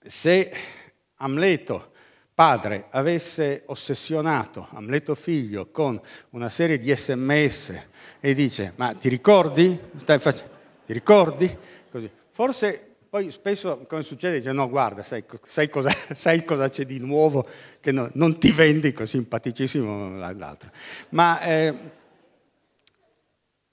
se 0.04 0.52
Amleto 1.20 1.96
padre 2.38 2.86
avesse 2.92 3.64
ossessionato 3.66 4.68
Amleto 4.74 5.16
figlio 5.16 5.72
con 5.72 6.00
una 6.30 6.52
serie 6.52 6.78
di 6.78 6.96
sms 6.96 7.74
e 8.20 8.36
dice 8.36 8.74
ma 8.76 8.94
ti 8.94 9.10
ricordi? 9.10 9.76
Fac- 10.06 10.44
ti 10.86 10.94
ricordi? 10.94 11.58
Così. 11.90 12.08
Forse 12.34 12.98
poi 13.10 13.32
spesso 13.32 13.88
come 13.88 14.04
succede 14.04 14.38
dice 14.38 14.52
no 14.52 14.70
guarda 14.70 15.02
sai, 15.02 15.24
sai, 15.48 15.68
cosa, 15.68 15.90
sai 16.14 16.46
cosa, 16.46 16.70
c'è 16.70 16.86
di 16.86 17.00
nuovo 17.00 17.44
che 17.80 17.92
no, 17.92 18.08
non 18.14 18.38
ti 18.38 18.52
vendi 18.52 18.94
così 18.94 19.18
simpaticissimo 19.18 20.18
l'altro. 20.20 20.70
Ma 21.10 21.42
eh, 21.42 21.74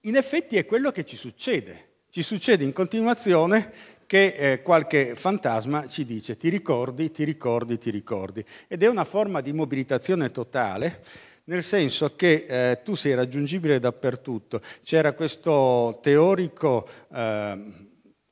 in 0.01 0.17
effetti 0.17 0.57
è 0.57 0.65
quello 0.65 0.91
che 0.91 1.05
ci 1.05 1.19
succede. 1.19 1.89
Ci 2.09 2.23
succede 2.23 2.65
in 2.65 2.73
continuazione 2.73 3.94
che 4.15 4.37
eh, 4.37 4.63
qualche 4.63 5.17
fantasma 5.17 5.89
ci 5.89 6.05
dice 6.05 6.37
ti 6.37 6.49
ricordi, 6.49 7.11
ti 7.11 7.25
ricordi, 7.25 7.79
ti 7.79 7.91
ricordi. 7.91 8.45
Ed 8.69 8.85
è 8.85 8.87
una 8.87 9.03
forma 9.03 9.41
di 9.41 9.53
mobilitazione 9.53 10.31
totale, 10.31 11.03
nel 11.47 11.65
senso 11.65 12.15
che 12.15 12.45
eh, 12.47 12.83
tu 12.85 12.95
sei 12.95 13.15
raggiungibile 13.15 13.81
dappertutto. 13.81 14.61
C'era 14.85 15.15
questo 15.15 15.99
teorico 16.01 16.89
eh, 17.13 17.59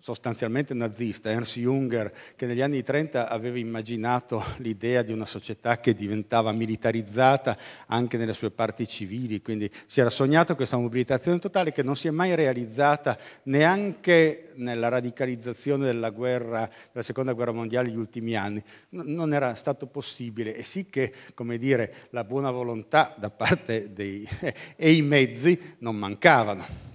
sostanzialmente 0.03 0.74
nazista, 0.74 1.30
Ernst 1.30 1.59
Junger, 1.59 2.12
che 2.34 2.46
negli 2.46 2.61
anni 2.61 2.82
30 2.82 3.28
aveva 3.28 3.57
immaginato 3.57 4.42
l'idea 4.57 5.03
di 5.03 5.12
una 5.12 5.26
società 5.26 5.78
che 5.78 5.94
diventava 5.94 6.50
militarizzata 6.50 7.57
anche 7.86 8.16
nelle 8.16 8.34
sue 8.34 8.50
parti 8.50 8.88
civili, 8.88 9.40
quindi 9.40 9.70
si 9.86 10.00
era 10.00 10.11
sognato 10.11 10.57
questa 10.57 10.76
mobilitazione 10.76 11.38
totale 11.38 11.70
che 11.70 11.84
non 11.84 11.94
si 11.94 12.09
è 12.09 12.11
mai 12.11 12.34
realizzata 12.34 13.16
neanche 13.44 14.50
nella 14.55 14.88
radicalizzazione 14.88 15.86
della, 15.86 16.11
guerra, 16.11 16.68
della 16.90 17.05
seconda 17.05 17.32
guerra 17.32 17.53
mondiale 17.53 17.88
negli 17.88 17.96
ultimi 17.96 18.34
anni. 18.34 18.61
Non 18.90 19.32
era 19.32 19.55
stato 19.55 19.86
possibile 19.86 20.57
e 20.57 20.64
sì 20.64 20.86
che, 20.90 21.12
dire, 21.59 22.09
la 22.11 22.24
buona 22.24 22.50
volontà 22.50 23.14
da 23.16 23.30
parte 23.30 23.92
dei, 23.92 24.28
e 24.74 24.92
i 24.92 25.03
mezzi 25.03 25.76
non 25.78 25.94
mancavano. 25.94 26.91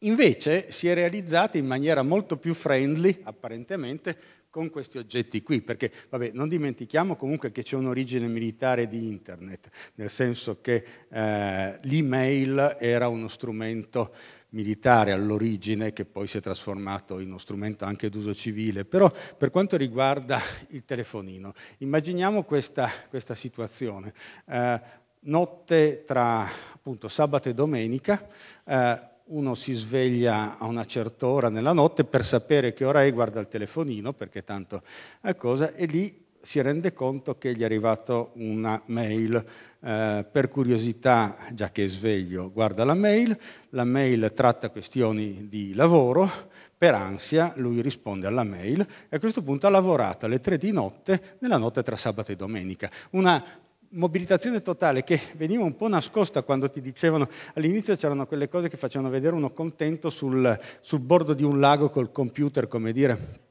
Invece 0.00 0.72
si 0.72 0.88
è 0.88 0.94
realizzata 0.94 1.58
in 1.58 1.66
maniera 1.66 2.02
molto 2.02 2.38
più 2.38 2.54
friendly, 2.54 3.20
apparentemente, 3.22 4.16
con 4.50 4.70
questi 4.70 4.98
oggetti 4.98 5.42
qui, 5.42 5.60
perché 5.62 5.92
vabbè, 6.08 6.30
non 6.32 6.48
dimentichiamo 6.48 7.16
comunque 7.16 7.52
che 7.52 7.62
c'è 7.62 7.76
un'origine 7.76 8.26
militare 8.26 8.88
di 8.88 9.06
Internet, 9.06 9.68
nel 9.94 10.10
senso 10.10 10.60
che 10.60 10.84
eh, 11.08 11.78
l'email 11.82 12.76
era 12.80 13.08
uno 13.08 13.28
strumento 13.28 14.12
militare 14.50 15.12
all'origine 15.12 15.92
che 15.92 16.04
poi 16.04 16.26
si 16.26 16.38
è 16.38 16.40
trasformato 16.40 17.20
in 17.20 17.28
uno 17.28 17.38
strumento 17.38 17.84
anche 17.84 18.08
d'uso 18.08 18.34
civile, 18.34 18.84
però 18.84 19.12
per 19.36 19.50
quanto 19.50 19.76
riguarda 19.76 20.40
il 20.70 20.84
telefonino, 20.84 21.54
immaginiamo 21.78 22.42
questa, 22.42 22.90
questa 23.08 23.34
situazione, 23.34 24.12
eh, 24.46 24.80
notte 25.20 26.04
tra 26.06 26.48
appunto 26.72 27.08
sabato 27.08 27.48
e 27.48 27.54
domenica, 27.54 28.26
eh, 28.64 29.08
uno 29.30 29.54
si 29.54 29.72
sveglia 29.72 30.58
a 30.58 30.66
una 30.66 30.84
certa 30.84 31.26
ora 31.26 31.48
nella 31.48 31.72
notte 31.72 32.04
per 32.04 32.24
sapere 32.24 32.72
che 32.72 32.84
ora 32.84 33.04
è, 33.04 33.12
guarda 33.12 33.40
il 33.40 33.48
telefonino, 33.48 34.12
perché 34.12 34.44
tanto 34.44 34.82
è 35.20 35.34
cosa, 35.36 35.74
e 35.74 35.86
lì 35.86 36.28
si 36.42 36.60
rende 36.62 36.92
conto 36.92 37.36
che 37.36 37.54
gli 37.54 37.60
è 37.60 37.64
arrivato 37.64 38.30
una 38.34 38.80
mail. 38.86 39.44
Eh, 39.82 40.26
per 40.30 40.48
curiosità, 40.48 41.36
già 41.52 41.70
che 41.70 41.84
è 41.84 41.88
sveglio, 41.88 42.50
guarda 42.50 42.84
la 42.84 42.94
mail, 42.94 43.38
la 43.70 43.84
mail 43.84 44.32
tratta 44.34 44.70
questioni 44.70 45.48
di 45.48 45.74
lavoro, 45.74 46.28
per 46.76 46.94
ansia 46.94 47.52
lui 47.56 47.82
risponde 47.82 48.26
alla 48.26 48.44
mail 48.44 48.86
e 49.08 49.16
a 49.16 49.18
questo 49.18 49.42
punto 49.42 49.66
ha 49.66 49.70
lavorato 49.70 50.26
alle 50.26 50.40
tre 50.40 50.56
di 50.56 50.72
notte 50.72 51.36
nella 51.40 51.58
notte 51.58 51.82
tra 51.82 51.96
sabato 51.96 52.32
e 52.32 52.36
domenica. 52.36 52.90
Una 53.10 53.44
mobilitazione 53.90 54.62
totale 54.62 55.02
che 55.02 55.20
veniva 55.36 55.64
un 55.64 55.76
po' 55.76 55.88
nascosta 55.88 56.42
quando 56.42 56.70
ti 56.70 56.80
dicevano 56.80 57.28
all'inizio 57.54 57.96
c'erano 57.96 58.26
quelle 58.26 58.48
cose 58.48 58.68
che 58.68 58.76
facevano 58.76 59.10
vedere 59.10 59.34
uno 59.34 59.50
contento 59.50 60.10
sul, 60.10 60.58
sul 60.80 61.00
bordo 61.00 61.34
di 61.34 61.42
un 61.42 61.58
lago 61.58 61.90
col 61.90 62.12
computer, 62.12 62.68
come 62.68 62.92
dire 62.92 63.48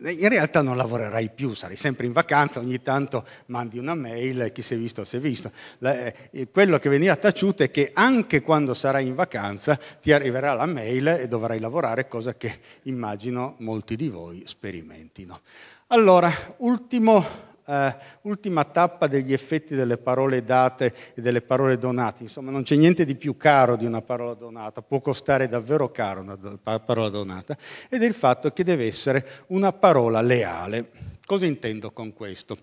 in 0.00 0.28
realtà 0.28 0.62
non 0.62 0.76
lavorerai 0.76 1.30
più, 1.30 1.54
sarai 1.54 1.74
sempre 1.76 2.06
in 2.06 2.12
vacanza, 2.12 2.60
ogni 2.60 2.80
tanto 2.82 3.26
mandi 3.46 3.78
una 3.78 3.94
mail 3.94 4.52
chi 4.52 4.62
si 4.62 4.74
è 4.74 4.76
visto 4.76 5.04
si 5.04 5.16
è 5.16 5.20
visto. 5.20 5.50
Eh, 5.80 6.48
quello 6.52 6.78
che 6.78 6.88
veniva 6.88 7.16
taciuto 7.16 7.64
è 7.64 7.70
che 7.70 7.90
anche 7.92 8.42
quando 8.42 8.74
sarai 8.74 9.06
in 9.06 9.14
vacanza 9.14 9.78
ti 10.00 10.12
arriverà 10.12 10.52
la 10.52 10.66
mail 10.66 11.08
e 11.08 11.28
dovrai 11.28 11.58
lavorare, 11.58 12.06
cosa 12.06 12.34
che 12.34 12.60
immagino 12.82 13.56
molti 13.58 13.96
di 13.96 14.08
voi 14.08 14.42
sperimentino. 14.46 15.40
Allora, 15.88 16.54
ultimo 16.58 17.47
eh, 17.68 17.96
ultima 18.22 18.64
tappa 18.64 19.06
degli 19.06 19.32
effetti 19.32 19.74
delle 19.74 19.98
parole 19.98 20.42
date 20.42 20.94
e 21.14 21.20
delle 21.20 21.42
parole 21.42 21.76
donate. 21.76 22.22
Insomma, 22.22 22.50
non 22.50 22.62
c'è 22.62 22.76
niente 22.76 23.04
di 23.04 23.14
più 23.14 23.36
caro 23.36 23.76
di 23.76 23.84
una 23.84 24.00
parola 24.00 24.32
donata, 24.34 24.80
può 24.80 25.00
costare 25.00 25.48
davvero 25.48 25.90
caro 25.90 26.22
una 26.22 26.38
parola 26.78 27.10
donata, 27.10 27.56
ed 27.90 28.02
è 28.02 28.06
il 28.06 28.14
fatto 28.14 28.50
che 28.52 28.64
deve 28.64 28.86
essere 28.86 29.44
una 29.48 29.72
parola 29.72 30.22
leale. 30.22 30.90
Cosa 31.26 31.44
intendo 31.44 31.90
con 31.90 32.14
questo? 32.14 32.56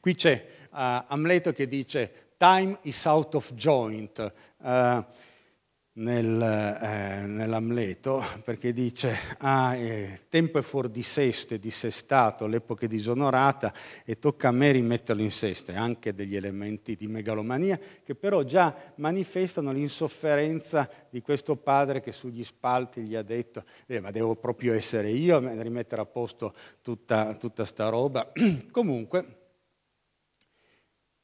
Qui 0.00 0.14
c'è 0.14 0.46
uh, 0.70 1.04
Amleto 1.08 1.52
che 1.52 1.66
dice 1.66 2.34
time 2.36 2.78
is 2.82 3.04
out 3.04 3.34
of 3.34 3.52
joint. 3.54 4.32
Uh, 4.58 5.04
nel, 5.94 6.40
eh, 6.40 7.26
nell'Amleto, 7.26 8.24
perché 8.44 8.72
dice, 8.72 9.14
ah, 9.38 9.74
eh, 9.74 10.20
tempo 10.30 10.58
è 10.58 10.62
fuori 10.62 10.90
di 10.90 11.02
sesto, 11.02 11.52
è 11.52 11.58
dissestato, 11.58 12.46
l'epoca 12.46 12.86
è 12.86 12.88
disonorata 12.88 13.74
e 14.04 14.18
tocca 14.18 14.48
a 14.48 14.52
me 14.52 14.70
rimetterlo 14.70 15.22
in 15.22 15.30
sesto, 15.30 15.70
e 15.70 15.76
anche 15.76 16.14
degli 16.14 16.34
elementi 16.34 16.96
di 16.96 17.06
megalomania 17.06 17.78
che 18.02 18.14
però 18.14 18.42
già 18.42 18.74
manifestano 18.96 19.70
l'insofferenza 19.72 20.88
di 21.10 21.20
questo 21.20 21.56
padre 21.56 22.00
che 22.00 22.12
sugli 22.12 22.44
spalti 22.44 23.02
gli 23.02 23.14
ha 23.14 23.22
detto, 23.22 23.64
eh, 23.86 24.00
ma 24.00 24.10
devo 24.10 24.36
proprio 24.36 24.72
essere 24.72 25.10
io 25.10 25.36
a 25.36 25.62
rimettere 25.62 26.00
a 26.00 26.06
posto 26.06 26.54
tutta, 26.80 27.34
tutta 27.36 27.66
sta 27.66 27.90
roba. 27.90 28.32
Comunque, 28.70 29.40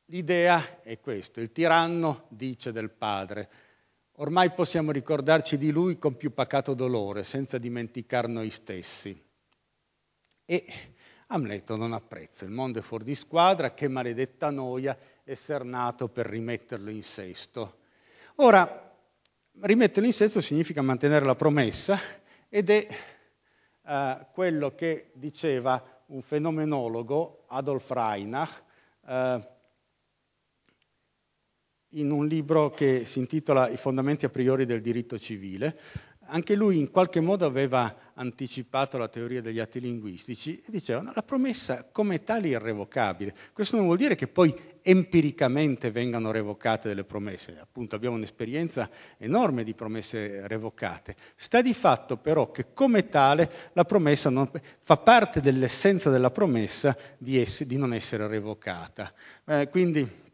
l'idea 0.06 0.82
è 0.82 1.00
questa, 1.00 1.40
il 1.40 1.52
tiranno 1.52 2.26
dice 2.28 2.70
del 2.70 2.90
padre, 2.90 3.48
Ormai 4.20 4.50
possiamo 4.50 4.90
ricordarci 4.90 5.56
di 5.56 5.70
lui 5.70 5.96
con 5.96 6.16
più 6.16 6.34
pacato 6.34 6.74
dolore, 6.74 7.22
senza 7.22 7.56
dimenticare 7.56 8.26
noi 8.26 8.50
stessi. 8.50 9.16
E 10.44 10.66
Amleto 11.28 11.76
non 11.76 11.92
apprezza, 11.92 12.44
il 12.44 12.50
mondo 12.50 12.80
è 12.80 12.82
fuori 12.82 13.04
di 13.04 13.14
squadra, 13.14 13.74
che 13.74 13.86
maledetta 13.86 14.50
noia 14.50 14.98
essere 15.22 15.62
nato 15.62 16.08
per 16.08 16.26
rimetterlo 16.26 16.90
in 16.90 17.04
sesto. 17.04 17.76
Ora, 18.36 18.92
rimetterlo 19.60 20.08
in 20.08 20.14
sesto 20.14 20.40
significa 20.40 20.82
mantenere 20.82 21.24
la 21.24 21.36
promessa 21.36 21.96
ed 22.48 22.70
è 22.70 22.88
uh, 23.82 24.26
quello 24.32 24.74
che 24.74 25.12
diceva 25.14 26.02
un 26.06 26.22
fenomenologo, 26.22 27.44
Adolf 27.46 27.88
Reinach, 27.88 28.62
uh, 29.02 29.56
in 31.92 32.10
un 32.10 32.26
libro 32.26 32.70
che 32.70 33.04
si 33.06 33.18
intitola 33.18 33.68
I 33.68 33.76
fondamenti 33.76 34.24
a 34.24 34.30
priori 34.30 34.66
del 34.66 34.80
diritto 34.80 35.18
civile. 35.18 35.78
Anche 36.30 36.54
lui 36.54 36.78
in 36.78 36.90
qualche 36.90 37.20
modo 37.20 37.46
aveva 37.46 38.12
anticipato 38.12 38.98
la 38.98 39.08
teoria 39.08 39.40
degli 39.40 39.60
atti 39.60 39.80
linguistici 39.80 40.58
e 40.58 40.70
diceva 40.70 41.00
no, 41.00 41.12
la 41.14 41.22
promessa 41.22 41.88
come 41.90 42.22
tale 42.22 42.48
è 42.48 42.50
irrevocabile. 42.50 43.34
Questo 43.54 43.76
non 43.76 43.86
vuol 43.86 43.96
dire 43.96 44.14
che 44.14 44.26
poi 44.26 44.54
empiricamente 44.82 45.90
vengano 45.90 46.30
revocate 46.30 46.88
delle 46.88 47.04
promesse, 47.04 47.58
appunto 47.58 47.96
abbiamo 47.96 48.16
un'esperienza 48.16 48.90
enorme 49.16 49.64
di 49.64 49.72
promesse 49.72 50.46
revocate. 50.46 51.16
Sta 51.34 51.62
di 51.62 51.72
fatto 51.72 52.18
però 52.18 52.50
che 52.50 52.74
come 52.74 53.08
tale 53.08 53.50
la 53.72 53.84
promessa 53.84 54.28
non, 54.28 54.50
fa 54.82 54.98
parte 54.98 55.40
dell'essenza 55.40 56.10
della 56.10 56.30
promessa 56.30 56.94
di, 57.16 57.40
ess- 57.40 57.64
di 57.64 57.78
non 57.78 57.94
essere 57.94 58.26
revocata. 58.26 59.14
Eh, 59.46 59.68
quindi 59.70 60.26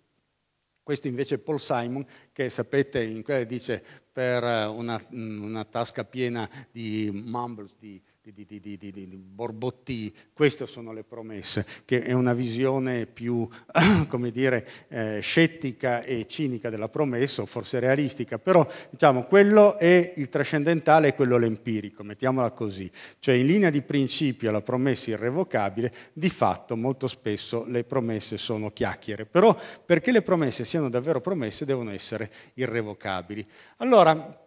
questo 0.85 1.09
invece 1.09 1.37
è 1.37 1.39
Paul 1.39 1.61
Simon, 1.61 2.07
che 2.33 2.51
sapete, 2.51 3.03
in 3.03 3.23
quella 3.23 3.43
dice 3.45 3.83
per 4.13 4.43
una, 4.69 5.03
una 5.11 5.65
tasca 5.65 6.05
piena 6.05 6.49
di 6.71 7.11
mumbles, 7.11 7.75
di 7.79 8.01
di, 8.33 8.47
di, 8.47 8.79
di, 8.79 8.79
di, 8.79 9.07
borbotti, 9.17 10.15
queste 10.33 10.67
sono 10.67 10.95
le 10.95 11.05
promesse, 11.05 11.67
che 11.85 12.03
è 12.03 12.13
una 12.13 12.33
visione 12.33 13.05
più, 13.05 13.47
come 14.09 14.31
dire, 14.31 14.67
eh, 14.89 15.21
scettica 15.21 16.03
e 16.03 16.27
cinica 16.27 16.71
della 16.71 16.89
promessa, 16.89 17.43
o 17.43 17.47
forse 17.47 17.81
realistica, 17.81 18.39
però 18.39 18.67
diciamo 18.89 19.25
quello 19.25 19.77
è 19.77 20.15
il 20.17 20.31
trascendentale 20.31 21.09
e 21.09 21.15
quello 21.15 21.37
l'empirico, 21.37 22.03
mettiamola 22.03 22.53
così, 22.53 22.91
cioè 23.19 23.35
in 23.35 23.45
linea 23.45 23.69
di 23.69 23.83
principio 23.83 24.51
la 24.51 24.63
promessa 24.63 25.11
è 25.11 25.15
irrevocabile, 25.15 25.93
di 26.15 26.31
fatto 26.31 26.79
molto 26.79 27.09
spesso 27.09 27.67
le 27.67 27.85
promesse 27.85 28.39
sono 28.39 28.71
chiacchiere, 28.71 29.27
però 29.27 29.55
perché 29.85 30.13
le 30.13 30.23
promesse 30.23 30.65
siano 30.65 30.89
davvero 30.89 31.21
promesse 31.21 31.67
devono 31.67 31.91
essere 31.91 32.31
irrevocabili. 32.55 33.47
Allora, 33.77 34.44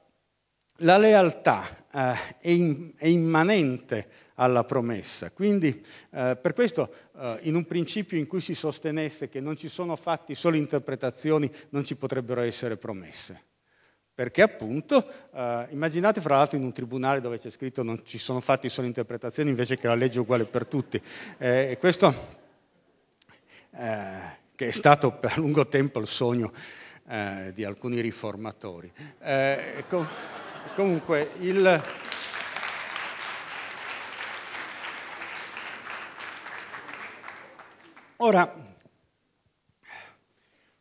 la 0.78 0.98
lealtà 0.98 1.86
eh, 1.92 2.38
è, 2.40 2.50
in, 2.50 2.92
è, 2.98 3.08
immanente 3.08 4.08
alla 4.36 4.64
promessa, 4.66 5.32
quindi 5.32 5.84
eh, 6.12 6.38
per 6.40 6.54
questo 6.54 6.94
eh, 7.18 7.40
in 7.44 7.56
un 7.56 7.66
principio 7.66 8.18
in 8.18 8.28
cui 8.28 8.42
si 8.42 8.54
sostenesse 8.54 9.30
che 9.30 9.40
non 9.40 9.58
ci 9.58 9.70
sono 9.70 9.96
fatti 9.96 10.36
solo 10.36 10.58
interpretazioni 10.58 11.52
non 11.70 11.84
ci 11.84 11.96
potrebbero 11.96 12.42
essere 12.42 12.78
promesse. 12.78 13.46
Perché 14.14 14.42
appunto, 14.42 15.08
eh, 15.32 15.68
immaginate 15.70 16.22
fra 16.22 16.38
l'altro 16.38 16.58
in 16.58 16.64
un 16.64 16.74
tribunale 16.74 17.22
dove 17.22 17.40
c'è 17.40 17.52
scritto 17.52 17.84
non 17.84 18.02
ci 18.04 18.18
sono 18.18 18.40
fatti 18.40 18.68
solo 18.68 18.88
interpretazioni 18.88 19.50
invece 19.50 19.78
che 19.78 19.88
la 19.88 19.96
legge 19.96 20.18
è 20.18 20.22
uguale 20.22 20.46
per 20.46 20.66
tutti. 20.66 21.00
Eh, 21.38 21.78
questo 21.80 22.36
eh, 23.72 24.20
che 24.56 24.68
è 24.68 24.72
stato 24.72 25.12
per 25.12 25.38
lungo 25.38 25.68
tempo 25.68 26.00
il 26.00 26.08
sogno 26.08 26.52
di 27.54 27.64
alcuni 27.64 28.02
riformatori. 28.02 28.92
Ecco, 29.18 30.06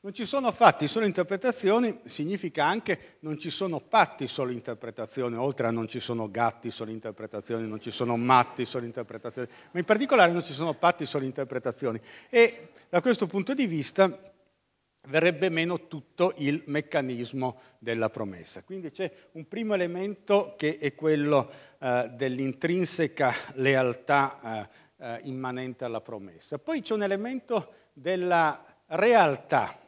Non 0.00 0.12
ci 0.12 0.24
sono 0.26 0.50
fatti, 0.52 0.88
solo 0.88 1.04
interpretazioni, 1.06 2.00
significa 2.06 2.64
anche 2.64 3.16
non 3.20 3.38
ci 3.38 3.50
sono 3.50 3.80
patti, 3.80 4.26
solo 4.26 4.50
interpretazioni, 4.52 5.36
oltre 5.36 5.66
a 5.68 5.70
non 5.70 5.88
ci 5.88 6.00
sono 6.00 6.30
gatti, 6.30 6.70
solo 6.70 6.90
interpretazioni, 6.90 7.66
non 7.68 7.80
ci 7.80 7.90
sono 7.90 8.16
matti, 8.16 8.64
solo 8.66 8.84
interpretazioni, 8.86 9.48
ma 9.70 9.78
in 9.78 9.84
particolare 9.84 10.32
non 10.32 10.44
ci 10.44 10.52
sono 10.52 10.74
patti, 10.74 11.06
solo 11.06 11.24
interpretazioni. 11.24 12.00
E 12.28 12.70
da 12.88 13.00
questo 13.00 13.26
punto 13.26 13.54
di 13.54 13.66
vista 13.66 14.34
verrebbe 15.06 15.48
meno 15.48 15.86
tutto 15.86 16.34
il 16.38 16.62
meccanismo 16.66 17.60
della 17.78 18.10
promessa. 18.10 18.62
Quindi 18.62 18.90
c'è 18.90 19.12
un 19.32 19.46
primo 19.48 19.74
elemento 19.74 20.54
che 20.56 20.78
è 20.78 20.94
quello 20.94 21.50
eh, 21.78 22.10
dell'intrinseca 22.14 23.32
lealtà 23.54 24.68
eh, 24.98 25.04
eh, 25.04 25.20
immanente 25.24 25.84
alla 25.84 26.00
promessa. 26.00 26.58
Poi 26.58 26.82
c'è 26.82 26.94
un 26.94 27.02
elemento 27.02 27.72
della 27.92 28.64
realtà, 28.86 29.78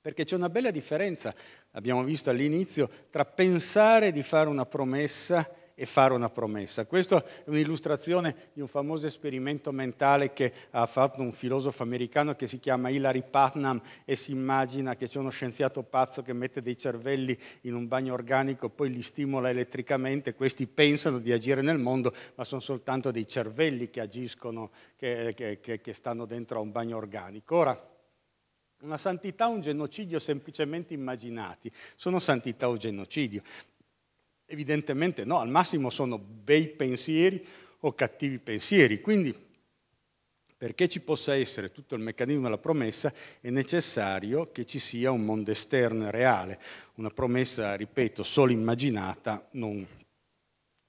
perché 0.00 0.24
c'è 0.24 0.34
una 0.34 0.48
bella 0.48 0.70
differenza, 0.70 1.34
abbiamo 1.72 2.04
visto 2.04 2.30
all'inizio, 2.30 2.88
tra 3.10 3.24
pensare 3.24 4.12
di 4.12 4.22
fare 4.22 4.48
una 4.48 4.66
promessa 4.66 5.48
e 5.78 5.84
fare 5.84 6.14
una 6.14 6.30
promessa. 6.30 6.86
Questa 6.86 7.22
è 7.22 7.42
un'illustrazione 7.50 8.48
di 8.54 8.62
un 8.62 8.66
famoso 8.66 9.06
esperimento 9.06 9.72
mentale 9.72 10.32
che 10.32 10.50
ha 10.70 10.86
fatto 10.86 11.20
un 11.20 11.32
filosofo 11.32 11.82
americano 11.82 12.34
che 12.34 12.48
si 12.48 12.58
chiama 12.58 12.88
Hilary 12.88 13.22
Putnam 13.30 13.82
e 14.06 14.16
si 14.16 14.32
immagina 14.32 14.96
che 14.96 15.06
c'è 15.06 15.18
uno 15.18 15.28
scienziato 15.28 15.82
pazzo 15.82 16.22
che 16.22 16.32
mette 16.32 16.62
dei 16.62 16.78
cervelli 16.78 17.38
in 17.62 17.74
un 17.74 17.86
bagno 17.88 18.14
organico, 18.14 18.70
poi 18.70 18.90
li 18.90 19.02
stimola 19.02 19.50
elettricamente, 19.50 20.34
questi 20.34 20.66
pensano 20.66 21.18
di 21.18 21.30
agire 21.30 21.60
nel 21.60 21.78
mondo, 21.78 22.14
ma 22.36 22.44
sono 22.44 22.62
soltanto 22.62 23.10
dei 23.10 23.28
cervelli 23.28 23.90
che 23.90 24.00
agiscono, 24.00 24.70
che, 24.96 25.34
che, 25.36 25.60
che, 25.60 25.82
che 25.82 25.92
stanno 25.92 26.24
dentro 26.24 26.56
a 26.56 26.62
un 26.62 26.72
bagno 26.72 26.96
organico. 26.96 27.54
Ora, 27.54 27.94
una 28.80 28.96
santità 28.96 29.48
o 29.48 29.52
un 29.52 29.60
genocidio 29.60 30.18
semplicemente 30.18 30.94
immaginati 30.94 31.70
sono 31.96 32.18
santità 32.18 32.70
o 32.70 32.78
genocidio. 32.78 33.42
Evidentemente 34.46 35.24
no, 35.24 35.38
al 35.38 35.48
massimo 35.48 35.90
sono 35.90 36.18
bei 36.18 36.68
pensieri 36.68 37.44
o 37.80 37.92
cattivi 37.94 38.38
pensieri. 38.38 39.00
Quindi, 39.00 39.34
perché 40.56 40.88
ci 40.88 41.00
possa 41.00 41.34
essere 41.34 41.72
tutto 41.72 41.96
il 41.96 42.00
meccanismo 42.00 42.44
della 42.44 42.58
promessa, 42.58 43.12
è 43.40 43.50
necessario 43.50 44.50
che 44.52 44.64
ci 44.64 44.78
sia 44.78 45.10
un 45.10 45.24
mondo 45.24 45.50
esterno 45.50 46.06
e 46.06 46.10
reale. 46.10 46.60
Una 46.94 47.10
promessa, 47.10 47.74
ripeto, 47.74 48.22
solo 48.22 48.52
immaginata 48.52 49.48
non 49.52 49.84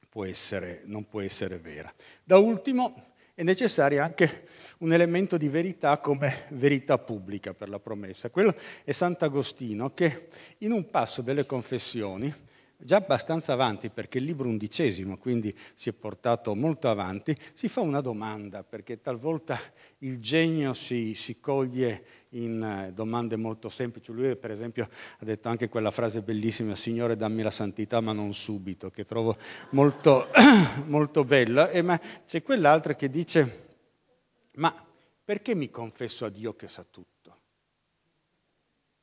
può 0.08 0.24
essere, 0.24 0.84
non 0.86 1.08
può 1.08 1.22
essere 1.22 1.58
vera. 1.58 1.92
Da 2.24 2.38
ultimo, 2.38 3.14
è 3.34 3.44
necessario 3.44 4.02
anche 4.02 4.48
un 4.80 4.94
elemento 4.94 5.38
di 5.38 5.48
verità 5.48 5.98
come 5.98 6.46
verità 6.50 6.98
pubblica 6.98 7.54
per 7.54 7.70
la 7.70 7.80
promessa. 7.80 8.30
Quello 8.30 8.56
è 8.84 8.92
Sant'Agostino 8.92 9.94
che 9.94 10.30
in 10.60 10.72
un 10.72 10.90
passo 10.90 11.22
delle 11.22 11.46
confessioni 11.46 12.34
già 12.78 12.98
abbastanza 12.98 13.54
avanti 13.54 13.90
perché 13.90 14.20
il 14.20 14.26
libro 14.26 14.48
undicesimo, 14.48 15.18
quindi 15.18 15.56
si 15.74 15.90
è 15.90 15.94
portato 15.94 16.56
molto 16.56 16.90
avanti, 16.90 17.36
si 17.54 17.68
fa 17.68 17.82
una 17.82 18.02
domanda, 18.02 18.64
perché 18.64 19.02
talvolta 19.02 19.60
il 20.00 20.20
genio 20.20 20.74
si, 20.74 21.16
si 21.16 21.40
coglie 21.40 22.06
in 22.30 22.62
eh, 22.62 22.94
domande 22.94 23.36
molto 23.36 23.70
semplici. 23.70 24.12
Lui 24.12 24.36
per 24.36 24.52
esempio 24.52 24.88
ha 25.18 25.26
detto 25.26 25.50
anche 25.50 25.70
quella 25.70 25.92
frase 25.92 26.22
bellissima, 26.22 26.76
Signore 26.76 27.16
dammi 27.16 27.42
la 27.42 27.52
santità 27.52 28.00
ma 28.00 28.14
non 28.14 28.34
subito, 28.34 28.92
che 28.92 29.06
trovo 29.06 29.38
molto, 29.72 30.28
molto 30.86 31.26
bella, 31.26 31.72
e, 31.72 31.82
ma 31.82 32.00
c'è 32.26 32.44
quell'altra 32.44 32.96
che 32.96 33.10
dice, 33.10 33.66
ma 34.54 34.86
perché 35.26 35.56
mi 35.56 35.70
confesso 35.70 36.26
a 36.26 36.30
Dio 36.30 36.56
che 36.56 36.68
sa 36.68 36.86
tutto? 36.90 37.16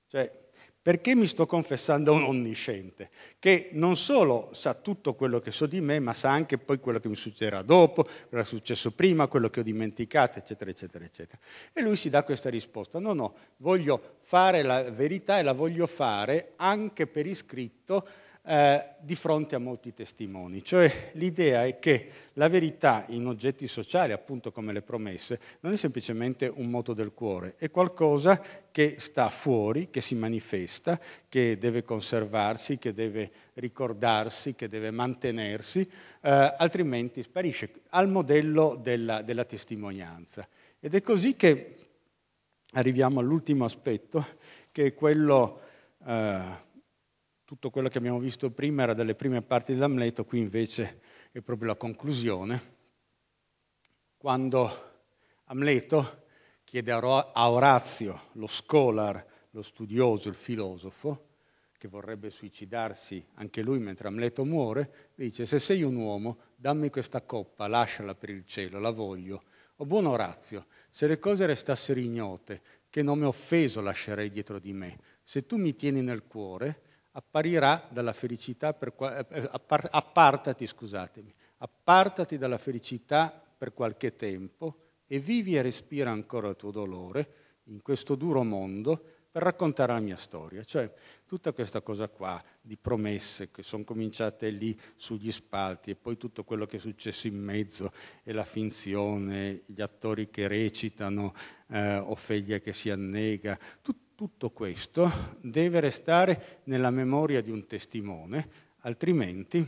Cioè, 0.07 0.44
perché 0.85 1.15
mi 1.15 1.27
sto 1.27 1.47
confessando 1.47 2.13
a 2.13 2.17
un 2.17 2.25
onnisciente, 2.25 3.09
che 3.39 3.71
non 3.73 3.97
solo 3.97 4.51
sa 4.53 4.75
tutto 4.75 5.15
quello 5.15 5.41
che 5.41 5.51
so 5.51 5.65
di 5.65 5.81
me, 5.81 5.99
ma 5.99 6.13
sa 6.13 6.31
anche 6.31 6.59
poi 6.59 6.79
quello 6.79 7.01
che 7.01 7.09
mi 7.09 7.17
succederà 7.17 7.63
dopo, 7.63 8.03
quello 8.03 8.29
che 8.29 8.41
è 8.41 8.45
successo 8.45 8.91
prima, 8.91 9.27
quello 9.27 9.49
che 9.49 9.61
ho 9.61 9.63
dimenticato, 9.63 10.39
eccetera, 10.39 10.71
eccetera, 10.71 11.03
eccetera. 11.03 11.41
E 11.73 11.81
lui 11.81 11.97
si 11.97 12.11
dà 12.11 12.23
questa 12.23 12.51
risposta, 12.51 12.99
no, 12.99 13.15
no, 13.15 13.35
voglio 13.57 14.17
fare 14.21 14.63
la 14.63 14.83
verità 14.91 15.39
e 15.39 15.43
la 15.43 15.55
voglio 15.55 15.87
fare 15.87 16.53
anche 16.57 17.07
per 17.07 17.25
iscritto 17.25 18.07
eh, 18.47 18.85
di 19.01 19.17
fronte 19.17 19.55
a 19.55 19.59
molti 19.59 19.95
testimoni. 19.95 20.63
Cioè 20.63 21.13
l'idea 21.15 21.65
è 21.65 21.79
che 21.79 22.11
la 22.35 22.49
verità 22.49 23.07
in 23.09 23.27
oggetti 23.27 23.67
sociali, 23.67 24.13
appunto 24.13 24.53
come 24.53 24.73
le 24.73 24.83
promesse, 24.83 25.41
non 25.61 25.73
è 25.73 25.77
semplicemente 25.77 26.53
un 26.55 26.69
moto 26.69 26.93
del 26.93 27.13
cuore, 27.13 27.55
è 27.57 27.71
qualcosa 27.71 28.43
che 28.71 28.97
sta 28.99 29.31
fuori, 29.31 29.89
che 29.91 30.01
si 30.01 30.15
manifesta, 30.15 31.01
che 31.29 31.57
deve 31.57 31.85
conservarsi, 31.85 32.79
che 32.79 32.93
deve 32.93 33.31
ricordarsi, 33.55 34.55
che 34.55 34.69
deve 34.69 34.91
mantenersi, 34.91 35.81
eh, 35.81 36.55
altrimenti 36.59 37.23
sparisce, 37.23 37.71
al 37.91 38.09
modello 38.09 38.79
della, 38.81 39.23
della 39.23 39.45
testimonianza. 39.45 40.47
Ed 40.81 40.95
è 40.95 41.01
così 41.01 41.35
che 41.35 41.77
arriviamo 42.73 43.21
all'ultimo 43.21 43.65
aspetto, 43.65 44.27
che 44.71 44.87
è 44.87 44.95
quello 44.95 45.61
eh, 46.07 46.64
tutto 47.55 47.71
quello 47.71 47.89
che 47.89 47.99
abbiamo 47.99 48.19
visto 48.19 48.51
prima 48.51 48.83
era 48.83 48.95
delle 48.95 49.15
prime 49.15 49.41
parti 49.41 49.75
dell'Amleto, 49.75 50.25
qui 50.25 50.41
invece 50.41 51.01
è 51.31 51.41
proprio 51.41 51.69
la 51.69 51.77
conclusione, 51.77 52.73
quando 54.17 54.71
Amleto 55.45 56.25
chiede 56.65 56.91
a 56.91 57.51
Orazio, 57.51 58.23
lo 58.33 58.49
scholar, 58.49 59.25
lo 59.51 59.63
studioso, 59.63 60.29
il 60.29 60.35
filosofo, 60.35 61.29
che 61.79 61.87
vorrebbe 61.87 62.31
suicidarsi 62.31 63.25
anche 63.35 63.63
lui 63.63 63.79
mentre 63.79 64.09
Amleto 64.09 64.45
muore, 64.45 65.13
dice 65.15 65.47
se 65.47 65.61
sei 65.61 65.85
un 65.85 65.95
uomo 65.95 66.39
dammi 66.57 66.91
questa 66.91 67.23
coppa, 67.23 67.69
lasciala 67.69 68.17
per 68.17 68.31
il 68.31 68.45
cielo, 68.47 68.81
la 68.81 68.91
voglio. 68.91 69.45
O 69.77 69.87
buon 69.87 70.07
Orazio, 70.07 70.67
se 70.91 71.07
le 71.07 71.21
cose 71.21 71.47
restassero 71.47 72.01
ignote, 72.01 72.63
che 72.91 73.03
nome 73.03 73.27
offeso 73.27 73.81
lascerei 73.81 74.29
dietro 74.29 74.59
di 74.59 74.73
me. 74.73 74.99
Se 75.23 75.47
tu 75.47 75.57
mi 75.57 75.77
tieni 75.77 76.03
nel 76.03 76.25
cuore, 76.25 76.83
apparirà 77.17 77.89
dalla 77.91 78.13
felicità 78.13 78.73
per 78.73 78.95
eh, 78.99 79.27
eh, 79.31 79.49
appar- 79.51 79.89
appartati, 79.91 80.67
scusatemi, 80.67 81.33
appartati 81.59 82.39
dalla 82.39 82.59
felicità 82.59 83.31
per 83.57 83.73
qualche 83.73 84.17
tempo 84.17 84.81
e 85.07 85.19
vivi 85.19 85.57
e 85.57 85.63
respira 85.63 86.11
ancora 86.11 86.49
il 86.49 86.57
tuo 86.57 86.71
dolore 86.71 87.43
in 87.65 87.83
questo 87.83 88.15
duro 88.15 88.43
mondo 88.43 89.13
per 89.31 89.43
raccontare 89.43 89.93
la 89.93 90.01
mia 90.01 90.17
storia. 90.17 90.63
Cioè, 90.63 90.93
tutta 91.27 91.53
questa 91.53 91.81
cosa 91.81 92.09
qua 92.09 92.43
di 92.61 92.77
promesse 92.77 93.51
che 93.51 93.63
sono 93.63 93.83
cominciate 93.83 94.51
lì 94.51 94.79
sugli 94.97 95.33
spalti 95.33 95.91
e 95.91 95.97
poi 95.97 96.17
tutto 96.17 96.45
quello 96.45 96.67
che 96.67 96.77
è 96.77 96.81
successo 96.81 97.27
in 97.27 97.37
mezzo 97.37 97.93
e 98.23 98.33
la 98.33 98.45
finzione, 98.45 99.63
gli 99.67 99.81
attori 99.81 100.31
che 100.31 100.47
recitano, 100.47 101.35
eh, 101.69 101.97
Ofelia 101.97 102.61
che 102.61 102.73
si 102.73 102.91
annega, 102.91 103.59
tut- 103.83 104.04
tutto 104.25 104.49
questo 104.49 105.37
deve 105.43 105.81
restare 105.81 106.61
nella 106.65 106.89
memoria 106.89 107.43
di 107.43 107.51
un 107.51 107.67
testimone, 107.67 108.49
altrimenti 108.79 109.63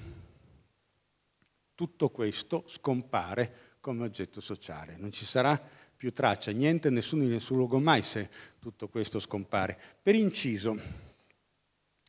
tutto 1.75 2.09
questo 2.09 2.65
scompare 2.67 3.75
come 3.81 4.05
oggetto 4.05 4.41
sociale. 4.41 4.97
Non 4.97 5.13
ci 5.13 5.27
sarà 5.27 5.63
più 5.95 6.11
traccia, 6.11 6.53
niente, 6.53 6.89
nessuno 6.89 7.25
in 7.25 7.33
nessun 7.33 7.59
luogo 7.59 7.79
mai 7.79 8.01
se 8.01 8.31
tutto 8.59 8.89
questo 8.89 9.19
scompare. 9.19 9.79
Per 10.03 10.15
inciso, 10.15 10.81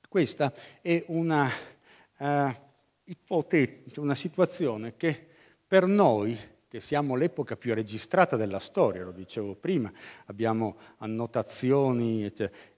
questa 0.08 0.54
è 0.82 1.04
una, 1.08 1.52
uh, 2.18 2.56
una 3.98 4.16
situazione 4.16 4.96
che 4.96 5.28
per 5.68 5.86
noi 5.86 6.40
che 6.68 6.82
siamo 6.82 7.16
l'epoca 7.16 7.56
più 7.56 7.74
registrata 7.74 8.36
della 8.36 8.60
storia, 8.60 9.04
lo 9.04 9.12
dicevo 9.12 9.56
prima, 9.56 9.92
abbiamo 10.26 10.78
annotazioni, 10.98 12.24
eccetera, 12.24 12.76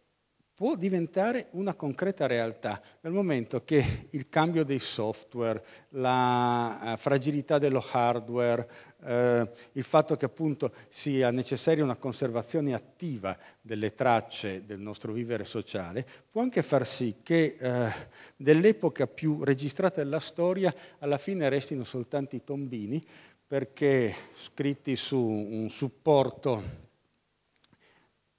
può 0.60 0.76
diventare 0.76 1.48
una 1.52 1.74
concreta 1.74 2.28
realtà 2.28 2.82
nel 3.00 3.14
momento 3.14 3.64
che 3.64 4.08
il 4.10 4.28
cambio 4.28 4.66
dei 4.66 4.80
software, 4.80 5.64
la 5.92 6.82
uh, 6.82 6.98
fragilità 6.98 7.58
dello 7.58 7.82
hardware, 7.94 8.70
uh, 8.98 9.50
il 9.72 9.84
fatto 9.86 10.18
che 10.18 10.26
appunto 10.26 10.74
sia 10.90 11.32
necessaria 11.32 11.82
una 11.82 11.96
conservazione 11.96 12.74
attiva 12.74 13.38
delle 13.62 13.94
tracce 13.96 14.66
del 14.66 14.80
nostro 14.80 15.14
vivere 15.14 15.46
sociale, 15.46 16.06
può 16.30 16.42
anche 16.42 16.62
far 16.62 16.86
sì 16.86 17.16
che 17.24 17.56
uh, 17.58 17.88
dell'epoca 18.36 19.08
più 19.08 19.46
registrata 19.46 20.04
della 20.04 20.20
storia 20.20 20.76
alla 21.00 21.18
fine 21.18 21.48
restino 21.48 21.86
soltanto 21.86 22.36
i 22.36 22.44
tombini, 22.44 23.02
perché 23.50 24.14
scritti 24.44 24.96
su 24.96 25.18
un 25.18 25.72
supporto 25.72 26.64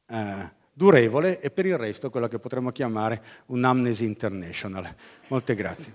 eh, 0.06 0.50
durevole 0.72 1.40
e 1.40 1.50
per 1.50 1.66
il 1.66 1.76
resto 1.76 2.10
quello 2.10 2.28
che 2.28 2.38
potremmo 2.38 2.70
chiamare 2.70 3.20
un'amnesi 3.46 4.04
international. 4.04 4.94
Molte 5.26 5.56
grazie. 5.56 5.92